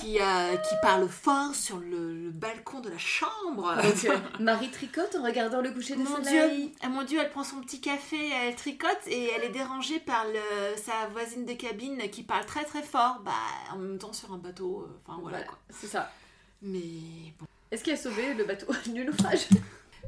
qui, 0.00 0.18
euh, 0.20 0.56
qui 0.56 0.74
parle 0.82 1.08
fort 1.08 1.54
sur 1.54 1.78
le, 1.78 2.14
le 2.24 2.30
balcon 2.30 2.80
de 2.80 2.90
la 2.90 2.98
chambre. 2.98 3.74
Donc, 3.82 4.04
euh, 4.04 4.16
Marie 4.40 4.70
tricote 4.70 5.14
en 5.16 5.22
regardant 5.24 5.60
le 5.60 5.70
coucher 5.70 5.94
de 5.94 6.00
Mon 6.00 6.16
soleil. 6.22 6.66
dieu, 6.68 6.72
ah, 6.82 6.88
mon 6.88 7.02
dieu, 7.04 7.18
elle 7.22 7.30
prend 7.30 7.44
son 7.44 7.60
petit 7.60 7.80
café, 7.80 8.18
elle 8.46 8.54
tricote 8.56 8.90
et 9.06 9.30
elle 9.36 9.44
est 9.44 9.48
dérangée 9.52 10.00
par 10.00 10.24
le, 10.26 10.76
sa 10.82 11.06
voisine 11.12 11.44
de 11.44 11.52
cabine 11.54 11.98
qui 12.10 12.22
parle 12.22 12.41
très 12.44 12.64
très 12.64 12.82
fort, 12.82 13.20
bah 13.24 13.32
en 13.72 13.76
même 13.78 13.98
temps 13.98 14.12
sur 14.12 14.32
un 14.32 14.38
bateau, 14.38 14.82
euh, 14.82 15.00
enfin 15.06 15.18
voilà 15.20 15.38
Voilà, 15.38 15.44
quoi. 15.46 15.58
c'est 15.70 15.86
ça. 15.86 16.10
Mais 16.62 16.80
bon, 17.38 17.46
Est-ce 17.70 17.82
qu'elle 17.84 17.94
a 17.94 17.96
sauvé 17.98 18.34
le 18.34 18.44
bateau 18.44 18.66
du 18.86 19.04
naufrage? 19.04 19.46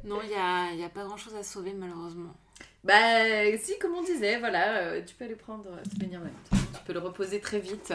Non, 0.04 0.20
il 0.22 0.30
y 0.30 0.34
a, 0.34 0.70
il 0.72 0.78
y 0.80 0.84
a 0.84 0.88
pas 0.88 1.04
grand 1.04 1.16
chose 1.16 1.34
à 1.34 1.42
sauver 1.42 1.72
malheureusement. 1.72 2.34
Bah, 2.84 3.56
si, 3.58 3.78
comme 3.78 3.94
on 3.94 4.02
disait, 4.02 4.38
voilà, 4.38 4.76
euh, 4.76 5.02
tu 5.04 5.14
peux 5.14 5.24
aller 5.24 5.36
prendre 5.36 5.64
euh, 5.70 5.82
baigner. 5.96 6.18
Tu 6.52 6.80
peux 6.86 6.92
le 6.92 6.98
reposer 6.98 7.40
très 7.40 7.58
vite. 7.58 7.94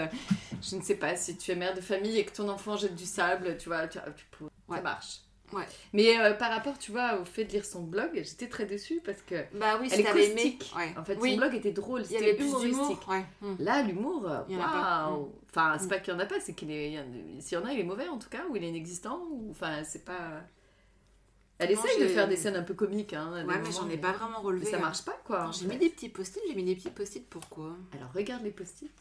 Je 0.63 0.75
ne 0.75 0.81
sais 0.81 0.95
pas 0.95 1.15
si 1.15 1.37
tu 1.37 1.51
es 1.51 1.55
mère 1.55 1.75
de 1.75 1.81
famille 1.81 2.17
et 2.17 2.25
que 2.25 2.35
ton 2.35 2.49
enfant 2.49 2.75
jette 2.75 2.95
du 2.95 3.05
sable, 3.05 3.55
tu 3.57 3.69
vois, 3.69 3.87
tu, 3.87 3.99
tu 4.17 4.25
peux- 4.31 4.45
ça 4.67 4.73
Ouais. 4.75 4.81
marche. 4.81 5.19
Ouais. 5.53 5.65
Mais 5.93 6.19
euh, 6.19 6.33
par 6.33 6.51
rapport, 6.51 6.77
tu 6.77 6.91
vois, 6.91 7.19
au 7.19 7.25
fait 7.25 7.45
de 7.45 7.51
lire 7.51 7.65
son 7.65 7.81
blog, 7.83 8.09
j'étais 8.13 8.47
très 8.47 8.65
déçue 8.65 9.01
parce 9.03 9.21
que 9.23 9.35
Bah 9.57 9.77
oui, 9.81 9.89
elle 9.91 10.01
est 10.01 10.09
aimé. 10.09 10.33
caustique. 10.35 10.73
Ouais. 10.75 10.93
En 10.97 11.03
fait, 11.03 11.17
oui. 11.19 11.31
son 11.31 11.37
blog 11.37 11.55
était 11.55 11.71
drôle, 11.71 12.05
c'était 12.05 12.37
humoristique. 12.37 13.07
Ouais. 13.07 13.25
Hmm. 13.41 13.55
Là, 13.59 13.81
l'humour, 13.83 14.29
euh, 14.29 14.41
waouh 14.49 15.33
Enfin, 15.49 15.77
c'est 15.79 15.85
Mm. 15.85 15.89
pas 15.89 15.99
qu'il 15.99 16.13
y 16.13 16.15
en 16.15 16.19
a 16.19 16.25
pas, 16.27 16.39
c'est 16.39 16.53
qu'il 16.53 16.69
est. 16.69 17.03
S'il 17.39 17.57
y 17.57 17.61
en 17.61 17.65
a, 17.65 17.73
il 17.73 17.79
est 17.79 17.83
mauvais 17.83 18.07
en 18.07 18.19
tout 18.19 18.29
cas, 18.29 18.43
ou 18.49 18.55
il 18.55 18.63
est 18.63 18.69
inexistant, 18.69 19.23
ou. 19.31 19.47
Enfin, 19.49 19.83
c'est 19.83 20.05
pas. 20.05 20.43
Elle 21.57 21.73
Non, 21.75 21.83
essaye 21.83 21.99
de 21.99 22.07
faire 22.07 22.27
des 22.27 22.37
scènes 22.37 22.55
un 22.55 22.63
peu 22.63 22.73
comiques, 22.75 23.13
hein. 23.13 23.43
Ouais, 23.45 23.57
mais 23.61 23.71
j'en 23.71 23.89
ai 23.89 23.97
pas 23.97 24.11
vraiment 24.13 24.39
mais 24.41 24.45
relevé. 24.47 24.65
ça 24.67 24.77
hein. 24.77 24.81
marche 24.81 25.03
pas, 25.03 25.19
quoi. 25.25 25.49
J'ai 25.59 25.65
mis 25.65 25.77
des 25.77 25.89
petits 25.89 26.07
post-it, 26.09 26.41
j'ai 26.47 26.55
mis 26.55 26.63
des 26.63 26.75
petits 26.75 26.89
post-it, 26.91 27.27
pourquoi? 27.27 27.75
Alors, 27.97 28.11
regarde 28.13 28.43
les 28.43 28.51
post-it. 28.51 28.91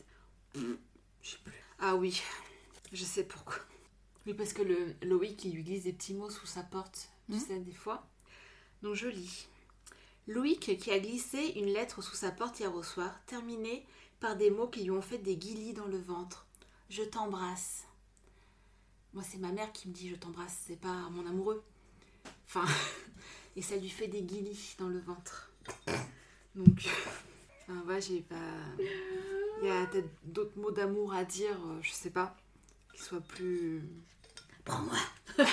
Je 0.55 0.61
sais 1.31 1.37
plus. 1.45 1.53
Ah 1.79 1.95
oui, 1.95 2.21
je 2.93 3.05
sais 3.05 3.23
pourquoi. 3.25 3.57
Oui, 4.29 4.35
parce 4.35 4.53
que 4.53 4.61
le 4.61 4.95
Loïc, 5.03 5.43
il 5.47 5.55
lui 5.55 5.65
glisse 5.65 5.85
des 5.85 5.93
petits 5.95 6.13
mots 6.13 6.29
sous 6.29 6.45
sa 6.47 6.63
porte, 6.63 7.09
tu 7.31 7.37
Mhm. 7.37 7.41
sais, 7.41 7.59
des 7.61 7.73
fois. 7.73 8.07
Donc 8.83 8.95
je 8.95 9.09
lis. 9.09 9.49
Loïc 10.27 10.77
qui 10.79 10.91
a 10.91 10.99
glissé 11.01 11.55
une 11.57 11.69
lettre 11.73 12.03
sous 12.03 12.15
sa 12.15 12.31
porte 12.31 12.61
hier 12.61 12.75
au 12.75 12.83
soir, 12.83 13.19
terminée 13.25 13.87
par 14.21 14.37
des 14.37 14.51
mots 14.51 14.69
qui 14.69 14.83
lui 14.85 14.91
ont 14.91 15.01
fait 15.01 15.17
des 15.17 15.37
guillis 15.39 15.73
dans 15.73 15.87
le 15.87 15.97
ventre. 15.97 16.45
Je 16.91 17.03
t'embrasse. 17.03 17.85
Moi, 19.15 19.23
c'est 19.27 19.39
ma 19.39 19.51
mère 19.51 19.73
qui 19.73 19.89
me 19.89 19.95
dit 19.95 20.11
je 20.11 20.17
t'embrasse, 20.17 20.59
c'est 20.67 20.77
pas 20.79 21.09
mon 21.11 21.27
amoureux. 21.27 21.65
Enfin, 22.47 22.67
et 23.57 23.63
ça 23.63 23.77
lui 23.77 23.89
fait 23.89 24.09
des 24.09 24.21
guillis 24.23 24.75
dans 24.79 24.89
le 24.89 25.01
ventre. 25.01 25.51
Donc, 26.55 26.87
enfin, 27.63 27.81
ouais, 27.87 28.03
j'ai 28.03 28.21
pas. 28.21 28.37
Il 29.63 29.67
y 29.69 29.71
a 29.71 29.87
peut-être 29.87 30.11
d'autres 30.25 30.59
mots 30.59 30.71
d'amour 30.71 31.15
à 31.15 31.25
dire, 31.25 31.59
euh, 31.67 31.79
je 31.81 31.93
sais 31.93 32.11
pas, 32.11 32.37
qui 32.93 33.01
soient 33.01 33.23
plus. 33.23 33.83
Prends-moi 34.69 34.99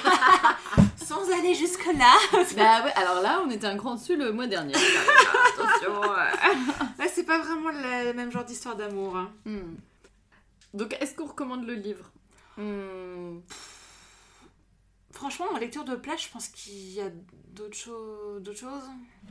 Sans 0.97 1.31
aller 1.31 1.53
jusque-là. 1.53 2.13
Bah 2.55 2.83
ouais, 2.83 2.93
alors 2.95 3.21
là, 3.21 3.41
on 3.45 3.49
était 3.49 3.67
un 3.67 3.75
grand 3.75 3.95
dessus 3.95 4.15
le 4.15 4.31
mois 4.31 4.47
dernier. 4.47 4.73
Attention. 5.57 6.01
Là, 6.01 7.05
c'est 7.13 7.23
pas 7.25 7.39
vraiment 7.39 7.69
le 7.69 8.13
même 8.13 8.31
genre 8.31 8.43
d'histoire 8.45 8.75
d'amour. 8.75 9.15
hein. 9.17 9.31
Hmm. 9.45 9.75
Donc, 10.73 10.95
est-ce 10.99 11.13
qu'on 11.15 11.25
recommande 11.27 11.65
le 11.65 11.75
livre? 11.75 12.11
Hmm. 12.57 13.39
Franchement, 15.11 15.45
en 15.53 15.57
lecture 15.57 15.85
de 15.85 15.95
plage, 15.95 16.25
je 16.25 16.31
pense 16.31 16.47
qu'il 16.49 16.91
y 16.93 16.99
a 17.01 17.09
d'autres 17.53 17.77
choses. 17.77 18.41
D'autres 18.43 18.59
choses. 18.59 18.83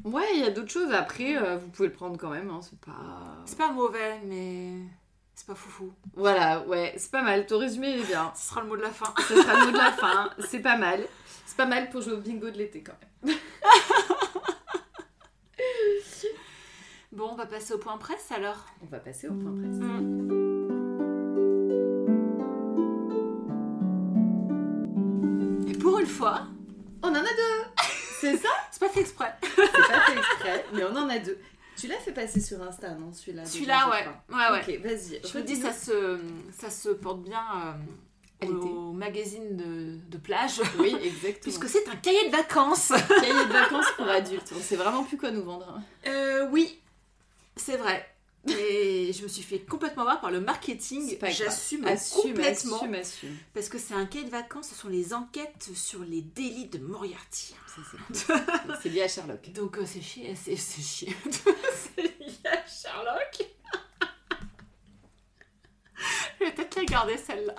Ouais, 0.04 0.26
il 0.34 0.40
y 0.40 0.44
a 0.44 0.50
d'autres 0.50 0.70
choses. 0.70 0.92
Après, 0.92 1.36
euh, 1.36 1.58
vous 1.58 1.68
pouvez 1.68 1.88
le 1.88 1.94
prendre 1.94 2.16
quand 2.16 2.30
même. 2.30 2.48
Hein. 2.50 2.60
C'est 2.62 2.78
pas. 2.80 3.42
C'est 3.44 3.58
pas 3.58 3.70
mauvais, 3.72 4.20
mais 4.24 4.78
c'est 5.34 5.46
pas 5.46 5.54
foufou. 5.54 5.92
Voilà, 6.14 6.60
ouais, 6.66 6.94
c'est 6.96 7.10
pas 7.10 7.22
mal. 7.22 7.46
Ton 7.46 7.58
résumé 7.58 7.98
est 7.98 8.04
bien. 8.04 8.32
Ce 8.34 8.48
sera 8.48 8.60
le 8.62 8.68
mot 8.68 8.76
de 8.76 8.82
la 8.82 8.90
fin. 8.90 9.12
Ce 9.28 9.34
sera 9.34 9.54
le 9.58 9.66
mot 9.66 9.72
de 9.72 9.76
la 9.78 9.92
fin. 9.92 10.30
C'est 10.48 10.60
pas 10.60 10.76
mal. 10.76 11.06
C'est 11.46 11.56
pas 11.56 11.66
mal 11.66 11.90
pour 11.90 12.00
jouer 12.00 12.14
au 12.14 12.20
bingo 12.20 12.50
de 12.50 12.56
l'été 12.56 12.82
quand 12.82 12.94
même. 13.22 13.36
Bon, 17.12 17.28
on 17.30 17.36
va 17.36 17.46
passer 17.46 17.72
au 17.74 17.78
point 17.78 17.96
presse 17.96 18.32
alors. 18.32 18.66
On 18.82 18.86
va 18.86 18.98
passer 18.98 19.28
au 19.28 19.34
point 19.34 19.52
presse. 19.52 19.76
Et 25.68 25.78
pour 25.78 25.98
une 26.00 26.06
fois, 26.06 26.48
On 27.04 27.08
en 27.08 27.16
a 27.16 27.22
deux 27.22 27.82
C'est 28.18 28.38
ça? 28.38 28.48
C'est 28.70 28.80
pas 28.80 28.88
fait 28.88 29.00
exprès. 29.00 29.34
C'est 29.42 29.56
pas 29.56 30.00
fait 30.00 30.16
exprès, 30.16 30.64
mais 30.72 30.82
on 30.84 30.96
en 30.96 31.06
a 31.10 31.18
deux. 31.18 31.38
Tu 31.84 31.90
l'as 31.90 31.98
fait 31.98 32.12
passer 32.12 32.40
sur 32.40 32.62
Insta, 32.62 32.94
non 32.94 33.12
Celui-là 33.12 33.44
Celui-là, 33.44 33.90
ouais. 33.90 34.06
Ouais, 34.34 34.50
ouais. 34.52 34.60
Ok, 34.78 34.82
vas-y. 34.82 35.20
Je 35.30 35.38
me 35.38 35.42
dis, 35.44 35.56
ça 35.56 35.70
se, 35.70 36.18
ça 36.56 36.70
se 36.70 36.88
porte 36.88 37.20
bien 37.22 37.76
euh, 38.42 38.46
au 38.48 38.92
magazine 38.92 39.54
de, 39.54 39.98
de 40.10 40.16
plage. 40.16 40.62
Oui, 40.78 40.96
exactement. 41.02 41.40
Puisque 41.42 41.68
c'est 41.68 41.86
un 41.90 41.96
cahier 41.96 42.26
de 42.30 42.32
vacances. 42.34 42.88
cahier 42.88 43.32
de 43.46 43.52
vacances 43.52 43.90
pour 43.96 44.08
adultes. 44.08 44.50
On 44.56 44.60
sait 44.60 44.76
vraiment 44.76 45.04
plus 45.04 45.18
quoi 45.18 45.30
nous 45.30 45.42
vendre. 45.44 45.68
hein. 45.76 45.82
Euh, 46.06 46.48
oui, 46.50 46.80
c'est 47.56 47.76
vrai. 47.76 48.08
Et 48.48 49.12
je 49.12 49.22
me 49.22 49.28
suis 49.28 49.42
fait 49.42 49.60
complètement 49.60 50.02
voir 50.04 50.20
par 50.20 50.30
le 50.30 50.40
marketing. 50.40 51.16
J'assume 51.30 51.86
Assume, 51.86 52.22
complètement. 52.34 52.76
assume, 52.76 52.94
assume. 52.94 53.36
Parce 53.54 53.68
que 53.68 53.78
c'est 53.78 53.94
un 53.94 54.04
cahier 54.06 54.24
de 54.26 54.30
vacances, 54.30 54.68
ce 54.68 54.74
sont 54.74 54.88
les 54.88 55.14
enquêtes 55.14 55.70
sur 55.74 56.00
les 56.00 56.20
délits 56.20 56.68
de 56.68 56.78
Moriarty. 56.78 57.54
C'est 58.82 58.88
lié 58.90 59.02
à 59.02 59.08
Sherlock. 59.08 59.50
Donc 59.52 59.78
euh, 59.78 59.84
c'est 59.86 60.02
chier, 60.02 60.34
c'est 60.36 60.56
chier. 60.56 61.16
c'est 61.96 62.02
lié 62.02 62.34
à 62.44 62.66
Sherlock. 62.66 63.46
Je 66.40 66.44
vais 66.44 66.52
peut-être 66.52 66.76
la 66.76 66.84
garder 66.84 67.16
celle-là. 67.16 67.54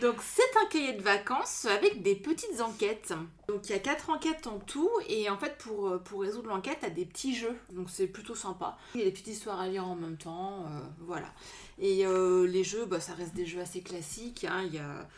Donc 0.00 0.16
c'est 0.22 0.56
un 0.62 0.66
cahier 0.66 0.92
de 0.94 1.02
vacances 1.02 1.64
avec 1.64 2.02
des 2.02 2.14
petites 2.14 2.60
enquêtes. 2.60 3.12
Donc 3.48 3.68
il 3.68 3.70
y 3.72 3.74
a 3.74 3.78
quatre 3.78 4.10
enquêtes 4.10 4.46
en 4.46 4.58
tout 4.58 4.90
et 5.08 5.28
en 5.30 5.38
fait 5.38 5.56
pour, 5.58 5.88
euh, 5.88 6.02
résoudre 6.16 6.48
l'enquête, 6.48 6.78
t'as 6.80 6.90
des 6.90 7.04
petits 7.04 7.34
jeux. 7.34 7.56
Donc 7.72 7.90
c'est 7.90 8.06
plutôt 8.06 8.34
sympa. 8.34 8.76
Il 8.94 9.00
y 9.00 9.02
a 9.02 9.06
des 9.06 9.12
petites 9.12 9.28
histoires 9.28 9.60
à 9.60 9.68
lire 9.68 9.86
en 9.86 9.96
même 9.96 10.16
temps, 10.16 10.64
euh, 10.66 10.80
voilà. 11.00 11.32
Et 11.78 12.06
euh, 12.06 12.46
les 12.46 12.64
jeux, 12.64 12.86
bah, 12.86 13.00
ça 13.00 13.14
reste 13.14 13.34
des 13.34 13.46
jeux 13.46 13.60
assez 13.60 13.80
classiques. 13.82 14.44
hein. 14.44 14.62
Il 14.66 14.74
y 14.74 14.78
a 14.78 15.08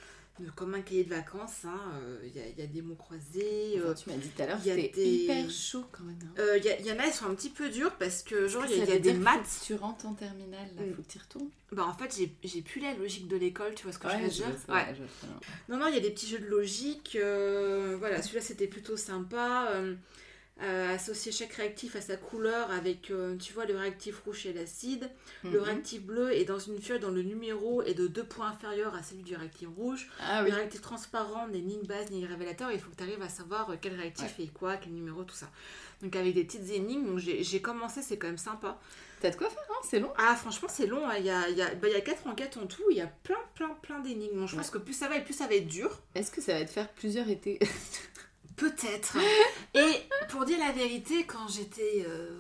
comme 0.56 0.74
un 0.74 0.80
cahier 0.80 1.04
de 1.04 1.10
vacances, 1.10 1.64
hein, 1.64 1.80
euh, 2.02 2.18
il 2.24 2.36
y, 2.36 2.40
a, 2.42 2.46
il 2.48 2.58
y 2.58 2.62
a 2.62 2.66
des 2.66 2.82
mots 2.82 2.94
croisés. 2.94 3.74
euh, 3.78 3.94
tu 3.94 4.10
m'as 4.10 4.16
dit 4.16 4.28
tout 4.28 4.42
à 4.42 4.46
l'heure, 4.46 4.58
il 4.62 4.68
y 4.68 4.70
a 4.70 4.74
c'était 4.76 4.88
des- 5.04 5.06
hyper 5.24 5.50
chaud 5.50 5.84
quand 5.92 6.04
même. 6.04 6.18
hein. 6.24 6.34
euh, 6.38 6.58
Il 6.58 6.64
y, 6.64 6.68
il 6.80 6.92
en 6.92 6.98
a, 6.98 7.06
ils 7.06 7.12
sont 7.12 7.26
un 7.26 7.34
petit 7.34 7.50
peu 7.50 7.68
durs 7.68 7.94
parce 7.96 8.22
que 8.22 8.48
genre 8.48 8.64
il 8.66 8.78
y 8.78 8.80
a, 8.80 8.84
il 8.84 8.94
y 8.94 9.00
des 9.00 9.14
maths. 9.14 9.60
Tu 9.64 9.74
rentres 9.74 10.06
en 10.06 10.14
terminale, 10.14 10.68
là, 10.76 10.82
Mm. 10.82 10.94
faut 10.94 11.02
que 11.02 11.08
tu 11.10 11.18
retournes. 11.18 11.48
Bah 11.72 11.86
en 11.86 11.94
fait 11.94 12.14
j'ai- 12.16 12.62
plus 12.62 12.80
la 12.80 12.94
logique 12.94 13.28
de 13.28 13.36
l'école, 13.36 13.74
tu 13.74 13.84
vois 13.84 13.92
ce 13.92 13.98
que 13.98 14.08
je 14.08 14.16
veux 14.16 14.22
Ouais, 14.24 14.28
dire? 14.28 14.46
Ouais. 14.68 14.94
je. 14.98 15.32
Non, 15.72 15.78
non, 15.78 15.86
il 15.88 15.94
y 15.94 15.98
a 15.98 16.00
des 16.00 16.10
petits 16.10 16.26
jeux 16.28 16.40
de 16.40 16.46
logique. 16.46 17.16
voilà, 17.98 18.22
celui-là 18.22 18.40
c'était 18.42 18.66
plutôt 18.66 18.96
sympa. 18.96 19.72
Euh, 20.62 20.94
associer 20.94 21.32
chaque 21.32 21.52
réactif 21.54 21.96
à 21.96 22.00
sa 22.00 22.16
couleur 22.16 22.70
avec, 22.70 23.10
euh, 23.10 23.36
tu 23.36 23.52
vois, 23.52 23.64
le 23.64 23.76
réactif 23.76 24.20
rouge 24.24 24.44
et 24.46 24.52
l'acide. 24.52 25.08
Le 25.44 25.50
Mhm. 25.50 25.58
réactif 25.60 26.02
bleu 26.02 26.32
est 26.32 26.44
dans 26.44 26.58
une 26.58 26.80
feuille 26.80 27.00
dont 27.00 27.10
le 27.10 27.22
numéro 27.22 27.82
est 27.82 27.94
de 27.94 28.06
deux 28.06 28.24
points 28.24 28.48
inférieur 28.48 28.94
à 28.94 29.02
celui 29.02 29.22
du 29.22 29.34
réactif 29.36 29.68
rouge. 29.76 30.08
Ah 30.20 30.42
Le 30.42 30.52
réactif 30.52 30.80
transparent 30.82 31.48
n'est 31.48 31.60
ni 31.60 31.74
une 31.76 31.86
base 31.86 32.10
ni 32.10 32.24
un 32.24 32.28
révélateur. 32.28 32.70
Il 32.72 32.78
faut 32.80 32.90
que 32.90 32.96
tu 32.96 33.02
arrives 33.02 33.22
à 33.22 33.28
savoir 33.28 33.70
euh, 33.70 33.76
quel 33.80 33.94
réactif 33.94 34.38
est 34.38 34.52
quoi, 34.52 34.76
quel 34.76 34.92
numéro, 34.92 35.24
tout 35.24 35.34
ça. 35.34 35.50
Donc 36.02 36.14
avec 36.16 36.34
des 36.34 36.44
petites 36.44 36.68
énigmes, 36.70 37.18
j'ai 37.18 37.60
commencé, 37.62 38.02
c'est 38.02 38.18
quand 38.18 38.26
même 38.28 38.38
sympa. 38.38 38.78
T'as 39.20 39.30
de 39.30 39.36
quoi 39.36 39.50
faire, 39.50 39.58
hein 39.70 39.74
C'est 39.82 40.00
long. 40.00 40.10
Ah 40.16 40.34
franchement 40.34 40.68
c'est 40.70 40.86
long, 40.86 41.06
hein. 41.06 41.14
il 41.18 41.26
y, 41.26 41.30
a, 41.30 41.48
y, 41.50 41.60
a, 41.60 41.74
bah, 41.74 41.88
y 41.90 41.94
a 41.94 42.00
quatre 42.00 42.26
enquêtes 42.26 42.56
en 42.56 42.66
tout, 42.66 42.82
il 42.90 42.96
y 42.96 43.02
a 43.02 43.06
plein 43.06 43.36
plein 43.54 43.68
plein 43.82 44.00
d'énigmes. 44.00 44.46
Je 44.46 44.52
Ouais. 44.56 44.62
pense 44.62 44.70
que 44.70 44.78
plus 44.78 44.94
ça 44.94 45.08
va 45.08 45.16
et 45.18 45.24
plus 45.24 45.34
ça 45.34 45.46
va 45.46 45.54
être 45.56 45.66
dur. 45.66 46.00
Est-ce 46.14 46.30
que 46.30 46.40
ça 46.40 46.54
va 46.58 46.64
te 46.64 46.70
faire 46.70 46.88
plusieurs 46.94 47.28
étés? 47.28 47.58
Peut-être. 48.56 49.16
Et 49.74 50.06
pour 50.28 50.44
dire 50.44 50.58
la 50.58 50.72
vérité, 50.72 51.24
quand 51.24 51.48
j'étais 51.48 52.04
euh, 52.06 52.30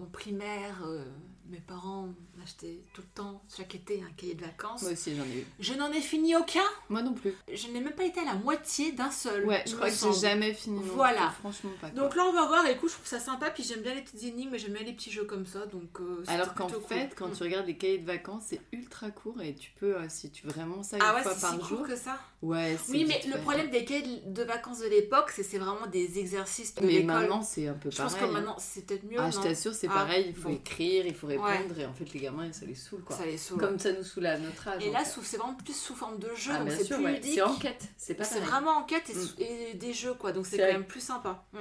en 0.00 0.06
primaire, 0.06 0.82
euh, 0.86 1.04
mes 1.46 1.60
parents 1.60 2.08
d'acheter 2.44 2.82
tout 2.92 3.00
le 3.02 3.08
temps, 3.14 3.42
chaque 3.56 3.74
été, 3.74 4.02
un 4.02 4.12
cahier 4.16 4.34
de 4.34 4.42
vacances. 4.44 4.82
Moi 4.82 4.92
aussi, 4.92 5.16
j'en 5.16 5.24
ai 5.24 5.38
eu. 5.40 5.46
Je 5.58 5.72
n'en 5.74 5.90
ai 5.92 6.00
fini 6.00 6.36
aucun. 6.36 6.60
Moi 6.90 7.02
non 7.02 7.14
plus. 7.14 7.34
Je 7.52 7.68
n'ai 7.68 7.80
même 7.80 7.94
pas 7.94 8.04
été 8.04 8.20
à 8.20 8.24
la 8.24 8.34
moitié 8.34 8.92
d'un 8.92 9.10
seul. 9.10 9.44
Ouais, 9.46 9.62
je 9.66 9.74
crois 9.74 9.90
que 9.90 9.96
j'ai 9.96 10.20
jamais 10.20 10.52
fini. 10.52 10.80
Voilà. 10.84 11.28
plus, 11.28 11.36
franchement 11.40 11.70
pas. 11.80 11.88
quoi. 11.90 12.00
Donc 12.02 12.14
là, 12.16 12.24
on 12.28 12.32
va 12.32 12.46
voir. 12.46 12.66
Et 12.66 12.74
du 12.74 12.80
coup, 12.80 12.88
je 12.88 12.94
trouve 12.94 13.06
ça 13.06 13.18
sympa. 13.20 13.50
Puis 13.50 13.62
j'aime 13.62 13.80
bien 13.80 13.94
les 13.94 14.02
petites 14.02 14.22
énigmes, 14.24 14.56
j'aime 14.56 14.72
bien 14.72 14.82
les 14.84 14.92
petits 14.92 15.10
jeux 15.10 15.24
comme 15.24 15.46
ça. 15.46 15.64
Donc, 15.66 16.00
euh, 16.00 16.22
Alors 16.26 16.54
qu'en 16.54 16.68
fait, 16.68 17.08
cool. 17.08 17.14
quand 17.16 17.28
Mm. 17.28 17.32
tu 17.36 17.42
regardes 17.42 17.66
les 17.66 17.76
cahiers 17.76 17.98
de 17.98 18.06
vacances, 18.06 18.44
c'est 18.48 18.60
ultra 18.72 19.10
court 19.10 19.40
et 19.40 19.54
tu 19.54 19.70
peux, 19.80 19.96
euh, 19.96 20.06
si 20.08 20.30
tu 20.30 20.46
vraiment 20.46 20.82
ça 20.82 20.96
une 20.96 21.02
Ah 21.04 21.14
ouais, 21.14 21.22
fois 21.22 21.34
c'est 21.34 21.40
par 21.40 21.52
si 21.54 21.68
jour. 21.68 21.78
court 21.78 21.86
que 21.88 21.96
ça. 21.96 22.18
Ouais, 22.42 22.76
c'est 22.84 22.92
Oui, 22.92 23.04
mais 23.08 23.22
le 23.26 23.40
problème 23.40 23.70
des 23.70 23.84
cahiers 23.86 24.20
de 24.26 24.42
vacances 24.42 24.80
de 24.80 24.86
l'époque, 24.88 25.30
c'est 25.34 25.42
c'est 25.44 25.58
vraiment 25.58 25.86
des 25.86 26.18
exercices 26.18 26.74
de 26.74 26.84
Mais 26.84 27.02
maintenant, 27.02 27.42
c'est 27.42 27.68
un 27.68 27.74
peu 27.74 27.90
Je 27.90 27.96
pense 28.02 28.14
pareil. 28.14 28.28
que 28.28 28.32
maintenant, 28.34 28.56
c'est 28.58 28.84
peut-être 28.86 29.04
mieux. 29.04 29.18
Ah, 29.20 29.30
je 29.30 29.38
t'assure, 29.38 29.72
c'est 29.74 29.86
Ah, 29.90 29.94
pareil. 29.94 30.26
Il 30.28 30.34
faut 30.34 30.48
écrire, 30.48 31.06
il 31.06 31.14
faut 31.14 31.26
répondre. 31.28 31.78
Et 31.78 31.86
en 31.86 31.92
fait, 31.92 32.12
les 32.12 32.20
gamins, 32.20 32.33
ça 32.52 32.66
les 32.66 32.74
saoule, 32.74 33.02
quoi. 33.02 33.16
Ça 33.16 33.26
les 33.26 33.38
saoule. 33.38 33.58
Comme 33.58 33.78
ça 33.78 33.92
nous 33.92 34.02
saoule 34.04 34.26
à 34.26 34.38
notre 34.38 34.68
âge. 34.68 34.84
Et 34.84 34.90
là, 34.90 35.04
c'est 35.04 35.20
vraiment 35.38 35.54
plus 35.54 35.74
sous 35.76 35.94
forme 35.94 36.18
de 36.18 36.34
jeu, 36.34 36.52
ah, 36.54 36.58
donc 36.60 36.70
c'est 36.70 36.86
plus 36.94 37.04
ouais. 37.04 37.12
ludique. 37.14 37.34
C'est 37.34 37.42
enquête. 37.42 37.88
C'est 37.96 38.14
pas 38.14 38.24
C'est 38.24 38.40
vraiment 38.40 38.78
enquête 38.78 39.08
et, 39.10 39.14
Mm. 39.14 39.28
et 39.38 39.74
des 39.74 39.92
jeux, 39.92 40.14
quoi. 40.14 40.32
Donc 40.32 40.46
c'est 40.46 40.58
quand 40.58 40.64
même 40.64 40.84
plus 40.86 41.00
sympa. 41.00 41.44
Mm. 41.52 41.58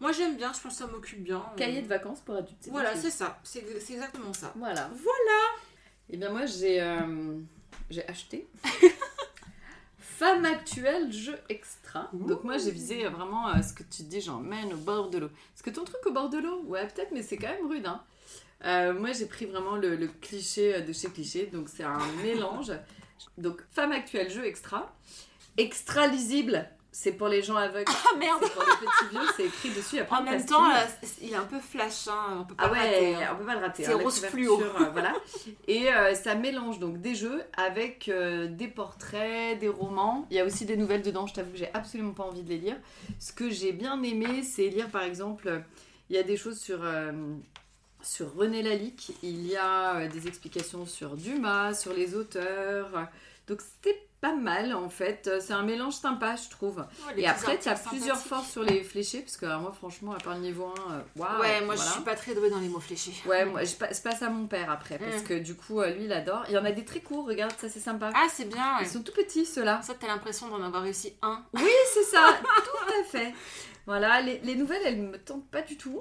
Moi, 0.00 0.12
j'aime 0.12 0.36
bien, 0.36 0.52
je 0.52 0.60
pense 0.60 0.72
que 0.74 0.78
ça 0.78 0.86
m'occupe 0.86 1.22
bien. 1.22 1.42
Cahier 1.56 1.80
de 1.82 1.88
vacances 1.88 2.20
pour 2.20 2.34
adultes. 2.36 2.68
Voilà, 2.70 2.94
c'est 2.96 3.10
ça. 3.10 3.38
C'est 3.42 3.64
exactement 3.90 4.32
ça. 4.34 4.52
Voilà. 4.56 4.90
Voilà. 4.92 5.40
Et 6.10 6.16
bien, 6.18 6.30
moi, 6.30 6.44
j'ai 6.46 6.80
euh, 6.82 7.38
j'ai 7.90 8.06
acheté 8.08 8.46
Femme 9.98 10.44
actuelle, 10.46 11.12
jeu 11.12 11.36
extra. 11.50 12.08
Donc, 12.14 12.42
moi, 12.44 12.56
j'ai 12.56 12.70
visé 12.70 13.04
euh, 13.04 13.10
vraiment 13.10 13.48
euh, 13.50 13.60
ce 13.60 13.74
que 13.74 13.82
tu 13.82 14.02
dis, 14.02 14.20
j'emmène 14.22 14.72
au 14.72 14.76
bord 14.78 15.10
de 15.10 15.18
l'eau. 15.18 15.26
Est-ce 15.26 15.62
que 15.62 15.68
ton 15.68 15.84
truc 15.84 16.00
au 16.06 16.12
bord 16.12 16.30
de 16.30 16.38
l'eau 16.38 16.62
Ouais, 16.64 16.86
peut-être, 16.88 17.10
mais 17.12 17.22
c'est 17.22 17.36
quand 17.36 17.48
même 17.48 17.66
rude. 17.68 17.86
Hein. 17.86 18.02
Euh, 18.64 18.92
moi, 18.94 19.12
j'ai 19.12 19.26
pris 19.26 19.46
vraiment 19.46 19.76
le, 19.76 19.96
le 19.96 20.08
cliché 20.08 20.74
euh, 20.76 20.80
de 20.80 20.92
chez 20.92 21.08
cliché. 21.08 21.46
Donc, 21.52 21.68
c'est 21.68 21.84
un 21.84 21.98
mélange. 22.22 22.72
Donc, 23.38 23.60
Femme 23.70 23.92
actuelle, 23.92 24.30
jeu 24.30 24.44
extra. 24.44 24.94
Extra 25.58 26.06
lisible, 26.06 26.68
c'est 26.92 27.12
pour 27.12 27.28
les 27.28 27.42
gens 27.42 27.56
aveugles. 27.56 27.90
Ah 27.90 28.16
merde 28.18 28.40
C'est 28.42 28.52
pour 28.52 28.62
les 28.62 28.86
petits 28.86 29.10
vieux, 29.10 29.28
c'est 29.36 29.44
écrit 29.46 29.70
dessus. 29.70 29.98
En 30.10 30.22
même 30.22 30.44
temps, 30.44 30.66
là, 30.68 30.86
c'est- 31.02 31.22
il 31.24 31.32
est 31.32 31.36
un 31.36 31.44
peu 31.44 31.58
flash, 31.60 32.08
hein. 32.08 32.38
on 32.40 32.44
peut 32.44 32.54
pas 32.54 32.64
Ah 32.64 32.68
le 32.68 32.72
ouais, 32.72 32.80
rater, 32.80 33.14
hein. 33.24 33.30
on 33.32 33.36
peut 33.38 33.44
pas 33.46 33.54
le 33.54 33.60
rater. 33.60 33.84
C'est 33.84 33.92
hein, 33.92 33.98
rose 34.02 34.20
fluo. 34.26 34.60
euh, 34.60 34.90
voilà. 34.92 35.14
Et 35.68 35.90
euh, 35.92 36.14
ça 36.14 36.34
mélange 36.34 36.78
donc 36.78 37.00
des 37.00 37.14
jeux 37.14 37.42
avec 37.56 38.08
euh, 38.08 38.48
des 38.48 38.68
portraits, 38.68 39.58
des 39.58 39.68
romans. 39.68 40.26
Il 40.30 40.36
y 40.36 40.40
a 40.40 40.44
aussi 40.44 40.66
des 40.66 40.76
nouvelles 40.76 41.02
dedans. 41.02 41.26
Je 41.26 41.34
t'avoue 41.34 41.52
que 41.52 41.58
j'ai 41.58 41.72
absolument 41.72 42.12
pas 42.12 42.24
envie 42.24 42.42
de 42.42 42.48
les 42.50 42.58
lire. 42.58 42.76
Ce 43.18 43.32
que 43.32 43.48
j'ai 43.48 43.72
bien 43.72 44.02
aimé, 44.02 44.42
c'est 44.42 44.68
lire 44.68 44.88
par 44.90 45.02
exemple. 45.04 45.48
euh, 45.48 45.60
Il 46.10 46.16
y 46.16 46.18
a 46.18 46.22
des 46.22 46.36
choses 46.36 46.58
sur 46.60 46.80
euh, 46.82 47.12
sur 48.06 48.34
René 48.34 48.62
Lalique. 48.62 49.12
Il 49.22 49.46
y 49.46 49.56
a 49.56 49.96
euh, 49.96 50.08
des 50.08 50.26
explications 50.28 50.86
sur 50.86 51.16
Dumas, 51.16 51.74
sur 51.74 51.92
les 51.92 52.14
auteurs. 52.14 53.08
Donc 53.48 53.60
c'était 53.62 54.00
pas 54.20 54.34
mal 54.34 54.74
en 54.74 54.88
fait. 54.88 55.30
C'est 55.40 55.52
un 55.52 55.62
mélange 55.62 55.94
sympa, 55.94 56.34
je 56.36 56.48
trouve. 56.50 56.78
Ouais, 57.06 57.20
Et 57.22 57.26
après, 57.28 57.58
tu 57.58 57.68
as 57.68 57.74
plusieurs 57.74 58.16
forces 58.18 58.50
sur 58.50 58.62
les 58.64 58.82
fléchés, 58.82 59.20
parce 59.20 59.36
que 59.36 59.46
alors, 59.46 59.60
moi, 59.60 59.72
franchement, 59.72 60.12
à 60.12 60.18
part 60.18 60.34
le 60.34 60.40
niveau 60.40 60.64
1, 60.88 60.92
euh, 60.92 61.00
waouh. 61.16 61.40
Ouais, 61.40 61.60
moi 61.64 61.76
je 61.76 61.82
suis 61.82 62.00
pas 62.02 62.14
très 62.16 62.34
douée 62.34 62.50
dans 62.50 62.58
les 62.58 62.68
mots 62.68 62.80
fléchés. 62.80 63.12
Ouais, 63.26 63.44
moi, 63.46 63.62
je 63.64 63.74
pa- 63.76 63.92
je 63.92 64.00
passe 64.00 64.22
à 64.22 64.30
mon 64.30 64.46
père 64.46 64.70
après, 64.70 64.98
parce 64.98 65.22
Mm. 65.22 65.24
que 65.24 65.34
du 65.38 65.54
coup, 65.54 65.80
euh, 65.80 65.90
lui, 65.90 66.06
il 66.06 66.12
adore. 66.12 66.44
Il 66.48 66.54
y 66.54 66.58
en 66.58 66.64
a 66.64 66.72
des 66.72 66.84
très 66.84 67.00
courts, 67.00 67.26
regarde, 67.26 67.52
ça 67.60 67.68
c'est 67.68 67.78
sympa. 67.80 68.10
Ah, 68.14 68.26
c'est 68.32 68.46
bien, 68.48 68.78
ouais. 68.78 68.82
Ils 68.84 68.88
sont 68.88 69.02
tout 69.02 69.12
petits, 69.12 69.44
ceux-là. 69.46 69.80
Ça, 69.82 69.94
t'as 69.98 70.08
l'impression 70.08 70.48
d'en 70.48 70.62
avoir 70.62 70.82
réussi 70.82 71.12
un. 71.22 71.44
Oui, 71.54 71.70
c'est 71.92 72.04
ça, 72.04 72.36
tout 72.42 73.00
à 73.00 73.04
fait. 73.04 73.32
Voilà, 73.86 74.20
les, 74.22 74.38
les 74.40 74.56
nouvelles, 74.56 74.82
elles 74.84 75.00
me 75.00 75.18
tentent 75.18 75.48
pas 75.50 75.62
du 75.62 75.76
tout. 75.76 76.00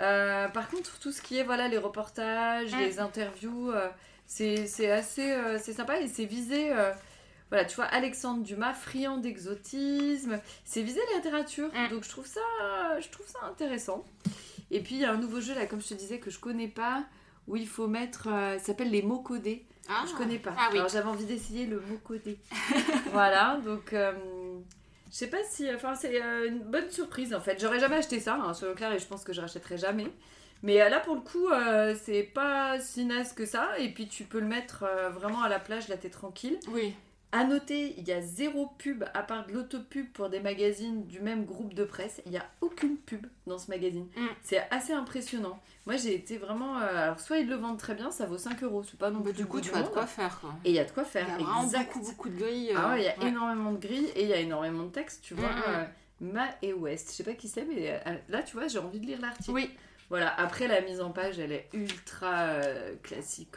Euh, 0.00 0.48
par 0.48 0.68
contre, 0.68 0.98
tout 0.98 1.12
ce 1.12 1.22
qui 1.22 1.38
est, 1.38 1.44
voilà, 1.44 1.68
les 1.68 1.78
reportages, 1.78 2.72
Mm. 2.72 2.78
les 2.80 2.98
interviews, 3.00 3.70
euh, 3.70 3.88
c'est 4.26 4.90
assez 4.90 5.30
euh, 5.32 5.58
c'est 5.62 5.72
sympa 5.72 6.00
et 6.00 6.08
c'est 6.08 6.24
visé. 6.24 6.72
euh, 6.72 6.92
voilà, 7.50 7.64
tu 7.66 7.76
vois, 7.76 7.84
Alexandre 7.84 8.42
Dumas, 8.42 8.72
friand 8.74 9.18
d'exotisme, 9.18 10.40
c'est 10.64 10.82
visé 10.82 10.98
la 11.12 11.18
littérature. 11.18 11.68
Mm. 11.74 11.88
Donc 11.90 12.04
je 12.04 12.08
trouve 12.08 12.26
ça, 12.26 12.40
je 13.00 13.08
trouve 13.10 13.26
ça 13.26 13.38
intéressant. 13.46 14.04
Et 14.70 14.80
puis 14.80 14.96
il 14.96 15.00
y 15.02 15.04
a 15.04 15.12
un 15.12 15.16
nouveau 15.18 15.40
jeu 15.40 15.54
là, 15.54 15.66
comme 15.66 15.80
je 15.80 15.88
te 15.88 15.94
disais, 15.94 16.18
que 16.18 16.30
je 16.30 16.38
connais 16.40 16.68
pas, 16.68 17.04
où 17.46 17.54
il 17.56 17.68
faut 17.68 17.86
mettre, 17.86 18.24
ça 18.24 18.58
s'appelle 18.58 18.90
les 18.90 19.02
mots 19.02 19.20
codés. 19.20 19.64
Ah, 19.88 20.04
Je 20.10 20.14
connais 20.14 20.38
pas. 20.38 20.54
Ah 20.58 20.68
oui. 20.72 20.78
Alors 20.78 20.88
j'avais 20.88 21.08
envie 21.08 21.26
d'essayer 21.26 21.66
le 21.66 21.78
mot 21.78 21.98
codé. 22.02 22.38
voilà, 23.12 23.60
donc 23.64 23.94
je 25.14 25.20
sais 25.20 25.28
pas 25.28 25.44
si. 25.48 25.72
Enfin, 25.72 25.94
c'est 25.94 26.20
euh, 26.20 26.48
une 26.48 26.58
bonne 26.58 26.90
surprise 26.90 27.32
en 27.34 27.40
fait. 27.40 27.60
J'aurais 27.60 27.78
jamais 27.78 27.96
acheté 27.96 28.18
ça, 28.18 28.34
hein, 28.34 28.52
soyons 28.52 28.74
clairs, 28.74 28.92
et 28.92 28.98
je 28.98 29.06
pense 29.06 29.22
que 29.22 29.32
je 29.32 29.40
rachèterai 29.40 29.78
jamais. 29.78 30.08
Mais 30.64 30.82
euh, 30.82 30.88
là 30.88 30.98
pour 30.98 31.14
le 31.14 31.20
coup, 31.20 31.48
euh, 31.50 31.94
c'est 32.02 32.24
pas 32.24 32.80
si 32.80 33.04
naze 33.04 33.32
que 33.32 33.46
ça. 33.46 33.78
Et 33.78 33.90
puis 33.90 34.08
tu 34.08 34.24
peux 34.24 34.40
le 34.40 34.46
mettre 34.46 34.84
vraiment 35.12 35.42
à 35.42 35.48
la 35.48 35.60
plage, 35.60 35.86
là 35.86 35.96
t'es 35.96 36.10
tranquille. 36.10 36.58
Oui. 36.66 36.94
À 37.36 37.42
noter, 37.42 37.96
il 37.98 38.06
y 38.06 38.12
a 38.12 38.20
zéro 38.20 38.70
pub 38.78 39.02
à 39.12 39.24
part 39.24 39.44
de 39.46 39.52
l'autopub 39.52 40.06
pour 40.12 40.28
des 40.28 40.38
magazines 40.38 41.04
du 41.06 41.18
même 41.18 41.44
groupe 41.44 41.74
de 41.74 41.82
presse. 41.82 42.22
Il 42.26 42.30
n'y 42.30 42.38
a 42.38 42.46
aucune 42.60 42.96
pub 42.96 43.26
dans 43.48 43.58
ce 43.58 43.68
magazine. 43.72 44.06
Mm. 44.16 44.26
C'est 44.40 44.62
assez 44.70 44.92
impressionnant. 44.92 45.58
Moi 45.84 45.96
j'ai 45.96 46.14
été 46.14 46.38
vraiment. 46.38 46.78
euh, 46.78 47.02
alors 47.06 47.18
soit 47.18 47.38
ils 47.38 47.48
le 47.48 47.56
vendent 47.56 47.78
très 47.78 47.96
bien, 47.96 48.12
ça 48.12 48.26
vaut 48.26 48.38
5 48.38 48.62
euros. 48.62 48.84
C'est 48.84 48.96
pas 48.98 49.10
non 49.10 49.20
plus 49.20 49.32
du 49.32 49.46
coup, 49.46 49.60
tu 49.60 49.74
as 49.74 49.82
de 49.82 49.88
quoi 49.88 50.06
faire, 50.06 50.38
quoi. 50.40 50.54
Et 50.64 50.70
il 50.70 50.76
y 50.76 50.78
a 50.78 50.84
de 50.84 50.92
quoi 50.92 51.02
Il 51.02 51.10
faire. 51.10 51.26
y 51.28 51.42
a 51.42 51.62
exact. 51.64 51.92
beaucoup, 51.92 52.06
beaucoup 52.06 52.28
de 52.28 52.38
grilles. 52.38 52.70
Ah 52.76 52.90
ouais, 52.90 53.00
il 53.00 53.04
y 53.04 53.08
a 53.08 53.18
ouais. 53.18 53.28
énormément 53.28 53.72
de 53.72 53.78
grilles 53.78 54.12
et 54.14 54.22
il 54.22 54.28
y 54.28 54.32
a 54.32 54.38
énormément 54.38 54.84
de 54.84 54.90
textes, 54.90 55.24
tu 55.24 55.34
vois. 55.34 55.48
Mm, 55.48 55.56
mm. 55.56 55.62
euh, 55.66 55.84
Ma 56.20 56.46
et 56.62 56.72
West, 56.72 57.08
je 57.10 57.16
sais 57.16 57.24
pas 57.24 57.32
qui 57.32 57.48
c'est, 57.48 57.64
mais 57.64 58.00
euh, 58.06 58.14
là, 58.28 58.44
tu 58.44 58.56
vois, 58.56 58.68
j'ai 58.68 58.78
envie 58.78 59.00
de 59.00 59.06
lire 59.06 59.20
l'article. 59.20 59.50
Oui. 59.50 59.70
Voilà, 60.10 60.34
après 60.38 60.68
la 60.68 60.80
mise 60.82 61.00
en 61.00 61.10
page, 61.10 61.38
elle 61.38 61.52
est 61.52 61.68
ultra 61.72 62.32
euh, 62.48 62.94
classique. 63.02 63.56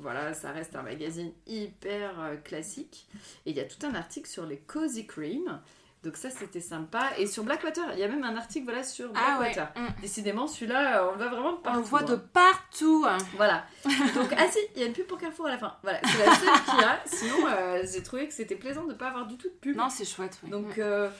voilà, 0.00 0.32
ça 0.34 0.50
reste 0.52 0.74
un 0.76 0.82
magazine 0.82 1.32
hyper 1.46 2.18
euh, 2.20 2.36
classique. 2.36 3.06
Et 3.46 3.50
il 3.50 3.56
y 3.56 3.60
a 3.60 3.64
tout 3.64 3.84
un 3.86 3.94
article 3.94 4.28
sur 4.28 4.46
les 4.46 4.58
Cozy 4.58 5.06
Cream. 5.06 5.60
Donc 6.04 6.16
ça, 6.16 6.30
c'était 6.30 6.60
sympa. 6.60 7.10
Et 7.18 7.26
sur 7.26 7.42
Blackwater, 7.42 7.84
il 7.94 7.98
y 7.98 8.04
a 8.04 8.08
même 8.08 8.22
un 8.22 8.36
article 8.36 8.64
voilà, 8.66 8.84
sur 8.84 9.10
Ah 9.16 9.38
ouais. 9.40 9.52
Blackwater. 9.52 9.72
Mm. 9.82 10.00
Décidément, 10.00 10.46
celui-là, 10.46 11.02
euh, 11.02 11.08
on 11.08 11.12
le 11.12 11.18
voit 11.18 11.28
vraiment 11.28 11.52
de 11.52 11.58
On 11.58 11.60
partout. 11.62 11.78
le 11.80 11.84
voit 11.84 12.02
de 12.04 12.14
hein. 12.14 12.22
partout. 12.32 13.04
hein. 13.08 13.18
Voilà. 13.36 13.66
Donc, 14.14 14.32
ah 14.38 14.46
si, 14.50 14.58
il 14.76 14.80
y 14.80 14.84
a 14.84 14.86
une 14.86 14.92
pub 14.92 15.06
pour 15.06 15.18
Carrefour 15.18 15.46
à 15.46 15.50
la 15.50 15.58
fin. 15.58 15.76
Voilà, 15.82 16.00
c'est 16.04 16.24
la 16.24 16.34
seule 16.36 16.64
qu'il 16.64 16.80
y 16.80 16.84
a. 16.84 17.00
Sinon, 17.04 17.46
euh, 17.48 17.82
j'ai 17.92 18.02
trouvé 18.04 18.28
que 18.28 18.32
c'était 18.32 18.54
plaisant 18.54 18.84
de 18.84 18.92
ne 18.92 18.94
pas 18.96 19.08
avoir 19.08 19.26
du 19.26 19.36
tout 19.36 19.48
de 19.48 19.54
pub. 19.54 19.76
Non, 19.76 19.90
c'est 19.90 20.04
chouette. 20.04 20.38
ouais. 20.44 20.50
Donc, 20.50 20.78
euh, 20.78 21.10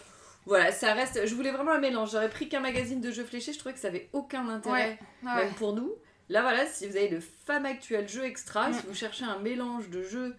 voilà, 0.48 0.72
ça 0.72 0.92
reste. 0.94 1.24
Je 1.26 1.34
voulais 1.34 1.52
vraiment 1.52 1.72
un 1.72 1.78
mélange. 1.80 2.10
J'aurais 2.12 2.28
pris 2.30 2.48
qu'un 2.48 2.60
magazine 2.60 3.00
de 3.00 3.10
jeux 3.12 3.24
fléchés, 3.24 3.52
je 3.52 3.58
trouvais 3.58 3.74
que 3.74 3.80
ça 3.80 3.88
avait 3.88 4.08
aucun 4.12 4.48
intérêt, 4.48 4.98
Ouais, 5.22 5.28
ouais. 5.30 5.44
même 5.44 5.54
pour 5.54 5.72
nous. 5.74 5.92
Là, 6.28 6.42
voilà, 6.42 6.66
si 6.66 6.86
vous 6.86 6.96
avez 6.96 7.08
le 7.08 7.20
Femme 7.20 7.64
Actuelle 7.66 8.08
jeu 8.08 8.24
extra, 8.24 8.68
Mm. 8.70 8.74
si 8.74 8.86
vous 8.86 8.94
cherchez 8.94 9.24
un 9.24 9.38
mélange 9.38 9.88
de 9.88 10.02
jeux 10.02 10.34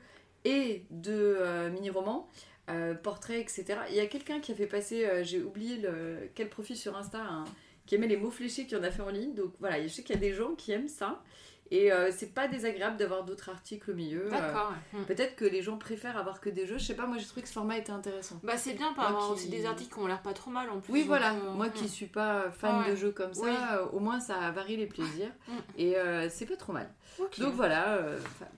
et 0.46 0.84
de 0.92 1.14
euh, 1.40 1.70
mini-romans, 1.72 2.28
euh, 2.70 2.94
portraits, 2.94 3.40
etc. 3.40 3.80
Il 3.90 3.96
y 3.96 4.00
a 4.00 4.06
quelqu'un 4.06 4.40
qui 4.40 4.52
a 4.52 4.56
fait 4.56 4.68
passer, 4.68 5.06
euh, 5.06 5.24
j'ai 5.24 5.42
oublié 5.42 5.78
le, 5.78 6.30
quel 6.36 6.50
profil 6.50 6.78
sur 6.78 6.96
Insta, 6.96 7.20
hein, 7.20 7.46
qui 7.88 7.96
aimait 7.96 8.08
les 8.08 8.18
mots 8.18 8.30
fléchés 8.30 8.68
qui 8.68 8.76
en 8.76 8.84
a 8.84 8.92
fait 8.92 9.02
en 9.02 9.10
ligne. 9.10 9.34
Donc 9.34 9.54
voilà, 9.60 9.82
je 9.82 9.88
sais 9.88 10.04
qu'il 10.04 10.14
y 10.16 10.18
a 10.20 10.22
des 10.22 10.34
gens 10.34 10.54
qui 10.54 10.72
aiment 10.72 10.88
ça. 10.88 11.24
Et 11.72 11.92
euh, 11.92 12.12
c'est 12.12 12.34
pas 12.34 12.48
désagréable 12.48 12.98
d'avoir 12.98 13.24
d'autres 13.24 13.50
articles 13.50 13.92
au 13.92 13.94
milieu. 13.94 14.26
Euh, 14.26 14.30
D'accord. 14.30 14.74
ouais. 14.94 15.00
Mm. 15.00 15.06
Peut-être 15.06 15.36
que 15.36 15.46
les 15.46 15.62
gens 15.62 15.78
préfèrent 15.78 16.18
avoir 16.18 16.42
que 16.42 16.50
des 16.50 16.66
jeux. 16.66 16.78
Je 16.80 16.84
sais 16.86 16.96
pas, 16.96 17.06
moi 17.06 17.18
j'ai 17.20 17.26
trouvé 17.26 17.44
que 17.44 17.48
ce 17.48 17.54
format 17.54 17.78
était 17.78 17.92
intéressant. 17.92 18.40
Bah, 18.44 18.58
c'est 18.58 18.74
bien, 18.74 18.92
Moi 18.96 19.06
avoir 19.06 19.28
qui- 19.28 19.34
aussi 19.34 19.50
des 19.50 19.66
articles 19.66 19.94
qui 19.94 20.00
ont 20.00 20.08
l'air 20.08 20.22
pas 20.22 20.34
trop 20.34 20.50
mal 20.50 20.70
en 20.72 20.80
plus. 20.80 20.92
Oui, 20.94 21.04
voilà. 21.06 21.34
euh, 21.34 21.54
Moi 21.54 21.68
mm. 21.68 21.72
qui 21.74 21.88
suis 21.90 22.08
pas 22.08 22.50
fan 22.52 22.80
ouais. 22.84 22.92
de 22.92 22.96
jeux 22.96 23.12
comme 23.12 23.34
ça, 23.34 23.44
Oui. 23.44 23.54
au 23.94 24.00
moins 24.00 24.20
ça 24.20 24.50
varie 24.52 24.78
les 24.78 24.88
plaisirs. 24.88 25.32
Mm. 25.48 25.54
Et 25.78 25.96
c'est 26.30 26.46
pas 26.48 26.56
trop 26.58 26.74
mal. 26.74 26.90
Donc 27.38 27.54
voilà, 27.54 28.00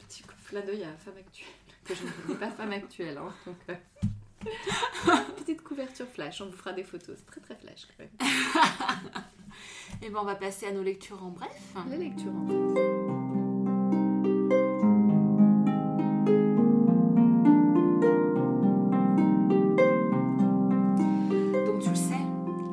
petit 0.07 0.23
coup 0.23 0.33
de 0.43 0.47
clin 0.49 0.61
d'œil 0.61 0.83
à 0.83 0.93
Femme 1.03 1.17
Actuelle. 1.19 1.47
Que 1.83 1.95
je 1.95 2.03
ne 2.03 2.09
connais 2.11 2.39
pas 2.39 2.49
Femme 2.51 2.71
Actuelle. 2.71 3.17
Hein, 3.17 3.33
donc, 3.45 3.77
Petite 5.37 5.61
couverture 5.63 6.07
flash, 6.07 6.41
on 6.41 6.45
vous 6.47 6.57
fera 6.57 6.73
des 6.73 6.83
photos. 6.83 7.15
C'est 7.17 7.25
très 7.25 7.41
très 7.41 7.55
flash 7.55 7.87
quand 7.87 8.03
même. 8.03 8.09
Et 10.01 10.09
ben, 10.09 10.19
on 10.21 10.25
va 10.25 10.35
passer 10.35 10.65
à 10.65 10.71
nos 10.71 10.83
lectures 10.83 11.23
en 11.23 11.29
bref. 11.29 11.73
La 11.89 11.97
lecture 11.97 12.31
en 12.35 12.47
fait. 12.47 12.81
Donc, 21.65 21.79
tu 21.81 21.89
le 21.89 21.95
sais, 21.95 22.15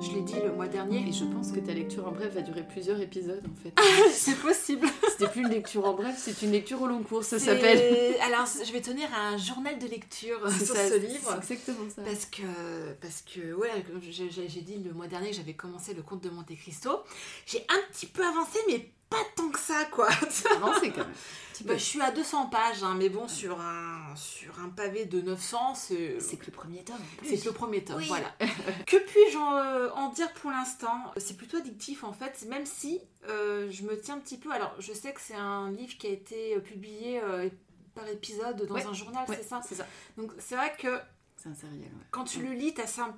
je 0.00 0.10
l'ai 0.14 0.22
dit 0.22 0.34
le 0.44 0.52
mois 0.54 0.66
Et 0.66 0.70
dernier. 0.70 1.12
je 1.12 1.24
pense 1.24 1.52
que 1.52 1.60
ta 1.60 1.72
lecture 1.72 2.06
en 2.06 2.12
bref 2.12 2.34
va 2.34 2.42
durer 2.42 2.62
plusieurs 2.62 3.00
épisodes 3.00 3.42
en 3.46 3.56
fait. 3.62 3.72
c'est 4.12 4.38
possible. 4.40 4.86
C'était 5.18 5.30
plus 5.32 5.40
une 5.42 5.48
lecture 5.48 5.84
en 5.84 5.94
bref, 5.94 6.14
c'est 6.16 6.42
une 6.42 6.52
lecture 6.52 6.80
au 6.80 6.86
long 6.86 7.02
cours, 7.02 7.24
ça 7.24 7.38
s'appelle. 7.38 8.16
Alors, 8.22 8.46
je 8.46 8.72
vais 8.72 8.80
tenir 8.80 9.08
un 9.14 9.36
journal 9.36 9.78
de 9.78 9.86
lecture 9.86 10.40
sur 10.52 10.76
ça, 10.76 10.88
ce 10.88 10.96
livre. 10.96 11.36
exactement 11.36 11.88
ça. 11.94 12.02
Parce 12.02 12.26
que, 12.26 12.92
parce 13.00 13.22
que 13.22 13.52
ouais, 13.54 13.70
j'ai 14.00 14.60
dit 14.60 14.76
le 14.76 14.92
mois 14.92 15.08
dernier 15.08 15.30
que 15.30 15.36
j'avais 15.36 15.54
commencé 15.54 15.94
le 15.94 16.02
conte 16.02 16.22
de 16.22 16.30
Monte 16.30 16.54
Cristo. 16.56 17.02
J'ai 17.46 17.64
un 17.68 17.92
petit 17.92 18.06
peu 18.06 18.24
avancé, 18.24 18.58
mais 18.68 18.90
pas 19.10 19.22
tant 19.36 19.48
que 19.50 19.58
ça, 19.58 19.84
quoi. 19.86 20.08
Avancez 20.56 20.90
quand 20.90 20.98
même. 21.04 21.14
Petit 21.52 21.64
peu. 21.64 21.70
Bah, 21.70 21.76
je 21.78 21.82
suis 21.84 22.00
à 22.00 22.10
200 22.12 22.46
pages, 22.46 22.82
hein, 22.84 22.94
mais 22.96 23.08
bon, 23.08 23.26
sur 23.26 23.60
un, 23.60 24.14
sur 24.16 24.60
un 24.60 24.68
pavé 24.68 25.06
de 25.06 25.20
900, 25.20 25.74
c'est 25.74 26.20
C'est 26.20 26.36
que 26.36 26.46
le 26.46 26.52
premier 26.52 26.84
tome 26.84 26.96
c'est 27.24 27.38
que 27.38 27.44
le 27.46 27.52
premier 27.52 27.82
tome, 27.84 27.96
Oui. 27.98 28.06
voilà. 28.08 28.32
que 28.86 28.96
puis-je 28.96 29.36
en, 29.38 29.96
en 29.96 30.08
dire 30.12 30.32
pour 30.34 30.50
l'instant? 30.50 31.12
C'est 31.16 31.36
plutôt 31.36 31.56
addictif 31.56 32.04
en 32.04 32.12
fait, 32.12 32.44
même 32.48 32.64
si 32.66 33.00
euh, 33.28 33.68
je 33.70 33.82
me 33.82 33.98
tiens 34.00 34.16
un 34.16 34.20
petit 34.20 34.38
peu. 34.38 34.52
Alors, 34.52 34.74
je 34.78 34.92
sais 34.92 35.12
que 35.12 35.20
c'est 35.20 35.34
un 35.34 35.70
livre 35.72 35.96
qui 35.98 36.06
a 36.06 36.10
été 36.10 36.54
euh, 36.56 36.60
publié 36.60 37.20
euh, 37.22 37.48
par 37.94 38.06
épisode 38.08 38.64
dans 38.66 38.74
Ouais. 38.74 38.86
un 38.86 38.92
journal, 38.92 39.24
Ouais, 39.28 39.36
c'est 39.42 39.48
ça? 39.48 39.60
C'est 39.66 39.74
ça. 39.74 39.86
Donc, 40.16 40.30
c'est 40.38 40.54
vrai 40.54 40.72
que 40.78 41.00
C'est 41.36 41.48
un 41.48 41.52
ouais. 41.52 41.90
quand 42.12 42.24
tu 42.24 42.40
le 42.42 42.52
lis, 42.52 42.72
t'as 42.74 42.86
ça. 42.86 43.16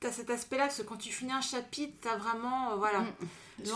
T'as 0.00 0.10
cet 0.12 0.30
aspect-là, 0.30 0.64
parce 0.64 0.78
que 0.78 0.82
quand 0.82 0.96
tu 0.96 1.10
finis 1.12 1.32
un 1.32 1.42
chapitre, 1.42 1.92
t'as 2.00 2.16
vraiment, 2.16 2.72
euh, 2.72 2.76
voilà, 2.76 3.00
Mm, 3.00 3.66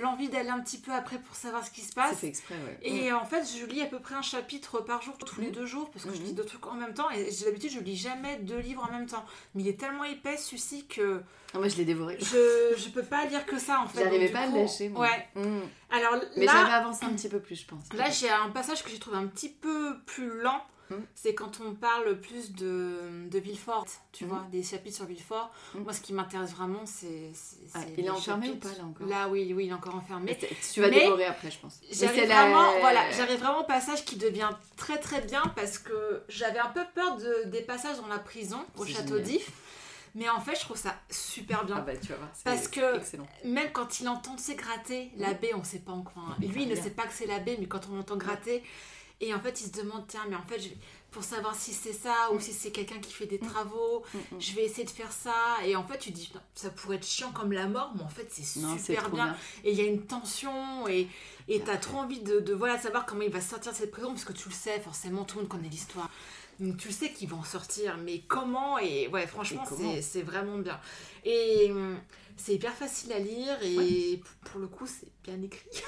l'envie 0.00 0.30
d'aller 0.30 0.48
un 0.48 0.60
petit 0.60 0.78
peu 0.78 0.90
après 0.90 1.18
pour 1.18 1.36
savoir 1.36 1.62
ce 1.62 1.70
qui 1.70 1.82
se 1.82 1.88
C'est 1.88 1.94
passe. 1.94 2.16
fait 2.16 2.26
exprès, 2.28 2.54
ouais. 2.54 2.78
Et 2.80 3.12
en 3.12 3.26
fait, 3.26 3.44
je 3.44 3.66
lis 3.66 3.82
à 3.82 3.86
peu 3.86 3.98
près 4.00 4.14
un 4.14 4.22
chapitre 4.22 4.80
par 4.80 5.02
jour, 5.02 5.18
tous 5.18 5.42
les 5.42 5.48
Mhm. 5.48 5.52
deux 5.52 5.66
jours, 5.66 5.90
parce 5.90 6.06
que 6.06 6.14
je 6.14 6.22
lis 6.22 6.32
deux 6.32 6.46
trucs 6.46 6.66
en 6.66 6.72
même 6.72 6.94
temps. 6.94 7.10
Et 7.10 7.30
j'ai 7.30 7.44
l'habitude, 7.44 7.70
je 7.70 7.80
lis 7.80 7.96
jamais 7.96 8.36
deux 8.38 8.56
livres 8.60 8.88
en 8.88 8.90
même 8.90 9.04
temps. 9.06 9.26
Mais 9.54 9.60
il 9.62 9.68
est 9.68 9.78
tellement 9.78 10.04
épais, 10.04 10.38
celui-ci, 10.38 10.86
que 10.86 11.20
Ah, 11.52 11.58
moi, 11.58 11.68
je 11.68 11.76
l'ai 11.76 11.84
dévoré. 11.84 12.16
je, 12.18 12.74
je 12.78 12.88
peux 12.88 13.02
pas 13.02 13.26
lire 13.26 13.44
que 13.44 13.58
ça, 13.58 13.80
en 13.82 13.86
fait. 13.86 14.02
J'arrivais 14.04 14.30
pas 14.30 14.40
à 14.40 14.46
le 14.46 14.52
coup, 14.52 14.58
lâcher, 14.60 14.88
moi. 14.88 15.02
Ouais. 15.02 15.28
Mm. 15.34 15.60
Alors 15.90 16.14
Mais 16.38 16.46
j'avais 16.46 16.70
là, 16.70 16.76
avancé 16.76 17.04
un 17.04 17.10
petit 17.12 17.28
peu 17.28 17.40
plus, 17.40 17.56
je 17.56 17.66
pense. 17.66 17.84
là 17.92 18.08
j'ai 18.08 18.30
un 18.30 18.48
passage 18.48 18.82
que 18.82 18.88
j'ai 18.88 18.98
trouvé 18.98 19.18
un 19.18 19.26
petit 19.26 19.50
peu 19.50 19.98
plus 20.06 20.40
lent. 20.40 20.64
Mhm. 20.90 21.04
C'est 21.14 21.34
quand 21.34 21.60
on 21.60 21.74
parle 21.74 22.20
plus 22.20 22.52
de, 22.52 23.28
de 23.30 23.38
Villefort, 23.38 23.86
tu 24.12 24.24
Mhm. 24.24 24.30
vois, 24.30 24.46
des 24.52 24.62
chapitres 24.62 24.96
sur 24.96 25.06
Villefort. 25.06 25.50
Mhm. 25.74 25.82
Moi, 25.84 25.92
ce 25.92 26.00
qui 26.00 26.12
m'intéresse 26.12 26.52
vraiment, 26.52 26.84
c'est. 26.84 27.30
Ah, 27.74 27.80
il 27.96 28.04
est 28.04 28.10
enfermé 28.10 28.50
ou 28.50 28.56
pas, 28.56 28.68
là, 28.68 28.84
encore 28.84 29.06
Là, 29.06 29.28
oui, 29.28 29.52
oui, 29.56 29.64
il 29.66 29.70
est 29.70 29.74
encore 29.74 29.94
enfermé. 29.96 30.36
Mais 30.40 30.48
tu 30.72 30.80
vas 30.80 30.88
Mais 30.90 31.00
dévorer 31.00 31.24
après, 31.24 31.50
je 31.50 31.58
pense. 31.58 31.80
J'arrive 31.90 32.20
c'est 32.20 32.26
la- 32.26 32.42
vraiment, 32.44 32.78
voilà, 32.80 33.10
j'arrive 33.12 33.38
vraiment 33.40 33.60
au 33.60 33.64
passage 33.66 34.04
qui 34.04 34.16
devient 34.16 34.50
très 34.76 34.98
très 34.98 35.20
bien 35.22 35.42
parce 35.56 35.78
que 35.78 36.22
j'avais 36.28 36.58
un 36.58 36.70
peu 36.70 36.82
peur 36.94 37.16
de, 37.16 37.44
des 37.48 37.62
passages 37.62 37.96
dans 37.98 38.06
la 38.08 38.18
prison 38.18 38.58
au 38.76 38.84
château 38.84 39.18
d'If. 39.18 39.50
Mais 40.16 40.28
en 40.28 40.38
fait, 40.40 40.54
je 40.54 40.60
trouve 40.60 40.76
ça 40.76 40.94
super 41.10 41.64
bien. 41.64 41.74
Ah 41.78 41.80
bah, 41.80 41.96
tu 41.96 42.06
vas 42.08 42.16
voir. 42.16 42.28
Parce 42.44 42.68
que- 42.68 42.98
Excellent. 42.98 43.26
Même 43.44 43.72
quand 43.72 43.98
il 43.98 44.08
entend 44.08 44.38
se 44.38 44.52
gratter, 44.52 45.10
l'abbé, 45.16 45.52
on 45.54 45.64
sait 45.64 45.80
pas 45.80 45.90
encore. 45.90 46.22
hein. 46.30 46.36
Lui, 46.40 46.62
il 46.62 46.68
ne 46.68 46.76
sait 46.76 46.90
pas 46.90 47.02
que 47.02 47.12
c'est 47.12 47.26
l'abbé, 47.26 47.56
mais 47.58 47.66
quand 47.66 47.88
on 47.90 47.96
l'entend 47.96 48.16
gratter, 48.16 48.62
et 49.28 49.34
en 49.34 49.40
fait, 49.40 49.60
il 49.60 49.66
se 49.66 49.72
demande 49.72 50.04
tiens, 50.08 50.24
mais 50.28 50.36
en 50.36 50.42
fait, 50.46 50.60
je- 50.60 50.68
pour 51.10 51.22
savoir 51.22 51.54
si 51.54 51.72
c'est 51.72 51.92
ça 51.92 52.32
ou 52.32 52.40
si 52.40 52.52
c'est 52.52 52.72
quelqu'un 52.72 52.98
qui 52.98 53.12
fait 53.12 53.26
des 53.26 53.38
travaux, 53.38 54.02
Mm, 54.14 54.18
mm. 54.18 54.40
je 54.40 54.52
vais 54.54 54.64
essayer 54.64 54.84
de 54.84 54.90
faire 54.90 55.12
ça. 55.12 55.34
Et 55.64 55.76
en 55.76 55.86
fait, 55.86 55.98
tu 55.98 56.10
dis 56.10 56.28
non, 56.34 56.40
ça 56.56 56.70
pourrait 56.70 56.96
être 56.96 57.06
chiant 57.06 57.30
comme 57.30 57.52
la 57.52 57.68
mort, 57.68 57.92
mais 57.96 58.02
en 58.02 58.08
fait, 58.08 58.26
c'est 58.30 58.42
super 58.42 59.10
bien. 59.10 59.24
bien. 59.26 59.36
Et 59.62 59.70
il 59.72 59.78
y 59.78 59.80
a 59.82 59.84
une 59.86 60.02
tension, 60.06 60.88
et 60.88 61.08
et 61.46 61.60
t'as 61.60 61.76
trop 61.76 61.98
envie 61.98 62.20
de, 62.20 62.40
de 62.40 62.54
voilà, 62.54 62.78
savoir 62.78 63.04
comment 63.06 63.20
il 63.22 63.30
va 63.30 63.40
sortir 63.40 63.70
de 63.72 63.76
cette 63.76 63.90
prison, 63.92 64.08
parce 64.08 64.24
que 64.24 64.32
tu 64.32 64.48
le 64.48 64.54
sais, 64.54 64.80
forcément, 64.80 65.24
tout 65.24 65.36
le 65.36 65.42
monde 65.42 65.50
connaît 65.50 65.68
l'histoire. 65.68 66.10
Donc 66.60 66.76
tu 66.78 66.88
le 66.88 66.94
sais 66.94 67.12
qu'il 67.12 67.28
va 67.28 67.36
en 67.36 67.44
sortir, 67.44 67.96
mais 67.98 68.20
comment? 68.26 68.78
Et 68.78 69.08
ouais, 69.08 69.26
franchement, 69.26 69.64
c'est 70.02 70.22
vraiment 70.22 70.58
bien. 70.58 70.80
Et 71.24 71.70
hum, 71.70 71.98
c'est 72.36 72.54
hyper 72.54 72.72
facile 72.74 73.12
à 73.12 73.18
lire, 73.18 73.56
et 73.62 74.16
p- 74.18 74.22
pour 74.50 74.60
le 74.60 74.66
coup, 74.66 74.86
c'est 74.86 75.08
bien 75.24 75.40
écrit. 75.42 75.68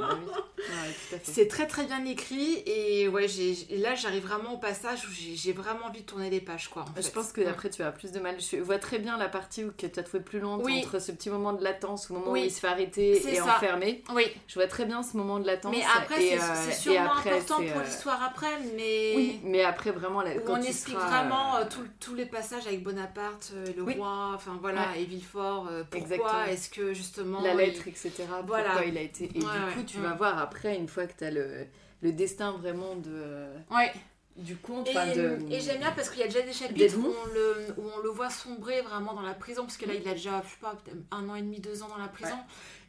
Ah 0.00 0.08
oui. 0.18 0.32
Ouais. 0.58 1.20
C'est 1.22 1.46
très 1.46 1.66
très 1.68 1.84
bien 1.84 2.04
écrit, 2.04 2.62
et 2.66 3.06
ouais, 3.08 3.26
et 3.70 3.78
là, 3.78 3.94
j'arrive 3.94 4.24
vraiment 4.26 4.54
au 4.54 4.58
passage 4.58 5.04
où 5.06 5.10
j'ai 5.12 5.52
vraiment 5.52 5.86
envie 5.86 6.00
de 6.00 6.06
tourner 6.06 6.30
les 6.30 6.40
pages, 6.40 6.68
quoi. 6.68 6.82
en 6.82 6.86
Je 6.96 7.02
fait. 7.02 7.10
pense 7.12 7.30
que 7.32 7.46
après 7.46 7.70
tu 7.70 7.82
as 7.82 7.92
plus 7.92 8.10
de 8.10 8.18
mal. 8.18 8.36
Je 8.40 8.56
vois 8.56 8.78
très 8.78 8.98
bien 8.98 9.16
la 9.16 9.28
partie 9.28 9.64
où 9.64 9.70
que 9.76 9.86
tu 9.86 10.00
as 10.00 10.02
trouvé 10.02 10.22
plus 10.22 10.40
longue 10.40 10.64
Oui. 10.64 10.78
entre 10.84 10.98
ce 11.00 11.12
petit 11.12 11.30
moment 11.30 11.52
de 11.52 11.62
latence, 11.62 12.10
au 12.10 12.14
moment 12.14 12.32
Oui. 12.32 12.40
où 12.40 12.44
il 12.44 12.50
se 12.50 12.58
fait 12.60 12.66
arrêter 12.66 13.12
et 13.12 13.36
ça. 13.36 13.44
enfermer. 13.56 14.02
Oui, 14.14 14.24
Je 14.48 14.54
vois 14.54 14.66
très 14.66 14.84
bien 14.84 15.02
ce 15.04 15.16
moment 15.16 15.38
de 15.38 15.46
latence. 15.46 15.70
mais 15.74 15.84
après, 15.96 16.18
c'est 16.20 16.40
euh, 16.40 16.72
sûrement 16.72 17.12
après, 17.12 17.30
important 17.38 17.56
pour 17.62 17.80
euh, 17.80 17.84
l'histoire 17.84 18.22
après, 18.22 18.58
mais. 18.76 19.12
Oui, 19.16 19.40
mais 19.44 19.62
après 19.62 19.92
vraiment 19.92 20.22
là, 20.22 20.32
Où 20.36 20.40
quand 20.40 20.58
on 20.58 20.62
explique 20.62 20.96
seras, 20.96 21.22
vraiment 21.22 21.56
euh, 21.56 21.60
euh, 21.64 21.84
tous 22.00 22.14
les 22.14 22.26
passages 22.26 22.66
avec 22.66 22.82
Bonaparte, 22.82 23.52
euh, 23.54 23.66
le 23.76 23.82
roi, 23.84 24.32
enfin 24.34 24.58
voilà, 24.60 24.96
et 24.96 25.04
Villefort, 25.04 25.68
pourquoi 25.82 25.98
Exactement. 26.16 26.44
est-ce 26.44 26.70
que 26.70 26.94
justement... 26.94 27.42
la 27.42 27.52
il- 27.52 27.56
lettre, 27.58 27.88
etc. 27.88 28.12
Voilà. 28.46 28.70
Pourquoi 28.70 28.84
il 28.86 28.96
a 28.98 29.02
été. 29.02 29.24
Et 29.24 29.38
Ouais, 29.38 29.40
du 29.40 29.44
ouais. 29.46 29.72
coup, 29.74 29.82
tu 29.84 29.98
Mm. 29.98 30.02
vas 30.02 30.14
voir 30.14 30.38
après, 30.38 30.76
une 30.76 30.88
fois 30.88 31.06
que 31.06 31.16
tu 31.18 31.24
as 31.24 31.30
le, 31.30 31.66
le 32.02 32.12
destin 32.12 32.52
vraiment 32.52 32.94
de, 32.96 33.46
Ouais, 33.70 33.92
du 34.36 34.56
conte, 34.56 34.88
et, 34.88 34.92
de. 35.14 35.38
et 35.50 35.60
j'aime 35.60 35.78
bien 35.78 35.92
parce 35.92 36.10
qu'il 36.10 36.18
y 36.20 36.24
a 36.24 36.26
déjà 36.26 36.42
des 36.42 36.52
chapitres 36.52 36.96
où 36.98 37.06
on, 37.06 37.26
le, 37.32 37.66
où 37.78 37.88
on 37.96 38.00
le 38.02 38.08
voit 38.10 38.30
sombrer 38.30 38.80
vraiment 38.82 39.14
dans 39.14 39.22
la 39.22 39.32
prison, 39.34 39.62
parce 39.62 39.76
que 39.76 39.86
là 39.86 39.94
il 39.94 40.06
a 40.08 40.12
déjà, 40.12 40.42
je 40.44 40.50
sais 40.50 40.56
pas, 40.60 40.74
un 41.12 41.28
an 41.28 41.34
et 41.36 41.42
demi, 41.42 41.60
deux 41.60 41.82
ans 41.84 41.88
dans 41.88 41.98
la 41.98 42.08
prison, 42.08 42.36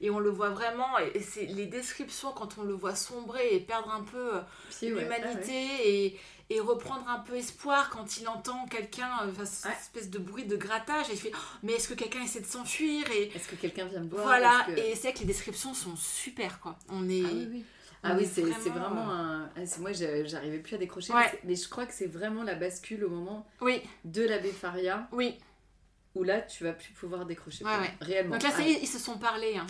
et 0.02 0.10
on 0.10 0.18
le 0.20 0.30
voit 0.32 0.50
vraiment, 0.50 0.98
et, 1.14 1.20
c'est 1.22 1.46
les 1.46 1.68
descriptions 1.68 2.32
quand 2.32 2.58
on 2.58 2.64
le 2.64 2.74
voit 2.74 2.96
sombrer 2.96 3.54
et 3.56 3.60
perdre 3.60 3.92
un 3.92 4.02
peu... 4.04 4.36
euh, 4.38 4.42
ouais, 4.82 4.90
l'humanité 4.90 5.52
ah 5.54 5.82
ouais. 5.84 5.88
et, 5.88 6.20
et 6.50 6.60
reprendre 6.60 7.08
un 7.10 7.20
peu 7.20 7.36
espoir 7.36 7.90
quand 7.90 8.18
il 8.18 8.28
entend 8.28 8.66
quelqu'un, 8.68 9.10
euh, 9.24 9.32
enfin, 9.32 9.46
cette 9.46 9.66
Ouais. 9.66 9.78
espèce 9.80 10.10
de 10.12 10.20
bruit 10.20 10.46
de 10.46 10.56
grattage, 10.56 11.10
et 11.10 11.14
il 11.14 11.20
fait 11.20 11.32
Oh, 11.34 11.38
Mais 11.64 11.74
est-ce 11.74 11.88
que 11.88 11.94
quelqu'un 11.96 12.22
essaie 12.22 12.42
de 12.42 12.46
s'enfuir 12.46 13.10
et, 13.12 13.32
Est-ce 13.36 13.48
que 13.48 13.56
quelqu'un 13.56 13.86
vient 13.86 14.02
me 14.02 14.10
voir 14.10 14.24
Voilà, 14.24 14.64
que- 14.68 14.72
et 14.80 14.94
c'est 14.96 15.02
vrai 15.10 15.14
que 15.14 15.20
les 15.20 15.26
descriptions 15.26 15.74
sont 15.74 15.96
super 15.96 16.60
quoi. 16.60 16.78
On 16.90 17.10
est. 17.10 17.24
Ah 17.26 17.30
oui, 17.34 17.48
oui. 17.52 17.66
Ah 18.08 18.14
oui, 18.16 18.24
est 18.24 18.28
c'est 18.28 18.44
c'est 18.44 18.70
vraiment, 18.70 18.90
vraiment 18.90 19.12
un. 19.12 19.50
ah, 19.58 19.66
c'est- 19.66 19.80
Moi, 19.82 19.92
j'arrivais 19.94 20.60
plus 20.60 20.76
à 20.76 20.78
décrocher. 20.78 21.12
Ouais. 21.14 21.40
mais 21.44 21.56
je 21.56 21.68
crois 21.68 21.88
que 21.88 21.94
c'est 21.94 22.06
vraiment 22.06 22.44
la 22.44 22.54
bascule 22.54 23.04
au 23.06 23.10
moment 23.10 23.48
Oui, 23.62 23.82
de 24.04 24.22
l'abbé 24.24 24.52
Faria 24.52 25.08
oui. 25.12 25.40
où 26.14 26.22
là, 26.24 26.42
tu 26.42 26.64
vas 26.64 26.74
plus 26.74 26.94
pouvoir 26.94 27.26
décrocher. 27.26 27.66
Ouais, 27.66 27.76
ouais. 27.80 27.94
Réellement. 28.02 28.36
Donc 28.36 28.44
là, 28.44 28.52
ça 28.52 28.58
Ah, 28.60 28.68
y 28.68 28.74
est, 28.74 28.80
ils 28.84 28.88
se 28.88 29.00
sont 29.00 29.18
parlé. 29.18 29.58
Hein. 29.58 29.66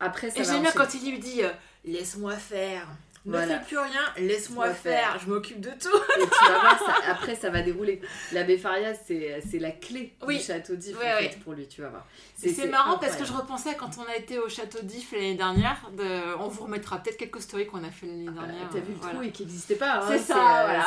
Après, 0.00 0.30
ça 0.30 0.40
Et 0.40 0.44
j'aime 0.44 0.62
bien 0.62 0.72
quand 0.72 0.94
il 0.94 1.10
lui 1.10 1.18
dit 1.18 1.42
euh, 1.42 1.50
Laisse-moi 1.84 2.36
faire. 2.36 2.88
Ne 3.26 3.32
Voilà. 3.32 3.58
fais 3.58 3.66
plus 3.66 3.78
rien, 3.78 4.00
laisse-moi 4.18 4.68
faire. 4.72 5.12
faire. 5.12 5.18
Je 5.18 5.28
m'occupe 5.28 5.60
de 5.60 5.70
tout. 5.70 5.88
Et 6.16 6.22
tu 6.22 6.44
vas 6.52 6.58
voir, 6.60 6.78
ça- 6.78 7.10
après, 7.10 7.34
ça 7.34 7.50
va 7.50 7.60
dérouler. 7.60 8.00
L'abbé 8.32 8.56
Faria, 8.56 8.94
c'est 8.94 9.58
la 9.58 9.72
clé 9.72 10.14
Oui. 10.26 10.38
du 10.38 10.44
château 10.44 10.76
d'If, 10.76 10.96
en 10.96 11.00
fait, 11.00 11.38
pour 11.42 11.52
lui, 11.54 11.66
tu 11.66 11.82
vas 11.82 11.88
voir. 11.88 12.06
C'est 12.36 12.68
marrant 12.68 12.98
parce 12.98 13.16
que 13.16 13.24
je 13.24 13.32
repensais 13.32 13.74
quand 13.74 13.90
on 13.98 14.08
a 14.10 14.16
été 14.16 14.38
au 14.38 14.48
château 14.48 14.78
d'If 14.82 15.12
l'année 15.12 15.34
dernière. 15.34 15.90
De... 15.96 16.36
On 16.38 16.48
vous 16.48 16.64
remettra 16.64 16.98
peut-être 17.02 17.16
quelques 17.16 17.40
stories 17.42 17.66
qu'on 17.66 17.82
a 17.84 17.90
fait 17.90 18.06
l'année 18.06 18.28
Voilà, 18.32 18.48
dernière. 18.48 18.68
T'as 18.70 18.78
vu 18.80 18.92
le 18.92 18.98
voilà. 18.98 19.14
trou 19.14 19.22
et 19.24 19.30
qui 19.32 19.42
n'existait 19.42 19.74
pas. 19.74 20.00
hein, 20.02 20.08
C'est 20.08 20.18
ça, 20.18 20.60
euh, 20.60 20.64
voilà. 20.66 20.86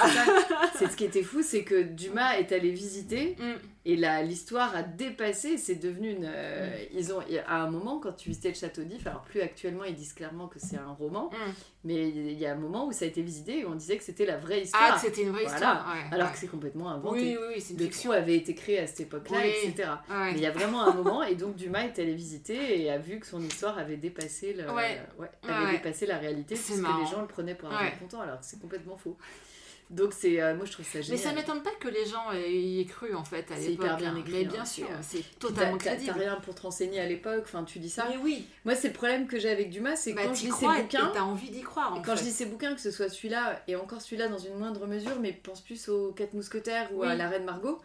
c'est 0.77 0.87
ce 0.89 0.95
qui 0.95 1.03
était 1.05 1.23
fou, 1.23 1.41
c'est 1.43 1.63
que 1.63 1.81
Dumas 1.81 2.37
est 2.37 2.51
allé 2.53 2.71
visiter 2.71 3.35
Mm. 3.39 3.53
et 3.85 3.95
là, 3.97 4.21
l'histoire 4.21 4.75
a 4.75 4.83
dépassé. 4.83 5.57
C'est 5.57 5.75
devenu 5.75 6.11
une. 6.11 6.25
euh, 6.31 6.69
Mm. 6.69 6.97
Ils 6.97 7.11
ont, 7.13 7.19
à 7.47 7.57
un 7.63 7.69
moment, 7.69 7.99
quand 7.99 8.13
tu 8.13 8.29
visitais 8.29 8.49
le 8.49 8.55
château 8.55 8.83
d'If, 8.83 9.05
alors 9.07 9.21
plus 9.23 9.41
actuellement, 9.41 9.83
ils 9.83 9.95
disent 9.95 10.13
clairement 10.13 10.47
que 10.47 10.59
c'est 10.59 10.77
un 10.77 10.91
roman, 10.97 11.29
Mm. 11.31 11.78
Mais 11.85 12.09
il 12.09 12.37
y 12.37 12.45
a 12.45 12.51
un 12.51 12.55
moment 12.57 12.87
où 12.87 12.91
ça 12.91 13.05
a 13.05 13.07
été 13.07 13.21
visité 13.21 13.59
et 13.59 13.65
on 13.65 13.73
disait 13.75 13.97
que 13.97 14.03
c'était 14.03 14.25
la 14.25 14.37
vraie 14.37 14.57
Ah, 14.57 14.63
histoire. 14.63 14.95
que 14.95 15.01
c'était 15.07 15.21
une 15.21 15.29
vraie 15.31 15.43
Voilà. 15.43 15.55
histoire. 15.55 15.87
ouais, 15.93 16.13
alors 16.13 16.27
ouais. 16.27 16.33
que 16.33 16.39
c'est 16.39 16.47
complètement 16.47 16.89
inventé. 16.89 17.19
Oui, 17.19 17.37
oui, 17.39 17.45
oui, 17.55 17.61
c'est 17.61 17.73
une 17.73 17.79
Le 17.79 17.85
fiction. 17.85 18.09
trou 18.11 18.19
avait 18.19 18.35
été 18.35 18.53
créé 18.53 18.79
à 18.79 18.87
cette 18.87 18.99
époque-là, 18.99 19.37
Oui. 19.41 19.53
etc. 19.63 19.89
Ouais. 20.09 20.15
Mais 20.31 20.37
il 20.37 20.41
y 20.41 20.45
a 20.45 20.51
vraiment 20.51 20.83
un 20.83 20.93
moment, 20.93 21.23
et 21.23 21.35
donc 21.35 21.55
Dumas 21.55 21.83
est 21.85 21.97
allé 21.99 22.13
visiter 22.15 22.81
et 22.81 22.89
a 22.91 22.97
vu 22.97 23.19
que 23.19 23.25
son 23.27 23.41
histoire 23.41 23.77
avait 23.77 23.95
dépassé, 23.97 24.53
le, 24.53 24.69
Ouais. 24.71 24.99
avait 25.47 25.65
Ouais. 25.65 25.71
dépassé 25.71 26.05
la 26.05 26.17
réalité, 26.17 26.55
puisque 26.55 26.77
marrant. 26.81 26.99
les 26.99 27.05
gens 27.09 27.21
le 27.21 27.27
prenaient 27.27 27.55
pour 27.55 27.71
un 27.71 27.91
content, 27.91 28.21
alors 28.21 28.39
que 28.39 28.45
c'est 28.45 28.59
complètement 28.59 28.97
faux. 28.97 29.17
Donc 29.89 30.13
c'est, 30.13 30.39
euh, 30.39 30.55
moi 30.55 30.65
je 30.65 30.71
trouve 30.73 30.85
ça 30.85 30.99
Mais 30.99 31.03
génial. 31.03 31.19
ça 31.19 31.33
m'étonne 31.33 31.63
pas 31.63 31.71
que 31.79 31.87
les 31.87 32.05
gens 32.05 32.31
y 32.31 32.79
aient 32.79 32.85
cru 32.85 33.15
en 33.15 33.23
fait 33.23 33.51
à 33.51 33.55
C'est 33.55 33.69
l'époque. 33.69 33.85
hyper 33.85 33.97
bien 33.97 34.13
hein. 34.15 34.17
écrit, 34.19 34.31
Mais 34.33 34.45
hein, 34.45 34.49
bien 34.51 34.65
c'est, 34.65 34.81
sûr, 34.81 34.87
euh, 34.91 34.97
c'est 35.01 35.23
totalement 35.39 35.77
t'as- 35.77 35.83
T'as 35.85 35.95
crédible. 35.95 36.19
rien 36.19 36.35
pour 36.41 36.53
te 36.53 36.61
renseigner 36.61 36.99
à 36.99 37.07
l'époque, 37.07 37.41
enfin 37.45 37.63
tu 37.63 37.79
dis 37.79 37.89
ça. 37.89 38.05
Mais 38.09 38.17
oui, 38.17 38.45
Moi 38.65 38.75
c'est 38.75 38.89
le 38.89 38.93
problème 38.93 39.25
que 39.27 39.39
j'ai 39.39 39.49
avec 39.49 39.71
Dumas, 39.71 39.95
c'est 39.95 40.13
bah, 40.13 40.21
quand 40.25 40.35
je 40.35 40.45
lis 40.45 40.51
ses 40.51 40.65
bouquins, 40.67 41.11
t'as 41.11 41.21
envie 41.21 41.49
d'y 41.49 41.61
croire. 41.61 41.95
En 41.95 42.01
quand 42.03 42.15
je 42.15 42.23
lis 42.23 42.31
ses 42.31 42.45
bouquins, 42.45 42.75
que 42.75 42.81
ce 42.81 42.91
soit 42.91 43.09
celui-là 43.09 43.63
et 43.67 43.75
encore 43.75 43.99
celui-là 44.01 44.27
dans 44.27 44.37
une 44.37 44.55
moindre 44.59 44.85
mesure, 44.85 45.19
mais 45.19 45.33
pense 45.33 45.61
plus 45.61 45.89
aux 45.89 46.11
Quatre 46.11 46.33
Mousquetaires 46.35 46.89
ou 46.93 47.01
à 47.01 47.15
la 47.15 47.27
Reine 47.27 47.45
Margot, 47.45 47.79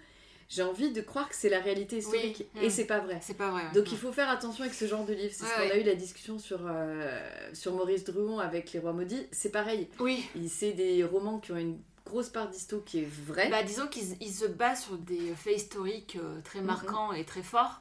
j'ai 0.50 0.62
envie 0.62 0.92
de 0.92 1.00
croire 1.00 1.26
que 1.30 1.34
c'est 1.34 1.48
la 1.48 1.58
réalité 1.58 1.96
historique, 1.96 2.46
Oui. 2.56 2.66
et 2.66 2.68
c'est 2.70 2.84
pas 2.84 2.98
vrai. 2.98 3.18
C'est 3.22 3.32
pas 3.38 3.48
vrai. 3.50 3.62
ouais. 3.62 3.72
Donc 3.74 3.90
il 3.92 3.96
faut 3.96 4.12
faire 4.12 4.28
attention 4.28 4.62
avec 4.62 4.74
ce 4.74 4.84
genre 4.86 5.06
de 5.06 5.14
livre. 5.14 5.32
C'est 5.34 5.46
ce 5.46 5.54
qu'on 5.54 5.70
a 5.74 5.78
eu 5.78 5.84
la 5.84 5.94
discussion 5.94 6.38
sur, 6.38 6.60
euh, 6.66 7.18
sur 7.54 7.72
Maurice 7.72 8.04
Druon 8.04 8.40
avec 8.40 8.70
Les 8.72 8.78
Rois 8.78 8.92
Maudits. 8.92 9.26
C'est 9.32 9.50
pareil. 9.50 9.88
Oui, 10.00 10.22
Il- 10.36 10.50
C'est 10.50 10.72
des 10.72 11.02
romans 11.02 11.38
qui 11.38 11.52
ont 11.52 11.56
une 11.56 11.78
grosse 12.06 12.28
part 12.28 12.48
d'histo 12.50 12.80
qui 12.80 13.00
est 13.00 13.08
vraie. 13.08 13.48
bah 13.50 13.62
disons 13.62 13.86
qu'ils 13.88 14.16
ils 14.20 14.32
se 14.32 14.44
basent 14.46 14.84
sur 14.84 14.98
des 14.98 15.34
faits 15.34 15.56
historiques 15.56 16.16
euh, 16.22 16.40
très 16.42 16.60
Mhm. 16.60 16.66
marquants 16.66 17.12
et 17.12 17.24
très 17.24 17.42
forts. 17.42 17.80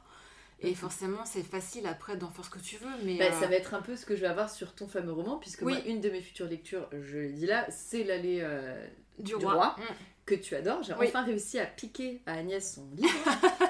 Et 0.60 0.74
forcément, 0.74 1.26
c'est 1.26 1.42
facile 1.42 1.86
après 1.86 2.16
d'en 2.16 2.30
faire 2.30 2.44
ce 2.44 2.48
que 2.48 2.58
tu 2.58 2.76
veux. 2.78 2.88
Mais 3.04 3.18
Bah, 3.18 3.24
euh, 3.26 3.38
Ça 3.40 3.46
va 3.48 3.54
être 3.54 3.74
un 3.74 3.82
peu 3.82 3.96
ce 3.96 4.06
que 4.06 4.16
je 4.16 4.22
vais 4.22 4.28
avoir 4.28 4.48
sur 4.48 4.74
ton 4.74 4.88
fameux 4.88 5.12
roman, 5.12 5.36
puisque 5.36 5.60
Oui. 5.60 5.74
moi, 5.74 5.82
une 5.84 6.00
de 6.00 6.08
mes 6.08 6.22
futures 6.22 6.46
lectures, 6.46 6.88
je 6.92 7.18
le 7.18 7.32
dis 7.32 7.44
là, 7.44 7.66
c'est 7.70 8.02
l'allée 8.02 8.38
euh, 8.40 8.82
du 9.18 9.24
du 9.36 9.44
roi. 9.44 9.52
roi. 9.54 9.76
Mm. 9.78 9.82
Que 10.26 10.34
tu 10.34 10.54
adores. 10.56 10.82
J'ai 10.82 10.94
Oui. 10.94 11.06
enfin 11.08 11.22
réussi 11.22 11.58
à 11.58 11.66
piquer 11.66 12.22
à 12.26 12.34
Agnès 12.34 12.74
son 12.76 12.86
livre. 12.96 13.14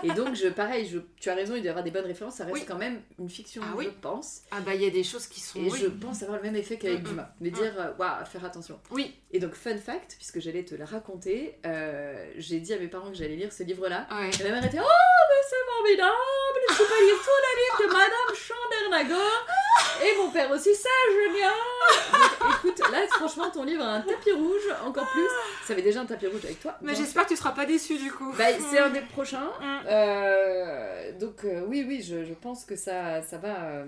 Et 0.05 0.13
donc, 0.13 0.35
je, 0.35 0.49
pareil, 0.49 0.87
je, 0.87 0.99
tu 1.21 1.29
as 1.31 1.35
raison, 1.35 1.55
il 1.55 1.61
doit 1.61 1.67
y 1.67 1.69
avoir 1.69 1.83
des 1.85 1.91
bonnes 1.91 2.05
références. 2.07 2.37
Ça 2.37 2.45
reste 2.45 2.55
Oui. 2.55 2.65
quand 2.67 2.79
même 2.79 3.01
une 3.19 3.29
fiction, 3.29 3.61
Ah 3.65 3.71
je 3.73 3.79
oui. 3.79 3.89
pense. 4.01 4.43
Ah 4.51 4.61
bah 4.61 4.75
il 4.75 4.83
y 4.83 4.87
a 4.87 4.91
des 4.91 5.03
choses 5.05 5.27
qui 5.27 5.41
sont. 5.41 5.59
Et 5.61 5.71
je 5.71 5.87
pense 5.87 6.23
avoir 6.23 6.39
le 6.39 6.45
même 6.45 6.57
effet 6.57 6.77
qu'avec 6.77 7.01
Mm, 7.01 7.03
mm. 7.03 7.09
Dumas. 7.09 7.29
Me 7.41 7.51
dire, 7.51 7.75
euh, 7.81 7.93
waouh, 7.99 8.25
faire 8.25 8.45
attention. 8.45 8.79
Oui, 8.91 9.15
Et 9.33 9.39
donc, 9.41 9.55
fun 9.55 9.77
fact, 9.79 10.15
puisque 10.17 10.41
j'allais 10.41 10.65
te 10.65 10.75
le 10.77 10.85
raconter, 10.85 11.59
euh, 11.67 12.31
j'ai 12.37 12.61
dit 12.61 12.73
à 12.73 12.79
mes 12.79 12.89
parents 12.89 13.09
que 13.11 13.17
j'allais 13.17 13.37
lire 13.37 13.53
ce 13.53 13.63
livre-là. 13.65 14.07
ouais. 14.13 14.31
Et 14.41 14.43
ma 14.45 14.51
mère 14.51 14.65
était, 14.65 14.79
oh, 14.81 14.85
mais 14.85 15.43
c'est 15.49 15.73
formidable, 15.75 16.15
tu 16.69 16.77
peux 16.77 17.05
lire 17.07 17.17
tout 17.25 17.41
le 17.43 17.53
livre 17.61 17.89
de 17.89 17.93
Madame 17.93 18.35
Chandernagor. 18.37 19.47
Et 20.03 20.17
mon 20.19 20.31
père 20.31 20.51
aussi, 20.51 20.75
ça, 20.75 20.89
Julien 21.13 21.53
Donc, 22.41 22.55
Écoute, 22.59 22.79
là, 22.91 23.07
franchement, 23.11 23.51
ton 23.51 23.65
livre 23.65 23.85
a 23.85 23.95
un 23.95 24.01
tapis 24.01 24.33
rouge, 24.33 24.63
encore 24.85 25.07
plus. 25.11 25.29
Ça 25.67 25.73
avait 25.73 25.83
déjà 25.83 26.01
un 26.01 26.07
tapis 26.07 26.27
rouge 26.27 26.45
avec 26.45 26.61
toi. 26.61 26.77
Mais 26.83 26.95
j'espère 26.95 27.25
que 27.25 27.29
tu 27.31 27.37
seras 27.37 27.53
pas 27.53 27.67
déçu 27.67 27.97
du 27.99 28.11
coup. 28.11 28.33
bah, 28.37 28.45
c'est 28.71 28.79
un 28.79 28.91
des 28.91 29.01
prochains. 29.01 29.51
Mm. 29.61 29.79
Euh, 29.87 31.13
donc 31.19 31.45
euh, 31.45 31.65
oui, 31.69 31.85
oui, 31.87 32.03
je, 32.03 32.25
je 32.25 32.35
pense 32.35 32.65
que 32.65 32.77
ça, 32.77 33.23
ça 33.23 33.39
va, 33.39 33.65
euh, 33.65 33.85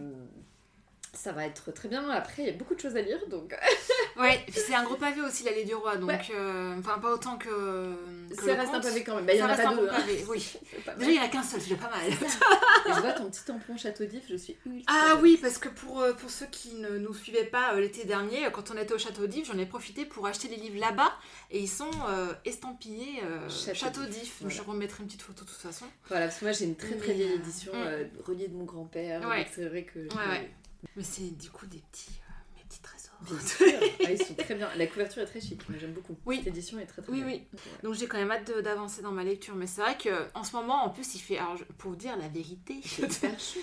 ça 1.16 1.32
va 1.32 1.46
être 1.46 1.72
très 1.72 1.88
bien. 1.88 2.08
Après, 2.10 2.42
il 2.42 2.46
y 2.46 2.50
a 2.50 2.52
beaucoup 2.52 2.74
de 2.74 2.80
choses 2.80 2.96
à 2.96 3.00
lire, 3.00 3.18
donc 3.28 3.54
Ouais, 4.16 4.36
et 4.46 4.50
puis 4.50 4.60
c'est 4.66 4.74
un 4.74 4.84
gros 4.84 4.96
pavé 4.96 5.20
aussi 5.22 5.44
l'allée 5.44 5.64
du 5.64 5.74
roi, 5.74 5.96
donc 5.96 6.08
Ouais. 6.08 6.20
euh, 6.34 6.74
enfin 6.78 6.98
pas 6.98 7.12
autant 7.12 7.36
que. 7.36 7.48
que 8.30 8.42
ça 8.44 8.54
reste 8.54 8.72
un 8.72 8.80
pavé 8.80 9.02
quand 9.04 9.16
même. 9.16 9.26
Bah, 9.26 9.34
il 9.34 9.38
y 9.38 9.42
en 9.42 9.48
a 9.48 9.56
pas 9.56 9.74
deux. 9.74 9.88
hein. 9.88 9.96
oui. 10.28 10.52
Pas. 10.84 10.94
Déjà 10.94 11.10
il 11.10 11.16
y 11.16 11.20
en 11.20 11.24
a 11.24 11.28
qu'un 11.28 11.42
seul, 11.42 11.60
c'est 11.60 11.74
pas 11.76 11.90
mal. 11.90 12.06
Et 12.08 12.12
je 12.94 13.00
vois 13.00 13.12
ton 13.12 13.28
petit 13.30 13.44
tampon 13.44 13.76
Château 13.76 14.04
d'If, 14.04 14.24
je 14.28 14.36
suis 14.36 14.56
ultra. 14.66 14.94
Ah 14.94 15.10
heureuse. 15.10 15.22
oui, 15.22 15.38
parce 15.40 15.58
que 15.58 15.68
pour, 15.68 16.00
euh, 16.00 16.12
pour 16.12 16.30
ceux 16.30 16.46
qui 16.46 16.74
ne 16.74 16.98
nous 16.98 17.12
suivaient 17.14 17.44
pas 17.44 17.74
euh, 17.74 17.80
l'été 17.80 18.04
dernier, 18.04 18.48
quand 18.52 18.70
on 18.70 18.76
était 18.76 18.94
au 18.94 18.98
Château 18.98 19.26
d'If, 19.26 19.46
j'en 19.48 19.58
ai 19.58 19.66
profité 19.66 20.04
pour 20.04 20.26
acheter 20.26 20.48
les 20.48 20.56
livres 20.56 20.78
là-bas 20.80 21.12
et 21.50 21.58
ils 21.60 21.68
sont 21.68 21.90
euh, 22.08 22.32
estampillés 22.44 23.20
Château 23.74 24.04
d'If, 24.04 24.36
voilà. 24.40 24.54
Je 24.54 24.62
remettrai 24.62 25.02
une 25.02 25.08
petite 25.08 25.22
photo 25.22 25.44
de 25.44 25.50
toute 25.50 25.58
façon. 25.58 25.86
Voilà, 26.08 26.26
parce 26.26 26.38
que 26.38 26.44
moi 26.44 26.52
j'ai 26.52 26.64
une 26.66 26.76
très 26.76 26.94
très 26.96 27.12
vieille 27.12 27.32
édition 27.34 27.72
mm. 27.74 28.22
reliée 28.24 28.48
de 28.48 28.54
mon 28.54 28.64
grand-père. 28.64 29.26
Ouais. 29.28 29.46
C'est 29.54 29.66
vrai 29.66 29.82
que. 29.84 30.08
je- 30.08 30.16
Ouais, 30.16 30.28
ouais. 30.30 30.50
Mais 30.96 31.02
c'est 31.02 31.36
du 31.36 31.50
coup 31.50 31.66
des 31.66 31.78
petits, 31.90 32.10
euh, 32.28 32.32
mes 32.56 32.62
petits 32.64 32.80
trésors. 32.80 33.14
Bien 33.22 33.38
sûr. 33.40 33.66
Ah, 34.04 34.10
ils 34.12 34.22
sont 34.22 34.34
très 34.34 34.54
bien. 34.54 34.68
La 34.76 34.86
couverture 34.86 35.22
est 35.22 35.26
très 35.26 35.40
chic, 35.40 35.68
moi 35.68 35.78
j'aime 35.78 35.92
beaucoup. 35.92 36.16
Oui. 36.26 36.38
Cette 36.38 36.48
édition 36.48 36.78
est 36.78 36.86
très 36.86 37.02
très 37.02 37.10
Oui, 37.12 37.22
bien. 37.22 37.26
oui. 37.26 37.42
Donc 37.82 37.94
j'ai 37.94 38.06
quand 38.06 38.18
même 38.18 38.30
hâte 38.30 38.50
d'avancer 38.62 39.02
dans 39.02 39.12
ma 39.12 39.24
lecture. 39.24 39.54
Mais 39.54 39.66
c'est 39.66 39.80
vrai 39.80 39.96
qu'en 39.98 40.44
ce 40.44 40.54
moment, 40.54 40.84
en 40.84 40.90
plus, 40.90 41.14
il 41.14 41.18
fait. 41.20 41.38
Alors, 41.38 41.56
pour 41.78 41.90
vous 41.90 41.96
dire 41.96 42.16
la 42.16 42.28
vérité, 42.28 42.80
chaud 42.84 43.06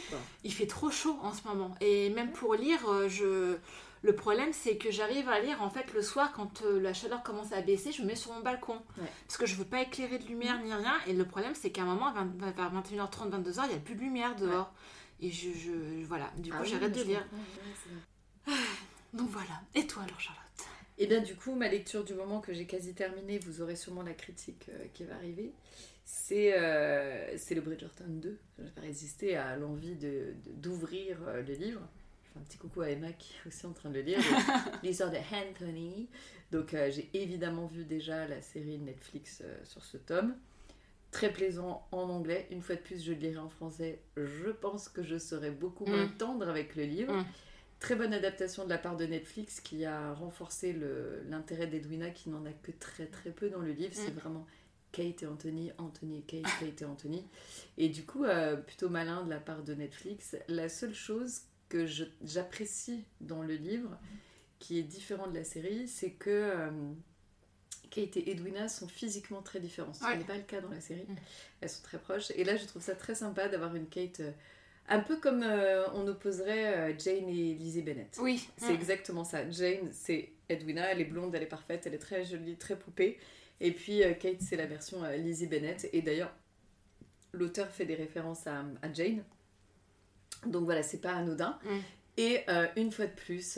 quoi. 0.09 0.17
il 0.43 0.53
fait 0.53 0.67
trop 0.67 0.89
chaud 0.91 1.17
en 1.21 1.33
ce 1.33 1.47
moment. 1.47 1.75
Et 1.81 2.09
même 2.09 2.31
pour 2.31 2.55
lire, 2.55 2.79
euh, 2.89 3.07
je. 3.09 3.57
Le 4.05 4.13
problème, 4.13 4.51
c'est 4.51 4.75
que 4.75 4.91
j'arrive 4.91 5.29
à 5.29 5.39
lire 5.39 5.61
en 5.61 5.69
fait 5.69 5.93
le 5.93 6.01
soir 6.01 6.33
quand 6.35 6.61
euh, 6.63 6.77
la 6.81 6.93
chaleur 6.93 7.23
commence 7.23 7.53
à 7.53 7.61
baisser, 7.61 7.93
je 7.93 8.01
me 8.01 8.07
mets 8.07 8.17
sur 8.17 8.33
mon 8.33 8.41
balcon. 8.41 8.81
Ouais. 8.97 9.07
Parce 9.25 9.37
que 9.37 9.45
je 9.45 9.55
veux 9.55 9.63
pas 9.63 9.81
éclairer 9.81 10.17
de 10.19 10.25
lumière 10.25 10.61
ni 10.61 10.73
rien. 10.73 10.95
Et 11.07 11.13
le 11.13 11.23
problème, 11.23 11.53
c'est 11.55 11.71
qu'à 11.71 11.83
un 11.83 11.85
moment, 11.85 12.07
à 12.07 12.11
20 12.11 12.51
vers 12.51 12.73
21h30, 12.73 13.29
22h, 13.29 13.61
il 13.63 13.69
n'y 13.69 13.75
a 13.75 13.79
plus 13.79 13.95
de 13.95 14.01
lumière 14.01 14.35
dehors. 14.35 14.73
Et 15.23 15.31
je, 15.31 15.49
je- 15.53 16.03
Voilà. 16.05 16.31
Du 16.37 16.51
coup, 16.51 16.57
Ah 16.59 16.63
j'arrête 16.65 16.93
de 16.95 17.01
lire. 17.03 17.27
ouais. 18.47 18.53
Donc 19.13 19.29
voilà. 19.29 19.61
Et 19.75 19.85
toi 19.87 20.03
alors, 20.03 20.19
Charlotte? 20.19 20.41
Et 20.97 21.07
bien 21.07 21.21
du 21.21 21.35
coup, 21.35 21.55
ma 21.55 21.67
lecture 21.69 22.03
du 22.03 22.13
moment 22.13 22.39
que 22.41 22.53
j'ai 22.53 22.65
quasi 22.65 22.93
terminée, 22.93 23.39
vous 23.39 23.61
aurez 23.61 23.75
sûrement 23.75 24.03
la 24.03 24.13
critique 24.13 24.67
euh, 24.69 24.85
qui 24.93 25.03
va 25.05 25.15
arriver, 25.15 25.51
c'est 26.05 26.53
euh, 26.59 27.35
c'est 27.37 27.55
le 27.55 27.61
Bridgerton 27.61 28.05
2. 28.07 28.37
Je 28.59 28.63
n'ai 28.63 28.69
pas 28.69 28.81
résisté 28.81 29.35
à 29.35 29.55
l'envie 29.55 29.95
de- 29.95 30.33
de- 30.45 30.51
d'ouvrir 30.51 31.17
euh, 31.27 31.41
le 31.41 31.53
livre. 31.53 31.81
Je 32.25 32.29
fais 32.33 32.39
un 32.39 32.43
petit 32.43 32.57
coucou 32.57 32.81
à 32.81 32.89
Emma 32.89 33.11
qui 33.13 33.33
est 33.33 33.47
aussi 33.47 33.65
en 33.65 33.73
train 33.73 33.89
de 33.89 33.95
le 33.95 34.01
lire. 34.01 34.19
L'histoire 34.83 35.09
de 35.11 35.17
Anthony. 35.17 36.09
Donc 36.51 36.73
euh, 36.73 36.91
j'ai 36.91 37.09
évidemment 37.13 37.65
vu 37.67 37.85
déjà 37.85 38.27
la 38.27 38.41
série 38.41 38.77
Netflix 38.77 39.41
euh, 39.43 39.57
sur 39.65 39.83
ce 39.83 39.97
tome. 39.97 40.35
Très 41.13 41.31
plaisant 41.31 41.87
en 41.91 42.09
anglais. 42.09 42.45
Une 42.51 42.61
fois 42.61 42.75
de 42.75 42.81
plus, 42.81 43.01
je 43.03 43.13
le 43.13 43.19
lirai 43.19 43.37
en 43.37 43.47
français. 43.49 44.01
Je 44.17 44.49
pense 44.49 44.89
que 44.89 45.01
je 45.03 45.17
serai 45.17 45.51
beaucoup 45.51 45.85
moins 45.85 46.07
Mm. 46.07 46.17
tendre 46.17 46.49
avec 46.49 46.75
le 46.75 46.83
livre. 46.83 47.13
Mm. 47.15 47.25
Très 47.79 47.95
bonne 47.95 48.13
adaptation 48.13 48.65
de 48.65 48.69
la 48.69 48.77
part 48.77 48.97
de 48.97 49.05
Netflix 49.05 49.61
qui 49.61 49.85
a 49.85 50.13
renforcé 50.13 50.75
l'intérêt 51.29 51.67
d'Edwina 51.67 52.09
qui 52.09 52.29
n'en 52.29 52.45
a 52.45 52.51
que 52.51 52.71
très 52.71 53.05
très 53.05 53.29
peu 53.29 53.49
dans 53.49 53.59
le 53.61 53.71
livre. 53.71 53.93
C'est 53.93 54.11
Mm. 54.11 54.19
vraiment 54.19 54.45
Kate 54.91 55.23
et 55.23 55.27
Anthony, 55.27 55.71
Anthony 55.77 56.19
et 56.19 56.21
Kate, 56.21 56.51
Kate 56.59 56.81
et 56.81 56.85
Anthony. 56.85 57.25
Et 57.77 57.89
du 57.89 58.03
coup, 58.05 58.23
euh, 58.25 58.55
plutôt 58.55 58.89
malin 58.89 59.23
de 59.23 59.29
la 59.29 59.39
part 59.39 59.63
de 59.63 59.73
Netflix. 59.73 60.35
La 60.47 60.67
seule 60.69 60.93
chose 60.93 61.41
que 61.69 61.85
j'apprécie 62.23 63.03
dans 63.21 63.41
le 63.41 63.55
livre, 63.55 63.97
qui 64.59 64.77
est 64.79 64.83
différent 64.83 65.27
de 65.27 65.35
la 65.35 65.43
série, 65.43 65.87
c'est 65.87 66.11
que 66.11 66.29
euh, 66.29 66.69
Kate 67.93 68.17
et 68.17 68.31
Edwina 68.31 68.67
sont 68.67 68.87
physiquement 68.87 69.41
très 69.43 69.59
différents. 69.59 69.93
Ce 69.93 70.03
Ouais. 70.03 70.17
n'est 70.17 70.23
pas 70.23 70.35
le 70.35 70.41
cas 70.41 70.61
dans 70.61 70.69
la 70.69 70.81
série. 70.81 71.05
Mm. 71.07 71.15
Elles 71.61 71.69
sont 71.69 71.83
très 71.83 71.99
proches. 71.99 72.31
Et 72.35 72.43
là, 72.43 72.55
je 72.55 72.65
trouve 72.65 72.81
ça 72.81 72.95
très 72.95 73.13
sympa 73.13 73.47
d'avoir 73.49 73.75
une 73.75 73.87
Kate 73.87 74.21
euh, 74.21 74.31
un 74.89 74.99
peu 74.99 75.17
comme 75.17 75.43
euh, 75.43 75.87
on 75.93 76.07
opposerait 76.07 76.75
euh, 76.75 76.93
Jane 76.97 77.29
et 77.29 77.53
Lizzie 77.53 77.83
Bennett. 77.83 78.17
Oui. 78.19 78.49
C'est 78.57 78.73
exactement 78.73 79.23
ça. 79.23 79.47
Jane, 79.51 79.89
c'est 79.91 80.31
Edwina, 80.49 80.91
elle 80.91 81.01
est 81.01 81.05
blonde, 81.05 81.35
elle 81.35 81.43
est 81.43 81.47
parfaite, 81.47 81.83
elle 81.85 81.93
est 81.93 81.99
très 81.99 82.25
jolie, 82.25 82.55
très 82.57 82.77
poupée. 82.77 83.19
Et 83.61 83.71
puis 83.71 84.03
euh, 84.03 84.13
Kate, 84.13 84.41
c'est 84.41 84.57
la 84.57 84.65
version 84.65 85.03
Lizzie 85.11 85.47
Bennett. 85.47 85.87
Et 85.93 86.01
d'ailleurs, 86.01 86.33
l'auteur 87.31 87.69
fait 87.69 87.85
des 87.85 87.95
références 87.95 88.47
à, 88.47 88.65
à 88.81 88.91
Jane. 88.91 89.23
Donc 90.47 90.65
voilà, 90.65 90.81
c'est 90.81 90.99
pas 90.99 91.13
anodin. 91.13 91.59
Mm. 91.63 91.69
Et 92.17 92.45
une 92.75 92.91
fois 92.91 93.07
de 93.07 93.11
plus, 93.13 93.57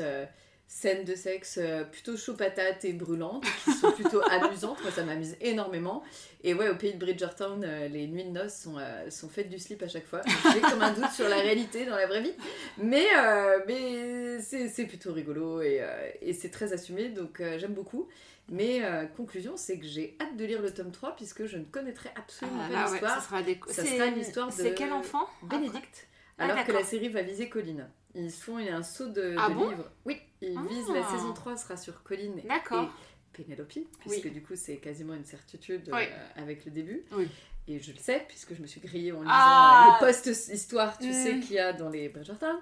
scènes 0.68 1.06
de 1.06 1.16
sexe 1.16 1.58
euh, 1.62 1.84
plutôt 1.84 2.18
chaud 2.18 2.34
patate 2.34 2.84
et 2.86 2.94
brûlantes, 2.94 3.46
qui 3.64 3.72
sont 3.72 3.92
plutôt 3.92 4.22
amusantes. 4.32 4.82
Moi, 4.82 4.92
ça 4.92 5.04
m'amuse 5.04 5.36
énormément. 5.42 6.04
Et 6.44 6.54
ouais, 6.54 6.70
au 6.70 6.76
pays 6.76 6.94
de 6.94 7.00
Bridgertown, 7.00 7.64
euh, 7.64 7.88
les 7.88 8.08
nuits 8.08 8.26
de 8.26 8.30
noces 8.32 8.56
sont, 8.56 8.78
euh, 8.78 9.10
sont 9.10 9.30
faites 9.30 9.50
du 9.50 9.60
slip 9.60 9.82
à 9.84 9.88
chaque 9.88 10.06
fois. 10.06 10.22
J'ai 10.54 10.62
comme 10.62 10.82
un 10.82 10.92
doute 10.94 11.12
sur 11.12 11.30
la 11.30 11.38
réalité 11.38 11.86
dans 11.86 11.96
la 11.96 12.08
vraie 12.08 12.22
vie. 12.22 12.34
Mais, 12.78 13.06
euh, 13.18 13.60
mais 13.68 14.40
c'est 14.42 14.68
c'est 14.70 14.86
plutôt 14.86 15.14
rigolo 15.14 15.62
et, 15.62 15.78
euh, 15.82 16.10
et 16.22 16.34
c'est 16.34 16.50
très 16.50 16.74
assumé, 16.74 17.10
donc 17.10 17.42
j'aime 17.58 17.74
beaucoup. 17.74 18.08
Mais 18.50 18.82
conclusion, 19.18 19.54
c'est 19.58 19.80
que 19.80 19.86
j'ai 19.88 20.16
hâte 20.22 20.38
de 20.38 20.46
lire 20.46 20.62
le 20.62 20.72
tome 20.72 20.92
3 20.92 21.16
puisque 21.16 21.46
je 21.48 21.58
ne 21.58 21.64
connaîtrai 21.64 22.10
absolument 22.16 22.60
Ah, 22.64 22.68
pas 22.68 22.74
là, 22.74 22.86
ouais, 22.86 22.92
l'histoire. 22.92 23.16
ça 23.16 23.22
sera, 23.28 23.42
des... 23.42 23.60
Sera 23.72 24.06
l'histoire 24.12 24.48
de 24.50 24.54
C'est 24.54 24.74
quel 24.76 24.94
enfant? 24.94 25.28
Bénédicte, 25.44 26.08
Ah, 26.38 26.44
alors 26.44 26.64
que 26.64 26.72
la 26.72 26.84
série 26.84 27.10
va 27.10 27.24
viser 27.24 27.50
Colline. 27.50 27.90
Ils 28.14 28.30
font 28.32 28.58
un 28.58 28.84
saut 28.84 29.08
de, 29.10 29.36
Ah 29.40 29.50
de 29.50 29.56
bon? 29.56 29.70
livres. 29.70 29.90
Oui, 30.06 30.22
ils 30.46 30.58
Ah. 30.58 30.68
visent 30.70 30.90
la 30.94 31.04
saison 31.10 31.34
3 31.34 31.58
sera 31.58 31.78
sur 31.78 32.04
Colline 32.04 32.42
D'accord. 32.48 32.84
et 32.84 33.44
Pénélope, 33.44 33.74
puisque 34.00 34.32
du 34.32 34.42
coup 34.42 34.54
c'est 34.56 34.78
quasiment 34.78 35.14
une 35.14 35.26
certitude 35.26 35.90
Oui. 35.92 36.04
euh, 36.04 36.28
avec 36.42 36.66
le 36.66 36.72
début. 36.72 37.04
Oui. 37.12 37.28
Et 37.68 37.80
je 37.80 37.92
le 37.92 37.98
sais, 37.98 38.24
puisque 38.28 38.54
je 38.56 38.62
me 38.62 38.68
suis 38.68 38.80
grillée 38.80 39.12
en 39.12 39.22
lisant 39.22 39.32
Ah. 39.34 39.98
les 40.00 40.06
post-histoires, 40.08 40.98
tu 41.00 41.08
Mm. 41.10 41.14
sais, 41.14 41.40
qu'il 41.40 41.54
y 41.56 41.60
a 41.60 41.74
dans 41.74 41.90
les 41.90 42.10
Bridgerton. 42.10 42.60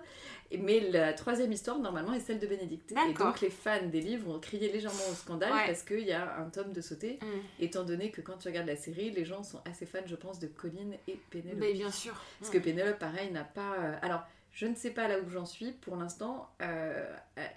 Mais 0.59 0.79
la 0.91 1.13
troisième 1.13 1.51
histoire, 1.51 1.77
normalement, 1.79 2.13
est 2.13 2.19
celle 2.21 2.39
de 2.39 2.45
Bénédicte. 2.47 2.91
Et 3.09 3.13
donc 3.13 3.41
les 3.41 3.49
fans 3.49 3.85
des 3.87 3.99
livres 4.01 4.33
ont 4.33 4.39
crié 4.39 4.71
légèrement 4.71 5.03
au 5.11 5.13
scandale 5.15 5.51
Ouais. 5.51 5.65
parce 5.65 5.83
qu'il 5.83 6.01
y 6.05 6.11
a 6.13 6.37
un 6.37 6.49
tome 6.49 6.71
de 6.71 6.79
sauté, 6.79 7.19
Mm. 7.21 7.25
étant 7.63 7.83
donné 7.83 8.11
que 8.11 8.21
quand 8.21 8.37
tu 8.37 8.47
regardes 8.47 8.67
la 8.67 8.75
série, 8.77 9.11
les 9.11 9.25
gens 9.25 9.43
sont 9.43 9.59
assez 9.69 9.85
fans, 9.85 9.99
je 10.05 10.15
pense, 10.15 10.39
de 10.39 10.47
Colline 10.47 10.93
et 11.07 11.19
Pénélope. 11.31 11.59
Mais 11.59 11.73
bien 11.73 11.91
sûr. 11.91 12.13
Parce 12.39 12.51
que 12.51 12.59
Pénélope, 12.59 12.97
pareil, 12.99 13.29
n'a 13.31 13.43
pas. 13.43 13.75
euh, 13.79 13.95
Alors, 14.01 14.23
je 14.53 14.65
ne 14.67 14.75
sais 14.75 14.91
pas 14.91 15.07
là 15.09 15.19
où 15.19 15.29
j'en 15.29 15.45
suis. 15.45 15.71
Pour 15.73 15.95
l'instant, 15.97 16.49
euh, 16.61 17.05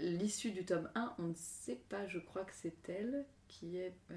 l'issue 0.01 0.51
du 0.51 0.65
tome 0.65 0.91
1, 0.95 1.15
on 1.19 1.23
ne 1.29 1.35
sait 1.35 1.81
pas, 1.89 2.07
je 2.09 2.19
crois 2.19 2.45
que 2.45 2.53
c'est 2.55 2.89
elle 2.89 3.25
qui 3.49 3.79
est 3.79 3.95
euh, 4.11 4.15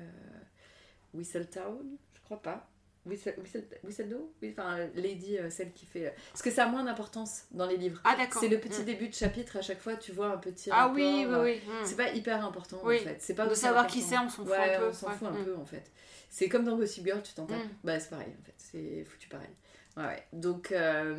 Whistletown, 1.14 1.98
je 2.14 2.22
crois 2.22 2.42
pas. 2.42 2.70
Whistle, 3.06 3.34
Whistle, 3.40 3.64
Whistledown? 3.84 4.22
Oui, 4.42 4.54
enfin, 4.58 4.78
Lady, 4.94 5.38
euh, 5.38 5.50
celle 5.50 5.72
qui 5.72 5.86
fait. 5.86 6.14
Parce 6.32 6.42
que 6.42 6.52
ça 6.52 6.66
a 6.66 6.68
moins 6.68 6.84
d'importance 6.84 7.46
dans 7.52 7.66
les 7.66 7.78
livres. 7.78 8.02
Ah 8.04 8.16
d'accord. 8.18 8.42
C'est 8.42 8.50
le 8.50 8.60
petit 8.60 8.82
Mm. 8.82 8.86
début 8.86 9.08
de 9.08 9.14
chapitre, 9.14 9.56
à 9.58 9.62
chaque 9.62 9.80
fois, 9.80 9.96
tu 9.96 10.12
vois 10.12 10.28
un 10.34 10.38
petit. 10.38 10.70
Ah 10.70 10.82
rapport, 10.84 10.96
oui, 10.96 11.26
oui, 11.26 11.34
euh, 11.34 11.44
oui. 11.44 11.62
mm. 11.66 11.86
C'est 11.86 11.96
pas 11.96 12.12
hyper 12.12 12.46
important 12.46 12.78
Oui. 12.84 12.98
en 13.00 13.04
fait. 13.04 13.18
C'est 13.20 13.36
pas 13.36 13.48
De 13.48 13.54
savoir 13.56 13.88
qui 13.88 14.02
c'est, 14.02 14.18
on 14.18 14.28
s'en 14.30 14.44
fout 14.44 14.50
Ouais, 14.50 14.76
un 14.76 14.80
peu. 14.80 14.88
On 14.90 14.94
s'en 14.94 15.08
ouais. 15.08 15.14
fout 15.16 15.28
un 15.28 15.32
Mm. 15.32 15.46
peu 15.46 15.56
en 15.56 15.66
fait. 15.66 15.90
C'est 16.30 16.50
comme 16.50 16.66
dans 16.66 16.76
Gossip 16.78 17.06
Girl, 17.06 17.24
tu 17.24 17.34
t'en 17.34 17.46
tapes. 17.46 17.58
Mm. 17.58 17.70
Bah 17.86 18.00
c'est 18.00 18.10
pareil 18.10 18.34
en 18.40 18.44
fait. 18.44 18.54
C'est 18.58 19.04
foutu 19.06 19.30
pareil. 19.30 19.50
Ouais, 19.98 20.04
ouais. 20.06 20.24
Donc 20.34 20.72
euh, 20.72 21.16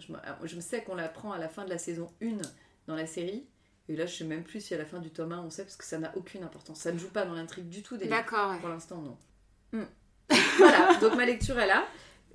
je, 0.00 0.12
me, 0.12 0.18
je 0.44 0.56
me 0.56 0.60
sais 0.60 0.82
qu'on 0.82 0.94
l'apprend 0.94 1.32
à 1.32 1.38
la 1.38 1.48
fin 1.48 1.64
de 1.64 1.70
la 1.70 1.78
saison 1.78 2.10
1 2.22 2.36
dans 2.86 2.94
la 2.96 3.06
série. 3.06 3.46
Et 3.88 3.96
là 3.96 4.06
je 4.06 4.14
sais 4.16 4.24
même 4.24 4.44
plus 4.44 4.60
si 4.60 4.74
à 4.74 4.78
la 4.78 4.86
fin 4.86 4.98
du 4.98 5.10
tome 5.10 5.32
1 5.32 5.42
on 5.42 5.50
sait 5.50 5.62
parce 5.64 5.76
que 5.76 5.84
ça 5.84 5.98
n'a 5.98 6.16
aucune 6.16 6.42
importance. 6.42 6.78
Ça 6.80 6.92
ne 6.92 6.98
joue 6.98 7.10
pas 7.10 7.24
dans 7.26 7.34
l'intrigue 7.34 7.68
du 7.68 7.82
tout. 7.82 7.96
D'accord. 7.98 8.50
ouais. 8.52 8.58
Pour 8.60 8.68
l'instant 8.70 9.02
non. 9.02 9.18
Mm. 9.72 9.84
voilà, 10.58 10.94
donc 11.00 11.14
ma 11.16 11.26
lecture 11.26 11.58
est 11.58 11.66
là. 11.66 11.86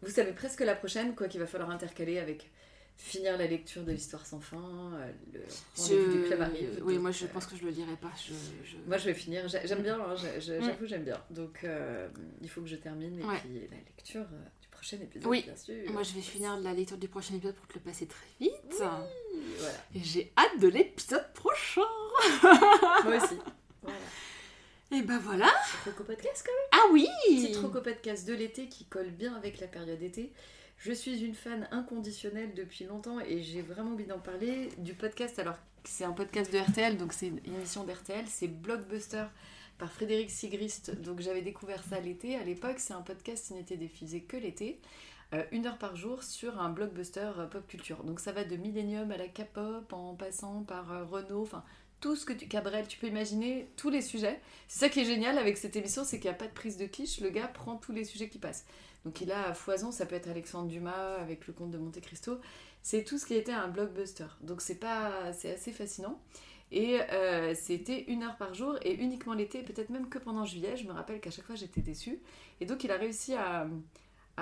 Vous 0.03 0.11
savez 0.11 0.32
presque 0.32 0.61
la 0.61 0.75
prochaine, 0.75 1.15
quoi 1.15 1.27
qu'il 1.27 1.39
va 1.39 1.47
falloir 1.47 1.69
intercaler 1.71 2.19
avec 2.19 2.49
finir 2.95 3.38
la 3.38 3.47
lecture 3.47 3.84
de 3.84 3.91
l'histoire 3.93 4.25
sans 4.25 4.39
fin, 4.41 4.57
euh, 4.93 5.11
le 5.34 5.39
rendez-vous 5.77 6.11
du 6.13 6.23
club 6.23 6.41
arrive. 6.41 6.82
Oui, 6.84 6.93
Donc, 6.95 7.01
moi 7.03 7.11
je 7.11 7.25
euh, 7.25 7.27
pense 7.34 7.45
que 7.47 7.55
je 7.55 7.63
le 7.63 7.71
lirai 7.71 7.95
pas. 7.95 8.11
Je, 8.17 8.34
je- 8.69 8.77
moi, 8.86 8.97
je 8.97 9.05
vais 9.05 9.13
finir. 9.13 9.47
J'ai- 9.47 9.65
J'aime 9.65 9.82
bien, 9.82 9.97
hein, 9.99 10.15
j'ai- 10.17 10.39
j'ai- 10.41 10.59
Mm. 10.59 10.63
j'avoue, 10.65 10.86
j'aime 10.86 11.03
bien. 11.05 11.17
Donc, 11.30 11.61
euh, 11.63 12.09
il 12.41 12.49
faut 12.49 12.59
que 12.61 12.67
je 12.67 12.75
termine. 12.75 13.17
Et 13.19 13.23
Ouais. 13.23 13.38
puis, 13.39 13.67
la 13.71 13.77
lecture 13.77 14.25
prochain 14.80 14.97
épisode, 15.01 15.27
Oui. 15.27 15.43
bien 15.43 15.55
sûr. 15.55 15.91
Moi 15.91 16.03
je 16.03 16.13
vais 16.13 16.21
finir 16.21 16.57
la 16.57 16.73
lecture 16.73 16.97
du 16.97 17.07
prochain 17.07 17.36
épisode 17.36 17.55
pour 17.55 17.67
te 17.67 17.73
le 17.75 17.80
passer 17.82 18.07
très 18.07 18.25
vite. 18.39 18.53
Voilà. 18.71 19.07
Et 19.95 19.99
j'ai 20.03 20.32
hâte 20.38 20.59
de 20.59 20.67
l'épisode 20.69 21.32
prochain. 21.34 21.82
Moi 23.03 23.17
aussi. 23.17 23.36
Voilà. 23.82 23.97
Et 24.91 25.01
ben 25.01 25.19
voilà. 25.19 25.47
Petit 25.47 25.89
Troco 25.91 26.03
Podcast, 26.03 26.45
quand 26.45 26.51
même. 26.53 26.84
Ah 26.84 26.91
oui. 26.93 27.07
Petit 27.27 27.51
Troco 27.51 27.82
Podcast 27.82 28.27
de 28.27 28.34
l'été 28.34 28.67
qui 28.67 28.86
colle 28.86 29.11
bien 29.11 29.36
avec 29.36 29.59
la 29.59 29.67
période 29.67 29.99
d'été. 29.99 30.32
Je 30.77 30.91
suis 30.93 31.19
une 31.23 31.36
fan 31.36 31.67
inconditionnelle 31.71 32.53
depuis 32.55 32.86
longtemps 32.86 33.19
et 33.19 33.43
j'ai 33.43 33.61
vraiment 33.61 33.91
envie 33.91 34.05
d'en 34.05 34.17
parler 34.19 34.69
du 34.77 34.93
podcast. 34.93 35.38
Alors, 35.38 35.57
c'est 35.84 36.05
un 36.05 36.13
podcast 36.13 36.51
de 36.53 36.57
RTL, 36.57 36.97
donc 36.97 37.11
c'est 37.13 37.27
une 37.27 37.39
émission 37.45 37.84
d'RTL. 37.84 38.25
C'est 38.27 38.47
Blockbuster 38.47 39.25
par 39.80 39.91
Frédéric 39.91 40.30
Sigrist. 40.30 41.01
Donc, 41.01 41.21
j'avais 41.21 41.41
découvert 41.41 41.84
ça 41.84 41.99
l'été. 41.99 42.36
À 42.36 42.43
l'époque, 42.43 42.77
c'est 42.77 42.93
un 42.93 43.01
podcast 43.01 43.47
qui 43.47 43.53
n'était 43.55 43.77
diffusé 43.77 44.21
que 44.21 44.38
l'été. 44.38 44.80
euh, 45.34 45.43
une 45.51 45.65
heure 45.67 45.77
par 45.77 45.95
jour 45.95 46.23
sur 46.23 46.59
un 46.59 46.69
blockbuster 46.69 47.32
euh, 47.38 47.45
pop 47.45 47.65
culture. 47.67 48.03
Donc 48.03 48.19
ça 48.19 48.32
va 48.32 48.43
de 48.43 48.55
Millennium 48.55 49.11
à 49.11 49.17
la 49.17 49.27
K-pop, 49.27 49.91
en 49.93 50.15
passant 50.15 50.63
par 50.63 50.91
euh, 50.91 51.05
Renault, 51.05 51.43
enfin 51.43 51.63
tout 51.99 52.15
ce 52.15 52.25
que 52.25 52.34
tu... 52.34 52.47
Cabrel, 52.47 52.88
tu 52.88 52.97
peux 52.97 53.07
imaginer 53.07 53.69
tous 53.75 53.89
les 53.89 54.01
sujets. 54.01 54.39
C'est 54.67 54.80
ça 54.80 54.89
qui 54.89 55.01
est 55.01 55.05
génial 55.05 55.38
avec 55.38 55.57
cette 55.57 55.75
émission, 55.75 56.03
c'est 56.03 56.19
qu'il 56.19 56.30
n'y 56.30 56.36
a 56.36 56.39
pas 56.39 56.47
de 56.47 56.53
prise 56.53 56.77
de 56.77 56.86
quiche, 56.86 57.19
le 57.19 57.30
gars 57.30 57.47
prend 57.47 57.75
tous 57.75 57.91
les 57.91 58.05
sujets 58.05 58.30
qui 58.30 58.39
passent. 58.39 58.65
Donc 59.05 59.21
il 59.21 59.32
a 59.32 59.53
foison, 59.53 59.91
ça 59.91 60.05
peut 60.05 60.15
être 60.15 60.30
Alexandre 60.30 60.69
Dumas 60.69 61.15
avec 61.17 61.47
le 61.47 61.53
comte 61.53 61.71
de 61.71 61.77
Monte 61.77 62.01
Cristo, 62.01 62.39
c'est 62.82 63.03
tout 63.03 63.17
ce 63.17 63.25
qui 63.25 63.36
était 63.36 63.51
un 63.51 63.67
blockbuster. 63.67 64.27
Donc 64.41 64.61
c'est 64.61 64.75
pas... 64.75 65.32
c'est 65.34 65.51
assez 65.53 65.71
fascinant. 65.71 66.19
Et 66.72 67.01
euh, 67.01 67.55
c'était 67.55 68.03
une 68.03 68.24
heure 68.24 68.38
par 68.38 68.53
jour 68.53 68.78
et 68.84 68.93
uniquement 68.93 69.34
l'été, 69.34 69.63
peut-être 69.63 69.89
même 69.89 70.09
que 70.09 70.20
pendant 70.20 70.45
juillet. 70.45 70.78
Je 70.78 70.86
me 70.86 70.91
rappelle 70.91 71.20
qu'à 71.20 71.32
chaque 71.32 71.45
fois 71.45 71.55
j'étais 71.55 71.82
déçue. 71.82 72.20
Et 72.61 72.65
donc 72.65 72.84
il 72.84 72.91
a 72.91 72.97
réussi 72.97 73.34
à, 73.34 73.67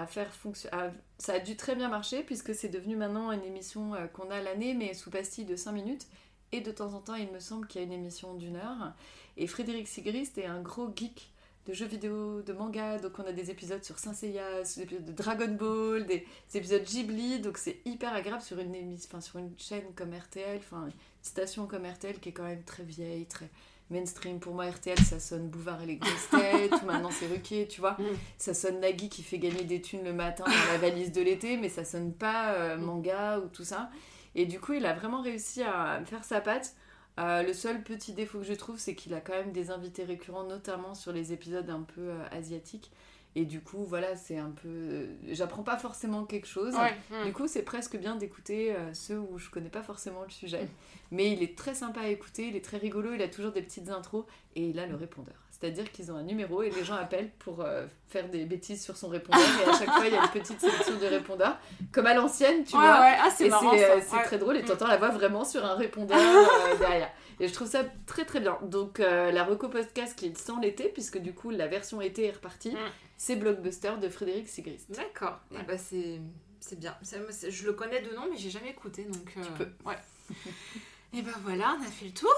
faire 0.07 0.31
fonctionner. 0.31 0.75
Ça 1.17 1.33
a 1.33 1.39
dû 1.39 1.55
très 1.55 1.75
bien 1.75 1.89
marcher 1.89 2.23
puisque 2.23 2.53
c'est 2.53 2.69
devenu 2.69 2.95
maintenant 2.95 3.31
une 3.31 3.43
émission 3.43 3.95
euh, 3.95 4.05
qu'on 4.07 4.29
a 4.29 4.41
l'année 4.41 4.75
mais 4.75 4.93
sous 4.93 5.09
pastille 5.09 5.45
de 5.45 5.55
5 5.55 5.71
minutes. 5.71 6.07
Et 6.51 6.61
de 6.61 6.71
temps 6.71 6.93
en 6.93 7.01
temps, 7.01 7.15
il 7.15 7.29
me 7.31 7.39
semble 7.39 7.67
qu'il 7.67 7.81
y 7.81 7.83
a 7.83 7.87
une 7.87 7.93
émission 7.93 8.33
d'une 8.35 8.55
heure. 8.55 8.93
Et 9.35 9.47
Frédéric 9.47 9.87
Sigrist 9.87 10.37
est 10.37 10.45
un 10.45 10.61
gros 10.61 10.89
geek 10.95 11.29
de 11.67 11.73
jeux 11.73 11.85
vidéo, 11.85 12.41
de 12.41 12.53
manga. 12.53 12.97
Donc 12.97 13.19
on 13.19 13.25
a 13.25 13.31
des 13.31 13.51
épisodes 13.51 13.83
sur 13.83 13.99
Saint 13.99 14.13
Seiya, 14.13 14.63
des 14.63 14.81
épisodes 14.81 15.05
de 15.05 15.11
Dragon 15.11 15.53
Ball, 15.53 16.05
des, 16.05 16.25
des 16.51 16.57
épisodes 16.57 16.83
Ghibli. 16.83 17.39
Donc 17.39 17.57
c'est 17.57 17.81
hyper 17.85 18.13
agréable 18.13 18.41
sur 18.41 18.59
une, 18.59 18.73
émission, 18.73 19.09
enfin, 19.11 19.21
sur 19.21 19.39
une 19.39 19.51
chaîne 19.57 19.93
comme 19.95 20.13
RTL, 20.13 20.57
enfin 20.57 20.85
une 20.85 20.93
station 21.21 21.67
comme 21.67 21.85
RTL 21.85 22.19
qui 22.19 22.29
est 22.29 22.33
quand 22.33 22.43
même 22.43 22.63
très 22.63 22.83
vieille, 22.83 23.25
très 23.25 23.49
mainstream. 23.89 24.39
Pour 24.39 24.53
moi, 24.53 24.65
RTL, 24.69 24.99
ça 24.99 25.19
sonne 25.19 25.49
Bouvard 25.49 25.81
et 25.83 25.85
les 25.85 25.97
grosses 25.97 26.29
têtes. 26.29 26.83
maintenant, 26.83 27.11
c'est 27.11 27.27
Ruquier, 27.27 27.67
tu 27.67 27.81
vois. 27.81 27.93
Mm. 27.93 28.05
Ça 28.37 28.53
sonne 28.53 28.79
Nagui 28.79 29.09
qui 29.09 29.23
fait 29.23 29.39
gagner 29.39 29.63
des 29.63 29.81
thunes 29.81 30.03
le 30.03 30.13
matin 30.13 30.43
dans 30.45 30.71
la 30.71 30.77
valise 30.77 31.11
de 31.11 31.21
l'été, 31.21 31.57
mais 31.57 31.69
ça 31.69 31.85
sonne 31.85 32.13
pas 32.13 32.53
euh, 32.53 32.77
manga 32.77 33.39
ou 33.39 33.47
tout 33.47 33.63
ça. 33.63 33.89
Et 34.35 34.45
du 34.45 34.59
coup, 34.59 34.73
il 34.73 34.85
a 34.85 34.93
vraiment 34.93 35.21
réussi 35.21 35.63
à 35.63 36.01
faire 36.05 36.23
sa 36.23 36.41
patte. 36.41 36.75
Euh, 37.19 37.41
le 37.43 37.53
seul 37.53 37.81
petit 37.83 38.13
défaut 38.13 38.39
que 38.39 38.45
je 38.45 38.53
trouve, 38.53 38.77
c'est 38.77 38.95
qu'il 38.95 39.13
a 39.13 39.21
quand 39.21 39.33
même 39.33 39.51
des 39.51 39.71
invités 39.71 40.03
récurrents, 40.03 40.43
notamment 40.43 40.93
sur 40.93 41.11
les 41.11 41.33
épisodes 41.33 41.69
un 41.69 41.81
peu 41.81 42.01
euh, 42.01 42.23
asiatiques. 42.31 42.91
Et 43.35 43.45
du 43.45 43.61
coup, 43.61 43.83
voilà, 43.83 44.15
c'est 44.15 44.37
un 44.37 44.49
peu. 44.49 44.67
euh, 44.67 45.07
J'apprends 45.29 45.61
pas 45.63 45.77
forcément 45.77 46.25
quelque 46.25 46.47
chose. 46.47 46.73
Ouais, 46.75 46.95
mm. 47.11 47.25
Du 47.25 47.33
coup, 47.33 47.47
c'est 47.47 47.61
presque 47.63 47.97
bien 47.97 48.15
d'écouter 48.15 48.75
euh, 48.75 48.93
ceux 48.93 49.19
où 49.19 49.37
je 49.37 49.49
connais 49.49 49.69
pas 49.69 49.83
forcément 49.83 50.23
le 50.23 50.29
sujet. 50.31 50.67
Mais 51.11 51.31
il 51.31 51.43
est 51.43 51.57
très 51.57 51.75
sympa 51.75 52.01
à 52.01 52.07
écouter, 52.07 52.47
il 52.47 52.55
est 52.55 52.65
très 52.65 52.77
rigolo, 52.77 53.13
il 53.13 53.21
a 53.21 53.27
toujours 53.27 53.51
des 53.51 53.61
petites 53.61 53.89
intros 53.89 54.25
et 54.55 54.69
il 54.69 54.79
a 54.79 54.87
le 54.87 54.95
répondeur. 54.95 55.35
C'est-à-dire 55.59 55.91
qu'ils 55.91 56.11
ont 56.11 56.15
un 56.17 56.21
numéro 56.23 56.61
et 56.61 56.69
les 56.69 56.83
gens 56.83 56.95
appellent 56.95 57.31
pour 57.39 57.61
euh, 57.61 57.85
faire 58.07 58.29
des 58.29 58.45
bêtises 58.45 58.83
sur 58.83 58.95
son 58.95 59.07
répondeur. 59.07 59.41
Et 59.65 59.69
à 59.69 59.73
chaque 59.73 59.89
fois, 59.89 60.05
il 60.05 60.13
y 60.13 60.15
a 60.17 60.21
une 60.23 60.29
petite 60.29 60.59
sélection 60.61 60.97
de 60.97 61.05
répondeurs. 61.07 61.57
Comme 61.91 62.05
à 62.05 62.13
l'ancienne, 62.13 62.63
tu 62.63 62.75
ouais, 62.75 62.81
vois. 62.81 62.99
ouais, 63.01 63.15
ah, 63.19 63.29
c'est 63.35 63.51
euh, 63.51 63.99
c'est 64.07 64.15
Ouais. 64.15 64.23
très 64.23 64.37
drôle 64.37 64.57
et 64.57 64.61
Mm. 64.61 64.65
t'entends 64.65 64.87
la 64.87 64.97
voix 64.97 65.09
vraiment 65.09 65.43
sur 65.43 65.65
un 65.65 65.73
répondeur 65.75 66.17
euh, 66.19 66.75
derrière. 66.77 67.09
Et 67.39 67.47
je 67.47 67.53
trouve 67.53 67.67
ça 67.67 67.83
très 68.05 68.25
très 68.25 68.39
bien. 68.39 68.57
Donc 68.63 68.99
euh, 68.99 69.31
la 69.31 69.43
Reco 69.43 69.67
Podcast 69.69 70.15
qui 70.15 70.27
est 70.27 70.37
sans 70.37 70.59
l'été, 70.59 70.89
puisque 70.89 71.17
du 71.17 71.33
coup 71.33 71.49
la 71.49 71.67
version 71.67 72.01
été 72.01 72.25
est 72.25 72.31
repartie, 72.31 72.71
Mm. 72.71 72.77
c'est 73.17 73.35
Blockbuster 73.35 73.93
de 74.01 74.09
Frédéric 74.09 74.47
Sigrist. 74.47 74.91
D'accord. 74.91 75.39
Ouais. 75.51 75.57
Eh 75.61 75.63
ben, 75.63 75.77
c'est 76.59 76.79
bien. 76.79 76.95
Ça, 77.01 77.17
je 77.49 77.65
le 77.65 77.73
connais 77.73 78.01
de 78.01 78.13
nom, 78.13 78.23
mais 78.29 78.37
j'ai 78.37 78.49
jamais 78.51 78.69
écouté, 78.69 79.03
donc. 79.05 79.33
euh, 79.37 79.41
peux. 79.57 79.69
Ouais. 79.89 79.95
Et 81.13 81.21
ben 81.21 81.31
voilà, 81.43 81.77
on 81.79 81.83
a 81.83 81.89
fait 81.89 82.05
le 82.05 82.11
tour. 82.11 82.33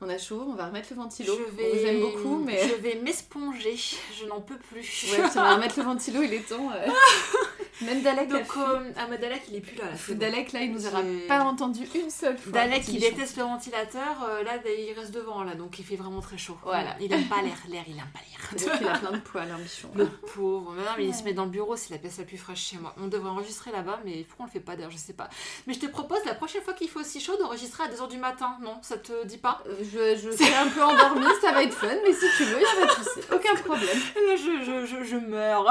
On 0.00 0.08
a 0.08 0.16
chaud, 0.16 0.44
on 0.48 0.54
va 0.54 0.66
remettre 0.66 0.88
le 0.90 0.96
ventilo. 0.96 1.34
Je 1.36 1.42
On 1.64 1.76
vous 1.76 1.84
aime 1.86 2.00
beaucoup, 2.00 2.36
mais... 2.44 2.68
Je 2.68 2.74
vais 2.74 2.94
m'esponger. 3.02 3.76
Je 4.16 4.26
n'en 4.26 4.40
peux 4.40 4.56
plus. 4.58 4.80
Ouais, 5.10 5.24
on 5.24 5.28
va 5.34 5.54
remettre 5.56 5.76
le 5.78 5.84
ventilo, 5.84 6.22
il 6.22 6.34
est 6.34 6.48
temps. 6.48 6.70
euh. 6.72 6.88
Même 7.84 8.02
Dalek 8.02 8.28
Donc, 8.28 8.40
euh, 8.56 8.90
ah, 8.96 9.06
mais 9.08 9.18
Dalek, 9.18 9.42
il 9.48 9.56
est 9.56 9.60
plus 9.60 9.76
là. 9.76 9.84
là, 9.84 9.90
bon. 10.08 10.14
Dalek, 10.16 10.52
là, 10.52 10.62
il 10.62 10.72
nous 10.72 10.86
aura 10.88 11.00
pas 11.28 11.40
entendu 11.44 11.86
une 11.94 12.10
seule 12.10 12.36
fois. 12.36 12.50
Dalek, 12.52 12.88
il 12.88 12.98
déteste 13.00 13.36
le 13.36 13.44
ventilateur. 13.44 14.24
euh, 14.28 14.42
là, 14.42 14.54
il 14.66 14.92
reste 14.98 15.12
devant, 15.12 15.44
là, 15.44 15.54
donc 15.54 15.78
il 15.78 15.84
fait 15.84 15.94
vraiment 15.94 16.20
très 16.20 16.38
chaud. 16.38 16.56
Voilà. 16.64 16.96
Il 17.00 17.12
aime 17.12 17.26
pas 17.28 17.40
l'air. 17.42 17.56
L'air, 17.68 17.84
il 17.86 17.94
aime 17.96 18.10
pas 18.12 18.18
l'air. 18.20 18.78
Il 18.80 18.88
a 18.88 18.98
plein 18.98 19.12
de 19.12 19.18
poils, 19.18 19.50
un 19.50 19.58
bichon. 19.58 19.90
Le 19.94 20.06
pauvre. 20.06 20.72
Mais 20.76 20.82
non, 20.82 20.90
mais 20.96 21.06
il 21.06 21.14
se 21.14 21.22
met 21.22 21.34
dans 21.34 21.44
le 21.44 21.50
bureau, 21.50 21.76
c'est 21.76 21.90
la 21.90 21.98
pièce 21.98 22.18
la 22.18 22.24
plus 22.24 22.36
fraîche 22.38 22.64
chez 22.66 22.78
moi. 22.78 22.94
On 23.00 23.06
devrait 23.06 23.30
enregistrer 23.30 23.70
là-bas, 23.70 24.00
mais 24.04 24.24
pourquoi 24.28 24.44
on 24.44 24.46
le 24.48 24.52
fait 24.52 24.60
pas 24.60 24.74
d'ailleurs 24.74 24.90
Je 24.90 24.96
sais 24.96 25.12
pas. 25.12 25.28
Mais 25.68 25.74
je 25.74 25.78
te 25.80 25.86
propose 25.86 26.18
la 26.24 26.34
prochaine 26.34 26.62
fois 26.62 26.74
qu'il 26.74 26.88
fait 26.88 26.98
aussi 26.98 27.20
chaud 27.20 27.36
d'enregistrer 27.36 27.84
à 27.84 27.88
2h 27.88 28.08
du 28.08 28.18
matin. 28.18 28.56
Non, 28.62 28.78
ça 28.82 28.98
te 28.98 29.24
dit 29.24 29.38
pas? 29.38 29.62
Euh, 29.66 29.76
Je, 29.92 30.16
je 30.16 30.30
suis 30.36 30.54
un 30.54 30.66
peu 30.68 30.82
endormie, 30.82 31.26
ça 31.40 31.52
va 31.52 31.62
être 31.62 31.74
fun, 31.74 31.86
mais 32.04 32.12
si 32.12 32.26
tu 32.36 32.44
veux, 32.44 32.58
il 32.60 32.82
a 32.82 32.86
pas 32.86 32.92
de 32.94 33.04
souci. 33.04 33.20
Aucun 33.32 33.54
problème. 33.54 33.98
Là, 34.16 34.36
je, 34.36 34.64
je, 34.64 34.86
je, 34.86 35.04
je 35.04 35.16
meurs. 35.16 35.66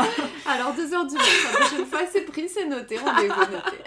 Alors, 0.46 0.74
2h 0.74 1.08
du 1.08 1.16
matin, 1.16 1.30
la 1.54 1.60
prochaine 1.60 1.86
fois, 1.86 2.00
c'est 2.12 2.22
pris, 2.22 2.50
c'est 2.50 2.66
noté, 2.66 2.98
rendez-vous 2.98 3.40
noté. 3.40 3.78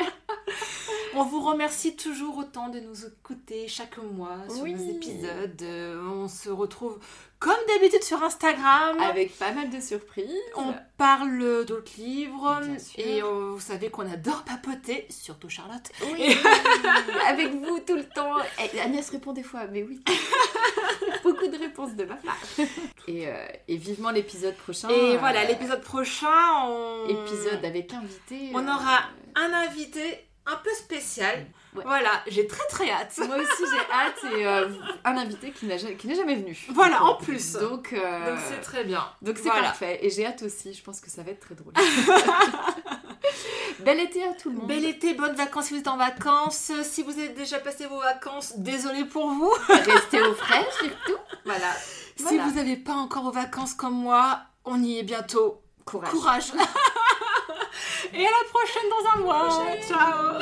On 1.21 1.25
vous 1.25 1.43
remercie 1.43 1.97
toujours 1.97 2.39
autant 2.39 2.71
de 2.71 2.81
nous 2.81 3.05
écouter 3.05 3.69
chaque 3.69 3.99
mois 3.99 4.39
sur 4.49 4.63
Oui. 4.63 4.73
nos 4.73 4.91
épisodes. 4.91 5.61
Euh, 5.61 6.01
On 6.15 6.29
se 6.29 6.49
retrouve 6.49 6.99
comme 7.39 7.59
d'habitude 7.69 8.03
sur 8.03 8.23
Instagram. 8.23 8.99
Avec 8.99 9.37
pas 9.39 9.53
mal 9.53 9.69
de 9.69 9.81
surprises. 9.81 10.27
On 10.57 10.73
parle 10.97 11.67
d'autres 11.67 11.93
livres 11.99 12.63
et 12.97 13.23
euh, 13.23 13.51
vous 13.53 13.61
savez 13.61 13.91
qu'on 13.91 14.11
adore 14.11 14.45
papoter, 14.45 15.07
surtout 15.11 15.51
Charlotte. 15.51 15.93
Oui, 16.11 16.35
avec 17.29 17.53
vous 17.55 17.81
tout 17.81 17.97
le 17.97 18.09
temps. 18.09 18.37
Et 18.75 18.81
Agnès 18.81 19.11
répond 19.11 19.35
des 19.35 19.43
fois, 19.43 19.67
mais 19.71 19.83
oui. 19.83 20.03
Beaucoup 21.23 21.49
de 21.49 21.59
réponses 21.59 21.95
de 21.97 22.05
ma 22.05 22.17
part. 22.17 22.39
Et, 23.09 23.29
euh, 23.29 23.47
et 23.69 23.77
vivement 23.77 24.11
l'épisode 24.11 24.57
prochain. 24.57 24.89
Et 24.89 25.17
euh, 25.17 25.19
voilà, 25.19 25.45
l'épisode 25.45 25.83
prochain, 25.83 26.65
on... 26.65 27.09
Épisode 27.09 27.63
avec 27.63 27.93
invité. 27.93 28.53
On 28.55 28.67
euh, 28.67 28.71
aura 28.73 29.01
un 29.37 29.53
invité 29.53 30.30
un 30.53 30.57
peu 30.57 30.71
spécial. 30.75 31.47
Ouais. 31.77 31.85
Voilà, 31.87 32.11
j'ai 32.27 32.47
très 32.49 32.67
très 32.69 32.91
hâte. 32.91 33.17
Moi 33.19 33.37
aussi 33.37 33.63
j'ai 33.71 33.95
hâte 33.95 34.35
et 34.35 34.47
euh, 34.47 34.69
un 35.05 35.17
invité 35.17 35.53
qui 35.53 35.67
n'a 35.67 35.77
ja- 35.77 35.93
qui 35.93 36.09
n'est 36.09 36.17
jamais 36.17 36.35
venu. 36.35 36.59
Voilà, 36.71 37.05
en 37.05 37.15
plus. 37.15 37.53
Donc 37.53 37.93
euh, 37.93 38.31
Donc 38.31 38.41
c'est 38.49 38.61
très 38.61 38.83
bien. 38.85 39.05
donc 39.23 39.37
c'est 39.37 39.45
Voilà. 39.45 39.69
parfait 39.69 39.99
et 40.03 40.11
j'ai 40.11 40.27
hâte 40.27 40.43
aussi. 40.43 40.73
Je 40.75 40.83
pense 40.83 41.01
que 41.01 41.09
ça 41.11 41.23
va 41.23 41.31
être 41.31 41.41
très 41.41 41.55
drôle. 41.55 41.73
Bel 43.81 43.99
été 44.01 44.23
à 44.25 44.33
tout 44.35 44.51
le 44.51 44.57
monde. 44.57 44.67
Bel 44.67 44.85
été, 44.85 45.15
bonnes 45.15 45.35
vacances 45.37 45.67
si 45.67 45.75
vous 45.75 45.81
êtes 45.81 45.89
en 45.89 45.97
vacances. 45.97 46.73
Si 46.83 47.03
vous 47.03 47.13
avez 47.13 47.29
déjà 47.31 47.59
passé 47.61 47.87
vos 47.87 48.01
vacances, 48.01 48.55
désolé 48.59 49.05
pour 49.05 49.31
vous. 49.31 49.51
Restez 49.69 50.21
au 50.21 50.35
frais 50.35 50.67
surtout. 50.79 51.19
Voilà. 51.47 51.73
Si 52.17 52.23
Voilà. 52.25 52.43
vous 52.45 52.55
n'avez 52.57 52.77
pas 52.77 52.93
encore 52.95 53.23
vos 53.23 53.31
vacances 53.31 53.73
comme 53.75 53.95
moi, 53.95 54.41
on 54.65 54.83
y 54.83 54.99
est 54.99 55.03
bientôt. 55.03 55.63
Courage. 55.87 56.11
Courage. 56.11 56.53
Et 58.15 58.27
à 58.27 58.31
la 58.31 58.49
prochaine 58.49 58.89
dans 58.91 59.11
un 59.13 59.23
mois. 59.23 59.49
Prochaine. 59.49 59.83
Ciao. 59.83 60.39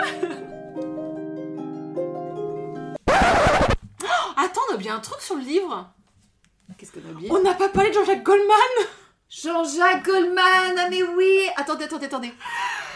Oh, 4.02 4.06
Attends, 4.36 4.60
on 4.68 4.72
a 4.72 4.74
oublié 4.76 4.90
un 4.90 5.00
truc 5.00 5.20
sur 5.20 5.34
le 5.36 5.42
livre. 5.42 5.88
Qu'est-ce 6.78 6.92
qu'on 6.92 7.06
a 7.08 7.12
oublié? 7.12 7.30
On 7.30 7.42
n'a 7.42 7.54
pas 7.54 7.68
parlé 7.68 7.90
de 7.90 7.94
Jean-Jacques 7.94 8.22
Goldman. 8.22 8.86
Jean-Jacques 9.28 10.04
Goldman, 10.06 10.74
ah 10.78 10.88
mais 10.90 11.02
oui 11.02 11.40
Attendez, 11.56 11.84
attendez, 11.84 12.06
attendez. 12.06 12.32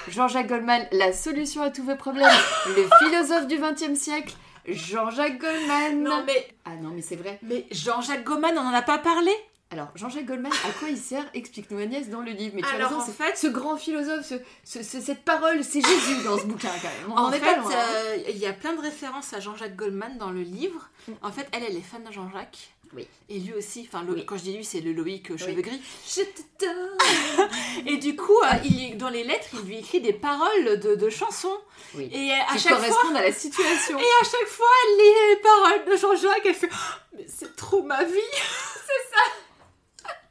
Jean-Jacques 0.09 0.47
Goldman, 0.49 0.87
la 0.93 1.13
solution 1.13 1.63
à 1.63 1.71
tous 1.71 1.83
vos 1.85 1.95
problèmes, 1.97 2.27
le 2.75 2.89
philosophe 2.99 3.47
du 3.47 3.59
XXe 3.59 3.99
siècle, 3.99 4.35
Jean-Jacques 4.67 5.39
Goldman. 5.39 6.03
Non 6.03 6.25
mais, 6.27 6.49
Ah 6.65 6.71
non, 6.81 6.91
mais 6.95 7.03
c'est 7.03 7.17
vrai. 7.17 7.39
mais 7.43 7.67
Jean-Jacques 7.71 8.25
Goldman, 8.25 8.57
on 8.59 8.63
n'en 8.65 8.73
a 8.75 8.83
pas 8.83 8.99
parlé? 8.99 9.31
Alors, 9.73 9.89
Jean-Jacques 9.95 10.27
Goldman, 10.27 10.53
à 10.53 10.71
quoi 10.79 10.89
il 10.91 10.99
sert 10.99 11.25
Explique-nous 11.35 11.79
Agnès 11.79 12.09
dans 12.11 12.21
le 12.21 12.31
livre. 12.33 12.55
Mais 12.55 12.63
tu 12.63 12.69
as 12.69 12.87
raison, 12.87 13.01
en 13.01 13.05
fait- 13.07 13.37
ce 13.39 13.47
grand 13.47 13.77
philosophe, 13.79 14.25
ce, 14.27 14.35
ce- 14.65 14.83
ce- 14.83 15.01
cette 15.01 15.25
parole, 15.25 15.65
c'est 15.65 15.81
Jésus 15.81 16.23
dans 16.25 16.39
ce 16.39 16.45
bouquin 16.45 16.69
quand 16.83 16.89
même. 16.89 17.13
On 17.13 17.17
En 17.17 17.33
fait, 17.33 17.43
hein. 17.43 17.65
euh, 17.73 18.17
il 18.29 18.37
y 18.37 18.47
a 18.47 18.53
plein 18.53 18.75
de 18.75 18.81
références 18.81 19.33
à 19.33 19.41
Jean-Jacques 19.41 19.75
Goldman 19.77 20.19
dans 20.19 20.31
le 20.31 20.43
livre. 20.43 20.91
Mm. 21.09 21.13
En 21.23 21.33
fait, 21.33 21.49
elle, 21.53 21.65
elle 21.65 21.77
est 21.77 21.81
fan 21.81 22.05
de 22.05 22.13
Jean-Jacques. 22.13 22.69
Oui. 22.95 23.07
Et 23.31 23.39
lui 23.39 23.55
aussi, 23.55 23.89
enfin, 23.89 24.05
le- 24.05 24.13
Oui. 24.13 24.27
quand 24.27 24.37
je 24.37 24.43
dis 24.43 24.55
lui, 24.55 24.65
c'est 24.67 24.83
le 24.83 24.93
Loïc 24.93 25.31
euh, 25.31 25.39
cheveux 25.39 25.63
gris. 25.63 25.81
Je 26.07 26.21
te 26.21 26.43
donne. 26.67 27.87
Et 27.87 27.97
du 27.97 28.15
coup, 28.15 28.37
euh, 28.45 28.49
il, 28.65 28.99
dans 28.99 29.09
les 29.09 29.25
lettres, 29.25 29.49
il 29.55 29.61
lui 29.61 29.79
écrit 29.79 30.03
des 30.03 30.13
paroles 30.13 30.79
de, 30.79 30.95
de 30.97 31.09
chansons. 31.09 31.57
Oui. 31.95 32.11
Et 32.13 32.31
euh, 32.31 32.35
à 32.51 32.53
Qui 32.53 32.59
chaque 32.65 32.73
fois, 32.75 32.89
correspondent 32.89 33.17
à 33.17 33.23
la 33.23 33.33
situation. 33.33 33.99
et 33.99 34.03
à 34.03 34.25
chaque 34.25 34.49
fois, 34.49 34.67
elle 34.85 34.99
lit 34.99 35.13
les 35.31 35.37
paroles 35.37 35.85
de 35.91 35.97
Jean-Jacques. 35.97 36.43
Elle 36.45 36.55
fait, 36.55 36.69
Oh, 36.71 37.17
mais 37.17 37.27
c'est 37.27 37.57
trop 37.57 37.83
ma 37.83 38.05
vie. 38.05 38.13
c'est 38.35 39.17
ça. 39.17 39.23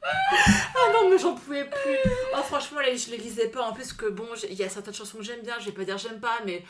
Ah 0.34 0.92
non, 0.94 1.10
mais 1.10 1.18
j'en 1.18 1.36
pouvais 1.36 1.66
plus. 1.66 1.98
Oh, 2.36 2.42
franchement, 2.44 2.80
là, 2.80 2.96
je 2.96 3.12
les 3.12 3.18
lisais 3.18 3.48
pas. 3.50 3.62
En 3.68 3.74
plus 3.74 3.94
que 3.94 4.08
bon, 4.08 4.26
il 4.50 4.56
y 4.56 4.64
a 4.64 4.70
certaines 4.70 4.94
chansons 4.94 5.18
que 5.18 5.24
j'aime 5.24 5.42
bien. 5.42 5.56
Je 5.60 5.66
vais 5.66 5.72
pas 5.74 5.84
dire 5.84 5.98
j'aime 5.98 6.20
pas, 6.20 6.40
mais 6.46 6.64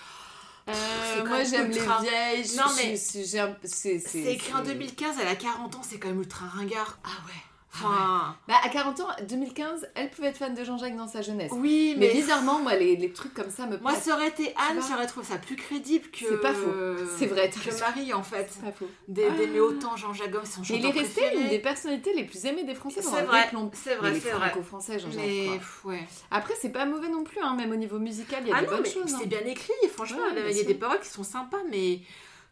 Euh, 0.67 1.25
moi 1.25 1.43
j'aime 1.43 1.71
ultra- 1.71 2.01
les 2.01 2.09
vieilles. 2.09 2.55
Non, 2.57 2.65
mais 2.77 2.95
c'est 2.97 4.33
écrit 4.33 4.53
en 4.53 4.61
2015. 4.63 5.15
Elle 5.21 5.27
a 5.27 5.35
40 5.35 5.75
ans. 5.75 5.81
C'est 5.87 5.97
quand 5.99 6.09
même 6.09 6.19
ultra 6.19 6.45
ringard. 6.47 6.97
Ah 7.03 7.09
ouais. 7.27 7.33
Enfin, 7.73 8.35
Bah, 8.47 8.55
à 8.63 8.69
40 8.69 8.99
ans, 8.99 9.07
2015, 9.27 9.89
elle 9.95 10.09
pouvait 10.09 10.27
être 10.27 10.37
fan 10.37 10.53
de 10.53 10.63
Jean-Jacques 10.63 10.95
dans 10.97 11.07
sa 11.07 11.21
jeunesse. 11.21 11.51
oui, 11.55 11.95
Mais 11.97 12.07
mais, 12.07 12.13
bizarrement, 12.13 12.59
moi, 12.59 12.75
les, 12.75 12.97
les 12.97 13.11
trucs 13.13 13.33
comme 13.33 13.49
ça 13.49 13.65
me 13.65 13.77
moi, 13.77 13.95
ça 13.95 14.13
aurait 14.15 14.27
été 14.27 14.53
Anne, 14.57 14.79
j'aurais 14.89 15.07
trouvé 15.07 15.25
ça 15.25 15.37
plus 15.37 15.55
crédible 15.55 16.09
que. 16.11 16.17
C'est 16.27 16.41
pas 16.41 16.53
faux. 16.53 16.69
C'est 17.17 17.27
vrai, 17.27 17.49
Que. 17.49 17.79
Marie, 17.79 18.13
en 18.13 18.23
fait. 18.23 18.47
C'est 18.51 18.61
pas 18.63 18.71
faux. 18.73 18.89
D'aimer 19.07 19.37
d'aimer 19.37 19.59
autant 19.61 19.95
Jean-Jacques 19.95 20.31
Gomme, 20.31 20.45
son 20.45 20.61
il 20.63 20.85
est 20.85 20.89
resté 20.89 21.21
préféré. 21.21 21.41
une 21.43 21.49
des 21.49 21.59
personnalités 21.59 22.13
les 22.13 22.25
plus 22.25 22.45
aimées 22.45 22.63
des 22.65 22.75
Français 22.75 23.01
pendant 23.01 23.15
C'est 23.15 23.21
des 23.21 23.27
vrai, 23.27 23.49
c'est 23.73 23.95
vrai, 23.95 24.19
c'est 24.19 24.29
vrai. 24.31 24.49
franco-français, 24.49 24.99
Jean-Jacques. 24.99 25.21
Mais 25.25 25.47
ouais. 25.85 26.03
Après, 26.29 26.53
c'est 26.61 26.69
pas 26.71 26.85
mauvais 26.85 27.07
non 27.09 27.23
plus, 27.23 27.39
hein, 27.41 27.55
même 27.55 27.71
au 27.71 27.75
niveau 27.77 27.99
musical, 27.99 28.39
il 28.43 28.49
y 28.49 28.51
a 28.51 28.55
Ah 28.57 28.61
des 28.61 28.65
non, 28.67 28.73
bonnes 28.73 28.81
mais 28.83 28.89
choses. 28.91 29.13
hein. 29.13 29.17
c'est 29.21 29.27
bien 29.27 29.45
écrit, 29.45 29.71
franchement, 29.93 30.19
il 30.35 30.37
y 30.55 30.59
a- 30.59 30.61
y 30.61 30.65
des 30.65 30.73
paroles 30.75 30.99
qui 30.99 31.09
sont 31.09 31.23
sympas, 31.23 31.61
mais 31.69 31.99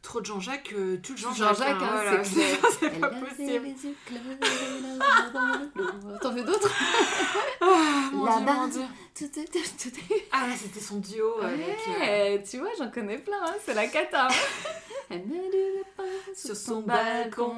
trop 0.01 0.21
de 0.21 0.25
Jean-Jacques, 0.25 0.73
euh, 0.73 0.97
tout 1.03 1.11
le 1.13 1.17
Jean-Jacques, 1.17 1.57
Jean-Jacques, 1.57 1.81
hein, 1.81 1.89
hein, 1.91 2.01
voilà, 2.03 2.23
c'est 2.23 2.89
pas 2.99 3.09
possible. 3.09 3.67
T'en 6.21 6.31
veux 6.31 6.43
d'autres 6.43 6.71
Ah, 7.61 8.09
mon 8.13 8.25
La 8.25 8.37
dieu, 8.37 8.45
mon 8.45 8.87
Ah 10.31 10.47
là, 10.47 10.53
c'était 10.57 10.79
son 10.79 10.97
duo 10.97 11.33
avec... 11.41 11.59
euh, 11.87 11.99
Ouais, 11.99 12.43
tu 12.49 12.57
vois, 12.59 12.69
j'en 12.77 12.89
connais 12.89 13.17
plein, 13.17 13.41
hein, 13.43 13.53
c'est 13.65 13.73
la 13.73 13.87
cata. 13.87 14.27
hein. 14.27 14.33
Elle 15.11 15.25
met 15.25 15.49
du 15.49 15.83
sur 16.35 16.55
son 16.55 16.81
balcon 16.81 17.51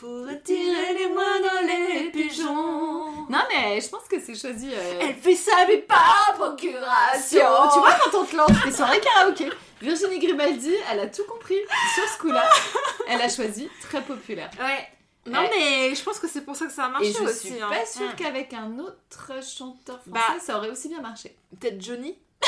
pour 0.00 0.28
attirer 0.28 0.94
les 0.96 1.08
moins 1.08 1.40
dans 1.40 1.66
les 1.66 2.10
pigeons. 2.10 3.26
Non, 3.28 3.40
mais 3.48 3.80
je 3.80 3.88
pense 3.88 4.04
que 4.08 4.20
c'est 4.20 4.36
choisi. 4.36 4.70
euh, 4.72 4.98
Elle 5.00 5.16
fait 5.16 5.34
ça, 5.34 5.52
mais 5.66 5.78
pas 5.78 6.32
procuration. 6.34 7.40
Tu 7.72 7.78
vois, 7.80 7.92
quand 8.04 8.18
on 8.20 8.24
te 8.24 8.36
lance 8.36 8.64
des 8.64 8.70
soirées 8.70 9.00
karaoké, 9.00 9.50
Virginie 9.80 10.18
Grimaldi, 10.18 10.72
elle 10.90 11.00
a 11.00 11.06
tout 11.06 11.24
compris 11.24 11.58
sur 11.94 12.08
ce 12.08 12.18
coup-là. 12.18 12.48
Elle 13.08 13.20
a 13.20 13.28
choisi 13.28 13.68
très 13.82 14.02
populaire. 14.02 14.50
Ouais. 14.58 14.88
Non, 15.30 15.40
Ouais. 15.40 15.50
mais 15.90 15.94
je 15.94 16.02
pense 16.02 16.18
que 16.18 16.26
c'est 16.28 16.40
pour 16.42 16.56
ça 16.56 16.66
que 16.66 16.72
ça 16.72 16.84
a 16.86 16.88
marché 16.88 17.08
Et 17.08 17.12
je 17.12 17.22
aussi. 17.22 17.48
suis 17.52 17.60
hein. 17.62 17.68
pas 17.68 17.84
sûre 17.86 18.10
Mm. 18.12 18.16
qu'avec 18.16 18.52
un 18.54 18.78
autre 18.78 19.32
chanteur 19.42 19.96
français, 20.02 20.10
Bah. 20.12 20.40
ça 20.40 20.56
aurait 20.56 20.70
aussi 20.70 20.88
bien 20.88 21.00
marché. 21.00 21.36
Peut-être 21.60 21.80
Johnny 21.82 22.16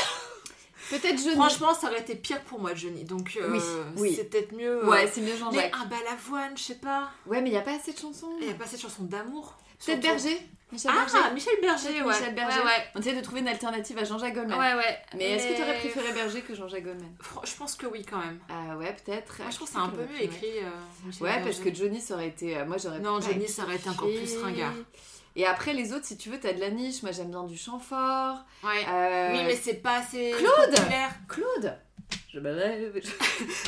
Peut-être 0.90 1.18
Johnny. 1.18 1.34
Franchement, 1.34 1.74
ça 1.74 1.88
aurait 1.88 2.00
été 2.00 2.14
pire 2.16 2.40
pour 2.44 2.60
moi, 2.60 2.74
Johnny. 2.74 3.04
Donc, 3.04 3.36
euh, 3.40 3.50
Oui, 3.50 3.60
oui. 3.98 4.14
c'est 4.16 4.24
peut-être 4.24 4.52
mieux. 4.52 4.84
euh, 4.84 4.88
Ouais, 4.88 5.06
c'est 5.12 5.20
mieux 5.20 5.32
mais 5.32 5.36
Jean-Jacques. 5.38 5.74
un 5.76 5.86
balavoine, 5.86 6.56
je 6.56 6.62
sais 6.62 6.74
pas. 6.76 7.10
Ouais, 7.26 7.40
mais 7.42 7.50
il 7.50 7.52
n'y 7.52 7.58
a 7.58 7.62
pas 7.62 7.74
assez 7.76 7.92
de 7.92 7.98
chansons. 7.98 8.30
Il 8.40 8.46
n'y 8.46 8.52
a 8.52 8.56
pas 8.56 8.66
cette 8.66 8.80
chanson 8.80 9.02
d'amour. 9.02 9.58
Peut-être 9.84 10.02
surtout. 10.02 10.08
Berger. 10.24 10.38
Michel 10.70 10.90
Ah, 10.94 10.98
Berger. 11.06 11.34
Michel 11.34 11.54
Berger, 11.62 12.02
ouais. 12.02 12.08
Michel 12.18 12.34
Berger. 12.34 12.58
Ouais, 12.58 12.64
ouais. 12.66 12.84
On 12.94 13.00
essaie 13.00 13.14
de 13.14 13.20
trouver 13.22 13.40
une 13.40 13.48
alternative 13.48 13.96
à 13.98 14.04
Jean-Jacques 14.04 14.34
Goldman. 14.34 14.58
Ouais, 14.58 14.74
ouais. 14.74 14.98
Mais 15.16 15.30
est-ce 15.32 15.48
que 15.48 15.56
tu 15.56 15.62
aurais 15.62 15.78
préféré 15.78 16.12
Berger 16.12 16.42
que 16.42 16.54
Jean-Jacques 16.54 16.84
Goldman? 16.84 17.10
Je 17.44 17.54
pense 17.56 17.74
que 17.74 17.86
oui, 17.86 18.04
quand 18.04 18.18
même. 18.18 18.38
Ah 18.50 18.76
ouais, 18.76 18.94
peut-être. 19.04 19.38
Moi, 19.40 19.48
je 19.50 19.54
trouve 19.56 19.66
que 19.68 19.72
c'est 19.72 19.80
un 19.80 19.88
peu 19.88 20.02
mieux 20.02 20.22
écrit. 20.22 20.58
euh, 20.58 20.68
Ouais, 21.22 21.30
Berger. 21.30 21.44
parce 21.44 21.58
que 21.60 21.74
Johnny, 21.74 22.00
ça 22.02 22.14
aurait 22.14 22.28
été. 22.28 22.58
euh, 22.58 22.66
moi, 22.66 22.76
j'aurais 22.76 22.98
Non, 23.00 23.18
Johnny, 23.20 23.48
ça 23.48 23.62
aurait 23.62 23.76
été 23.76 23.88
encore 23.88 24.08
plus 24.08 24.36
ringard. 24.42 24.72
Et 25.36 25.46
après, 25.46 25.72
les 25.72 25.92
autres, 25.94 26.04
si 26.04 26.18
tu 26.18 26.28
veux, 26.30 26.38
t'as 26.40 26.52
de 26.52 26.60
la 26.60 26.70
niche. 26.70 27.02
Moi, 27.02 27.12
j'aime 27.12 27.30
bien 27.30 27.44
du 27.44 27.56
chant 27.56 27.78
fort. 27.78 28.36
Ouais. 28.64 28.84
Euh, 28.88 29.28
Oui, 29.32 29.44
mais 29.46 29.56
c'est 29.56 29.74
pas 29.74 29.98
assez. 30.00 30.34
Claude 30.36 30.74
populaire. 30.74 31.10
Claude 31.28 31.78
Je 32.34 32.40
me 32.40 32.52
lève. 32.54 33.00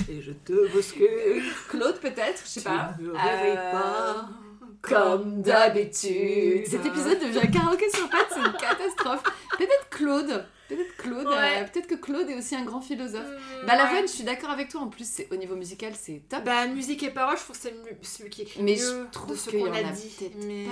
Et 0.09 0.21
je 0.21 0.33
te 0.33 0.69
bouscule. 0.73 1.45
Claude, 1.71 1.99
peut-être, 2.01 2.43
je 2.45 2.49
sais 2.49 2.63
pas. 2.63 2.93
Tu 2.99 3.05
me 3.05 3.15
Euh, 3.15 3.19
réveilles 3.19 3.57
pas. 3.73 4.29
Comme 4.83 5.43
d'habitude. 5.43 6.67
Cet 6.67 6.87
épisode 6.87 7.19
devient 7.21 7.51
karaoké 7.51 7.91
sur 7.91 8.09
pattes, 8.09 8.29
c'est 8.31 8.39
une 8.41 8.53
catastrophe. 8.53 9.23
Peut-être 9.59 9.89
Claude. 9.91 10.47
Peut-être 10.69 10.97
Claude. 10.97 11.27
Ouais. 11.27 11.63
euh, 11.63 11.65
Peut-être 11.65 11.87
que 11.89 11.97
Claude 11.97 12.31
est 12.31 12.37
aussi 12.39 12.55
un 12.55 12.65
grand 12.65 12.81
philosophe. 12.81 13.27
Mmh, 13.27 13.67
Bah, 13.67 13.77
la 13.77 13.93
ouais. 13.93 14.03
je 14.03 14.07
suis 14.07 14.23
d'accord 14.25 14.51
avec 14.51 14.69
toi. 14.69 14.81
En 14.83 14.89
plus, 14.89 15.05
c'est- 15.07 15.29
au 15.33 15.37
niveau 15.37 15.57
musical, 15.57 15.93
c'est 16.01 16.23
top. 16.29 16.45
Bah, 16.45 16.67
musique 16.69 17.03
et 17.03 17.11
paroles, 17.11 17.37
je 17.37 17.43
trouve 17.43 17.57
que 17.57 17.63
c'est 17.63 17.75
celui 18.03 18.31
qui 18.31 18.43
écrit 18.43 18.63
Mais 18.63 18.77
mieux 18.77 18.79
je 18.79 19.11
trouve 19.11 19.33
de 19.33 19.37
ce 19.37 19.51
qu'on 19.51 19.73
a 19.73 19.79
a 19.79 19.83
dit. 19.83 20.31
Mais 20.47 20.65
pas- 20.65 20.71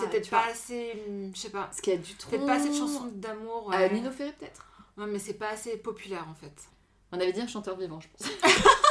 c'est 0.00 0.10
peut-être 0.10 0.30
pas 0.30 0.44
assez. 0.50 0.92
Je 1.34 1.38
sais 1.40 1.48
pas. 1.50 1.62
Parce 1.62 1.80
qu'il 1.80 1.94
y 1.94 1.96
a 1.96 1.98
du 1.98 2.14
tronc. 2.14 2.30
Peut-être 2.30 2.46
pas 2.46 2.52
assez 2.54 2.68
de 2.68 2.74
chansons 2.74 3.10
d'amour. 3.14 3.70
Euh, 3.74 3.76
ouais. 3.78 3.90
Nino 3.92 4.10
Ferré, 4.10 4.32
peut-être 4.38 4.66
Ouais, 4.98 5.06
mais 5.06 5.18
c'est 5.18 5.34
pas 5.34 5.48
assez 5.50 5.76
populaire 5.78 6.26
en 6.30 6.34
fait. 6.34 6.52
On 7.12 7.18
avait 7.18 7.32
dit 7.32 7.40
un 7.40 7.46
chanteur 7.46 7.76
vivant, 7.78 8.00
je 8.00 8.08
pense. 8.18 8.30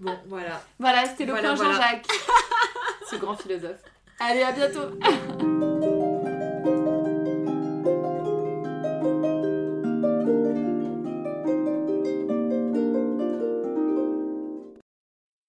Bon, 0.00 0.16
voilà. 0.28 0.62
Voilà, 0.78 1.04
c'était 1.06 1.24
le 1.24 1.32
Voilà, 1.32 1.48
point 1.54 1.56
voilà. 1.56 1.72
Jean-Jacques. 1.74 2.06
Ce 3.10 3.16
grand 3.16 3.34
philosophe. 3.36 3.80
Allez, 4.20 4.42
à 4.42 4.52
bientôt 4.52 4.90